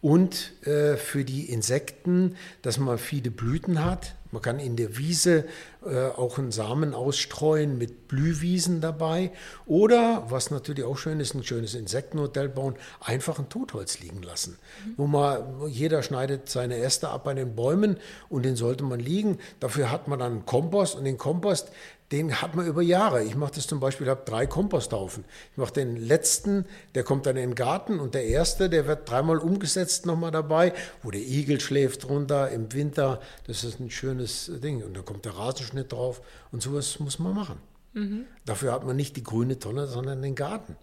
Und 0.00 0.52
äh, 0.66 0.96
für 0.96 1.24
die 1.24 1.50
Insekten, 1.50 2.36
dass 2.62 2.78
man 2.78 2.98
viele 2.98 3.30
Blüten 3.30 3.84
hat, 3.84 4.14
man 4.32 4.42
kann 4.42 4.58
in 4.58 4.76
der 4.76 4.96
Wiese 4.96 5.44
äh, 5.84 6.06
auch 6.08 6.38
einen 6.38 6.52
Samen 6.52 6.94
ausstreuen 6.94 7.78
mit 7.78 8.08
Blühwiesen 8.08 8.80
dabei. 8.80 9.32
Oder, 9.66 10.26
was 10.28 10.50
natürlich 10.50 10.84
auch 10.84 10.98
schön 10.98 11.20
ist, 11.20 11.34
ein 11.34 11.42
schönes 11.42 11.74
Insektenhotel 11.74 12.48
bauen, 12.48 12.74
einfach 13.00 13.38
ein 13.38 13.48
Totholz 13.48 14.00
liegen 14.00 14.22
lassen. 14.22 14.58
Mhm. 14.84 14.94
Wo 14.96 15.06
man, 15.06 15.68
jeder 15.68 16.02
schneidet 16.02 16.48
seine 16.48 16.76
Äste 16.76 17.08
ab 17.08 17.26
an 17.26 17.36
den 17.36 17.56
Bäumen 17.56 17.96
und 18.28 18.44
den 18.44 18.56
sollte 18.56 18.84
man 18.84 19.00
liegen. 19.00 19.38
Dafür 19.58 19.90
hat 19.90 20.08
man 20.08 20.18
dann 20.18 20.32
einen 20.32 20.46
Kompost 20.46 20.96
und 20.96 21.04
den 21.04 21.18
Kompost, 21.18 21.70
den 22.12 22.42
hat 22.42 22.56
man 22.56 22.66
über 22.66 22.82
Jahre. 22.82 23.22
Ich 23.22 23.36
mache 23.36 23.52
das 23.54 23.66
zum 23.66 23.78
Beispiel, 23.78 24.06
ich 24.06 24.10
habe 24.10 24.24
drei 24.24 24.46
Komposthaufen. 24.46 25.24
Ich 25.52 25.56
mache 25.58 25.72
den 25.72 25.96
letzten, 25.96 26.66
der 26.94 27.04
kommt 27.04 27.26
dann 27.26 27.36
in 27.36 27.50
den 27.50 27.54
Garten 27.54 28.00
und 28.00 28.14
der 28.14 28.24
erste, 28.24 28.68
der 28.68 28.86
wird 28.86 29.08
dreimal 29.08 29.38
umgesetzt 29.38 30.06
nochmal 30.06 30.32
dabei, 30.32 30.72
wo 31.02 31.10
der 31.10 31.20
Igel 31.20 31.60
schläft 31.60 32.08
drunter 32.08 32.50
im 32.50 32.72
Winter. 32.72 33.20
Das 33.46 33.62
ist 33.62 33.78
ein 33.78 33.90
schönes 33.90 34.50
Ding. 34.62 34.82
Und 34.82 34.96
dann 34.96 35.04
kommt 35.04 35.24
der 35.24 35.36
Rasenschnitt 35.36 35.92
drauf 35.92 36.20
und 36.50 36.62
sowas 36.62 36.98
muss 36.98 37.20
man 37.20 37.34
machen. 37.34 37.58
Mhm. 37.92 38.24
Dafür 38.44 38.72
hat 38.72 38.84
man 38.84 38.96
nicht 38.96 39.16
die 39.16 39.24
grüne 39.24 39.58
Tonne, 39.58 39.86
sondern 39.86 40.20
den 40.20 40.34
Garten. 40.34 40.76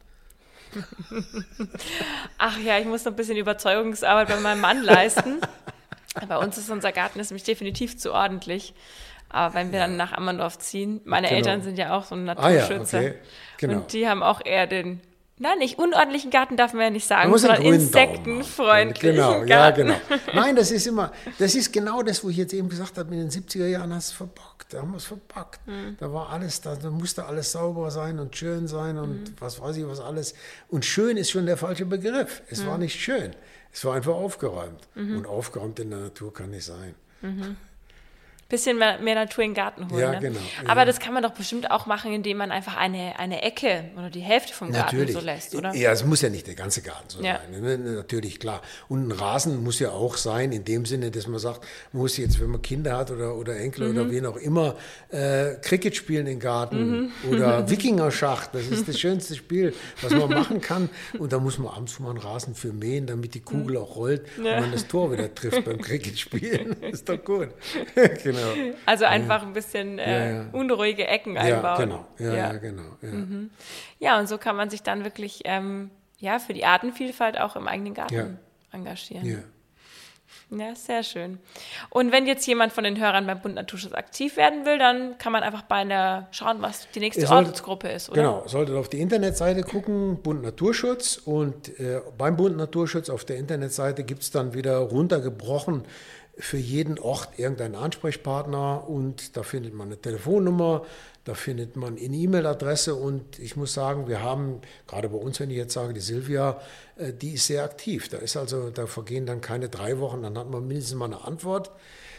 Ach 2.37 2.57
ja, 2.59 2.77
ich 2.79 2.85
muss 2.85 3.03
noch 3.05 3.13
ein 3.13 3.15
bisschen 3.15 3.37
Überzeugungsarbeit 3.37 4.27
bei 4.29 4.39
meinem 4.39 4.61
Mann 4.61 4.83
leisten. 4.83 5.41
Bei 6.27 6.37
uns 6.37 6.57
ist 6.57 6.71
unser 6.71 6.91
Garten 6.91 7.19
ist 7.19 7.29
nämlich 7.29 7.43
definitiv 7.43 7.95
zu 7.95 8.11
ordentlich. 8.11 8.73
Aber 9.29 9.53
wenn 9.53 9.71
wir 9.71 9.79
dann 9.79 9.97
nach 9.97 10.13
Ammerndorf 10.13 10.57
ziehen, 10.59 11.01
meine 11.03 11.27
genau. 11.27 11.37
Eltern 11.37 11.61
sind 11.61 11.77
ja 11.77 11.95
auch 11.95 12.05
so 12.05 12.15
ein 12.15 12.23
Naturschützer. 12.23 12.97
Ah, 12.97 13.01
ja, 13.01 13.09
okay. 13.09 13.17
genau. 13.57 13.73
Und 13.77 13.93
die 13.93 14.07
haben 14.07 14.23
auch 14.23 14.41
eher 14.43 14.67
den, 14.67 15.01
nein, 15.37 15.57
nicht 15.59 15.77
unordentlichen 15.79 16.31
Garten 16.31 16.55
darf 16.55 16.73
man 16.73 16.83
ja 16.83 16.89
nicht 16.89 17.07
sagen, 17.07 17.35
sondern 17.37 17.61
insektenfreundlichen 17.61 19.15
Genau, 19.15 19.45
Garten. 19.45 19.47
ja, 19.47 19.71
genau. 19.71 19.95
Nein, 20.33 20.55
das 20.55 20.71
ist 20.71 20.87
immer, 20.87 21.11
das 21.39 21.55
ist 21.55 21.73
genau 21.73 22.03
das, 22.03 22.23
wo 22.23 22.29
ich 22.29 22.37
jetzt 22.37 22.53
eben 22.53 22.69
gesagt 22.69 22.97
habe, 22.97 23.13
in 23.13 23.19
den 23.19 23.29
70er 23.29 23.67
Jahren 23.67 23.93
hast 23.93 24.11
du 24.11 24.15
verbockt, 24.15 24.73
da 24.73 24.79
haben 24.79 24.91
wir 24.91 24.97
es 24.97 25.05
verbockt. 25.05 25.59
Mhm. 25.67 25.97
Da 25.99 26.13
war 26.13 26.29
alles, 26.29 26.61
da, 26.61 26.75
da, 26.75 26.89
musste 26.89 27.25
alles 27.25 27.51
sauber 27.51 27.91
sein 27.91 28.19
und 28.19 28.35
schön 28.35 28.67
sein 28.67 28.97
und 28.97 29.23
mhm. 29.23 29.35
was 29.39 29.61
weiß 29.61 29.75
ich 29.75 29.87
was 29.87 29.99
alles. 29.99 30.35
Und 30.69 30.85
schön 30.85 31.17
ist 31.17 31.31
schon 31.31 31.45
der 31.45 31.57
falsche 31.57 31.85
Begriff. 31.85 32.41
Es 32.49 32.63
mhm. 32.63 32.67
war 32.67 32.77
nicht 32.77 32.99
schön. 32.99 33.35
Es 33.73 33.83
war 33.83 33.95
einfach 33.95 34.13
aufgeräumt. 34.13 34.87
Mhm. 34.95 35.17
Und 35.17 35.27
aufgeräumt 35.27 35.79
in 35.79 35.89
der 35.89 35.99
Natur 35.99 36.33
kann 36.33 36.49
nicht 36.51 36.65
sein. 36.65 36.95
Bisschen 38.49 38.77
mehr, 38.77 38.99
mehr, 38.99 39.15
Natur 39.15 39.43
in 39.43 39.51
den 39.51 39.55
Garten 39.55 39.91
holen. 39.91 40.01
Ja, 40.01 40.11
ne? 40.11 40.19
genau. 40.19 40.39
Aber 40.65 40.81
ja. 40.81 40.85
das 40.85 40.99
kann 40.99 41.13
man 41.13 41.21
doch 41.21 41.31
bestimmt 41.31 41.69
auch 41.69 41.85
machen, 41.85 42.13
indem 42.13 42.37
man 42.37 42.51
einfach 42.51 42.77
eine, 42.77 43.19
eine 43.19 43.41
Ecke 43.41 43.85
oder 43.97 44.09
die 44.09 44.21
Hälfte 44.21 44.53
vom 44.53 44.71
Garten 44.71 44.95
Natürlich. 44.95 45.15
so 45.15 45.21
lässt, 45.21 45.55
oder? 45.55 45.75
Ja, 45.75 45.91
es 45.91 46.05
muss 46.05 46.21
ja 46.21 46.29
nicht 46.29 46.47
der 46.47 46.55
ganze 46.55 46.81
Garten 46.81 47.09
so 47.09 47.21
ja. 47.21 47.39
sein. 47.51 47.61
Ne? 47.61 47.77
Natürlich, 47.77 48.39
klar. 48.39 48.61
Und 48.87 49.07
ein 49.07 49.11
Rasen 49.11 49.63
muss 49.63 49.79
ja 49.79 49.91
auch 49.91 50.15
sein, 50.15 50.51
in 50.51 50.63
dem 50.63 50.85
Sinne, 50.85 51.11
dass 51.11 51.27
man 51.27 51.39
sagt, 51.39 51.65
man 51.91 52.03
muss 52.03 52.15
jetzt, 52.17 52.39
wenn 52.39 52.49
man 52.49 52.61
Kinder 52.61 52.97
hat 52.97 53.11
oder, 53.11 53.35
oder 53.35 53.57
Enkel 53.57 53.89
mhm. 53.89 53.97
oder 53.97 54.11
wen 54.11 54.25
auch 54.25 54.37
immer, 54.37 54.75
äh, 55.09 55.55
Cricket 55.61 55.95
spielen 55.95 56.27
im 56.27 56.39
Garten 56.39 57.01
mhm. 57.01 57.11
oder 57.29 57.69
Wikingerschach. 57.69 58.47
Das 58.47 58.67
ist 58.67 58.87
das 58.87 58.99
schönste 58.99 59.35
Spiel, 59.35 59.73
was 60.01 60.13
man 60.13 60.29
machen 60.29 60.61
kann. 60.61 60.89
Und 61.19 61.33
da 61.33 61.39
muss 61.39 61.57
man 61.57 61.73
abends 61.73 61.99
mal 61.99 62.11
einen 62.11 62.19
Rasen 62.19 62.55
für 62.55 62.71
mähen, 62.71 63.07
damit 63.07 63.33
die 63.33 63.41
Kugel 63.41 63.75
mhm. 63.75 63.83
auch 63.83 63.95
rollt 63.95 64.25
ja. 64.41 64.55
und 64.55 64.61
man 64.61 64.71
das 64.71 64.87
Tor 64.87 65.11
wieder 65.11 65.33
trifft 65.33 65.65
beim 65.65 65.81
Cricket 65.81 66.17
spielen. 66.17 66.81
ist 66.83 67.09
doch 67.09 67.23
gut. 67.23 67.49
genau. 68.23 68.36
Genau. 68.41 68.75
Also 68.85 69.05
einfach 69.05 69.43
ein 69.43 69.53
bisschen 69.53 69.99
äh, 69.99 70.11
ja, 70.11 70.35
ja. 70.35 70.45
unruhige 70.51 71.07
Ecken 71.07 71.37
einbauen. 71.37 71.77
Genau. 71.77 72.05
Ja, 72.19 72.33
ja. 72.33 72.53
genau. 72.53 72.97
Ja. 73.01 73.09
Mhm. 73.09 73.49
ja, 73.99 74.19
und 74.19 74.27
so 74.27 74.37
kann 74.37 74.55
man 74.55 74.69
sich 74.69 74.83
dann 74.83 75.03
wirklich 75.03 75.41
ähm, 75.45 75.91
ja, 76.19 76.39
für 76.39 76.53
die 76.53 76.65
Artenvielfalt 76.65 77.39
auch 77.39 77.55
im 77.55 77.67
eigenen 77.67 77.93
Garten 77.93 78.39
engagieren. 78.71 79.25
Ja. 79.25 79.37
Ja, 80.49 80.75
sehr 80.75 81.03
schön. 81.03 81.39
Und 81.89 82.13
wenn 82.13 82.25
jetzt 82.25 82.45
jemand 82.47 82.71
von 82.71 82.85
den 82.85 82.99
Hörern 82.99 83.27
beim 83.27 83.41
Bund 83.41 83.55
Naturschutz 83.55 83.93
aktiv 83.93 84.37
werden 84.37 84.65
will, 84.65 84.77
dann 84.77 85.17
kann 85.17 85.33
man 85.33 85.43
einfach 85.43 85.63
bei 85.63 85.75
einer 85.75 86.27
schauen, 86.31 86.61
was 86.61 86.87
die 86.91 87.01
nächste 87.01 87.27
sollte, 87.27 87.49
Ortsgruppe 87.49 87.89
ist, 87.89 88.09
oder? 88.09 88.21
Genau, 88.21 88.43
solltet 88.47 88.75
auf 88.75 88.87
die 88.87 89.01
Internetseite 89.01 89.63
gucken, 89.63 90.21
Bund 90.21 90.43
Naturschutz. 90.43 91.17
Und 91.17 91.77
äh, 91.79 92.01
beim 92.17 92.37
Bund 92.37 92.55
Naturschutz 92.55 93.09
auf 93.09 93.25
der 93.25 93.37
Internetseite 93.37 94.05
gibt 94.05 94.23
es 94.23 94.31
dann 94.31 94.53
wieder 94.53 94.77
runtergebrochen 94.77 95.83
für 96.39 96.57
jeden 96.57 96.99
Ort 96.99 97.29
irgendeinen 97.37 97.75
Ansprechpartner 97.75 98.87
und 98.87 99.35
da 99.35 99.43
findet 99.43 99.73
man 99.73 99.87
eine 99.87 99.99
Telefonnummer, 99.99 100.85
da 101.23 101.33
findet 101.33 101.75
man 101.75 101.97
eine 101.97 102.15
E-Mail-Adresse 102.15 102.95
und 102.95 103.39
ich 103.39 103.55
muss 103.55 103.73
sagen, 103.73 104.07
wir 104.07 104.21
haben, 104.21 104.61
gerade 104.87 105.09
bei 105.09 105.17
uns, 105.17 105.39
wenn 105.39 105.49
ich 105.49 105.57
jetzt 105.57 105.73
sage, 105.73 105.93
die 105.93 105.99
Silvia, 105.99 106.61
äh, 106.95 107.11
die 107.11 107.33
ist 107.33 107.47
sehr 107.47 107.63
aktiv. 107.63 108.07
Da 108.07 108.17
ist 108.17 108.37
also, 108.37 108.69
da 108.69 108.87
vergehen 108.87 109.25
dann 109.25 109.41
keine 109.41 109.67
drei 109.67 109.99
Wochen, 109.99 110.21
dann 110.21 110.37
hat 110.37 110.49
man 110.49 110.67
mindestens 110.67 110.95
mal 110.95 111.05
eine 111.05 111.25
Antwort. 111.25 111.71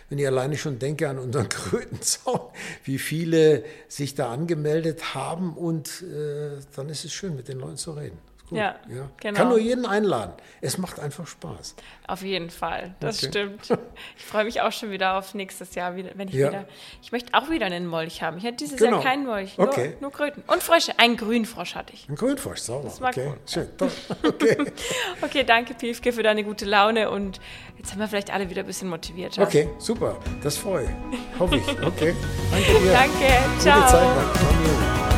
Wenn 0.09 0.18
ich 0.18 0.26
alleine 0.26 0.57
schon 0.57 0.78
denke 0.78 1.09
an 1.09 1.18
unseren 1.18 1.48
Krötenzaun, 1.48 2.40
wie 2.85 2.98
viele 2.98 3.64
sich 3.88 4.14
da 4.14 4.31
angemeldet 4.31 5.14
haben 5.14 5.57
und 5.57 6.02
äh, 6.02 6.59
dann 6.74 6.88
ist 6.88 7.04
es 7.04 7.12
schön, 7.12 7.37
mit 7.37 7.48
den 7.48 7.61
Leuten 7.61 7.76
zu 7.76 7.92
reden. 7.92 8.18
Gut, 8.48 8.58
ja, 8.58 8.76
ja, 8.88 9.11
genau. 9.20 9.37
Kann 9.37 9.48
nur 9.48 9.58
jeden 9.58 9.84
einladen. 9.84 10.32
Es 10.62 10.78
macht 10.78 10.98
einfach 11.00 11.26
Spaß. 11.26 11.74
Auf 12.06 12.22
jeden 12.22 12.48
Fall, 12.48 12.94
das 13.00 13.18
okay. 13.18 13.28
stimmt. 13.28 13.78
Ich 14.16 14.24
freue 14.24 14.44
mich 14.44 14.61
auch 14.61 14.72
schon 14.72 14.90
wieder 14.90 15.16
auf 15.16 15.34
nächstes 15.34 15.74
Jahr, 15.74 15.94
wenn 15.96 16.28
ich 16.28 16.34
ja. 16.34 16.48
wieder. 16.48 16.64
Ich 17.02 17.12
möchte 17.12 17.34
auch 17.34 17.50
wieder 17.50 17.66
einen 17.66 17.87
Molch 17.87 18.22
haben. 18.22 18.38
Ich 18.38 18.44
hatte 18.44 18.56
dieses 18.56 18.78
genau. 18.78 18.96
Jahr 18.96 19.02
keinen 19.02 19.26
Molch, 19.26 19.58
nur, 19.58 19.68
okay. 19.68 19.96
nur 20.00 20.12
Kröten. 20.12 20.42
Und 20.46 20.62
Frösche. 20.62 20.92
Ein 20.98 21.16
Grünfrosch 21.16 21.74
hatte 21.74 21.92
ich. 21.92 22.08
Ein 22.08 22.14
Grünfrosch, 22.14 22.61
sauber. 22.61 22.84
Das 22.84 23.00
war 23.00 23.11
okay. 23.11 23.26
cool. 23.28 23.38
Schön. 23.46 23.68
Okay. 24.28 24.56
okay, 25.22 25.44
danke, 25.44 25.74
Piefke, 25.74 26.12
für 26.12 26.22
deine 26.22 26.44
gute 26.44 26.64
Laune. 26.64 27.11
Und 27.11 27.40
jetzt 27.76 27.92
haben 27.92 28.00
wir 28.00 28.08
vielleicht 28.08 28.32
alle 28.32 28.50
wieder 28.50 28.62
ein 28.62 28.66
bisschen 28.66 28.88
motiviert. 28.88 29.38
Okay, 29.38 29.68
super. 29.78 30.16
Das 30.42 30.56
freue 30.56 30.84
ich. 30.84 31.38
Hoffe 31.38 31.56
ich. 31.56 31.68
Okay. 31.68 32.14
Danke 32.50 32.80
dir. 32.80 32.92
Danke. 32.92 33.61
Ciao. 33.61 33.80
Gute 33.80 33.90
Zeit. 33.90 35.17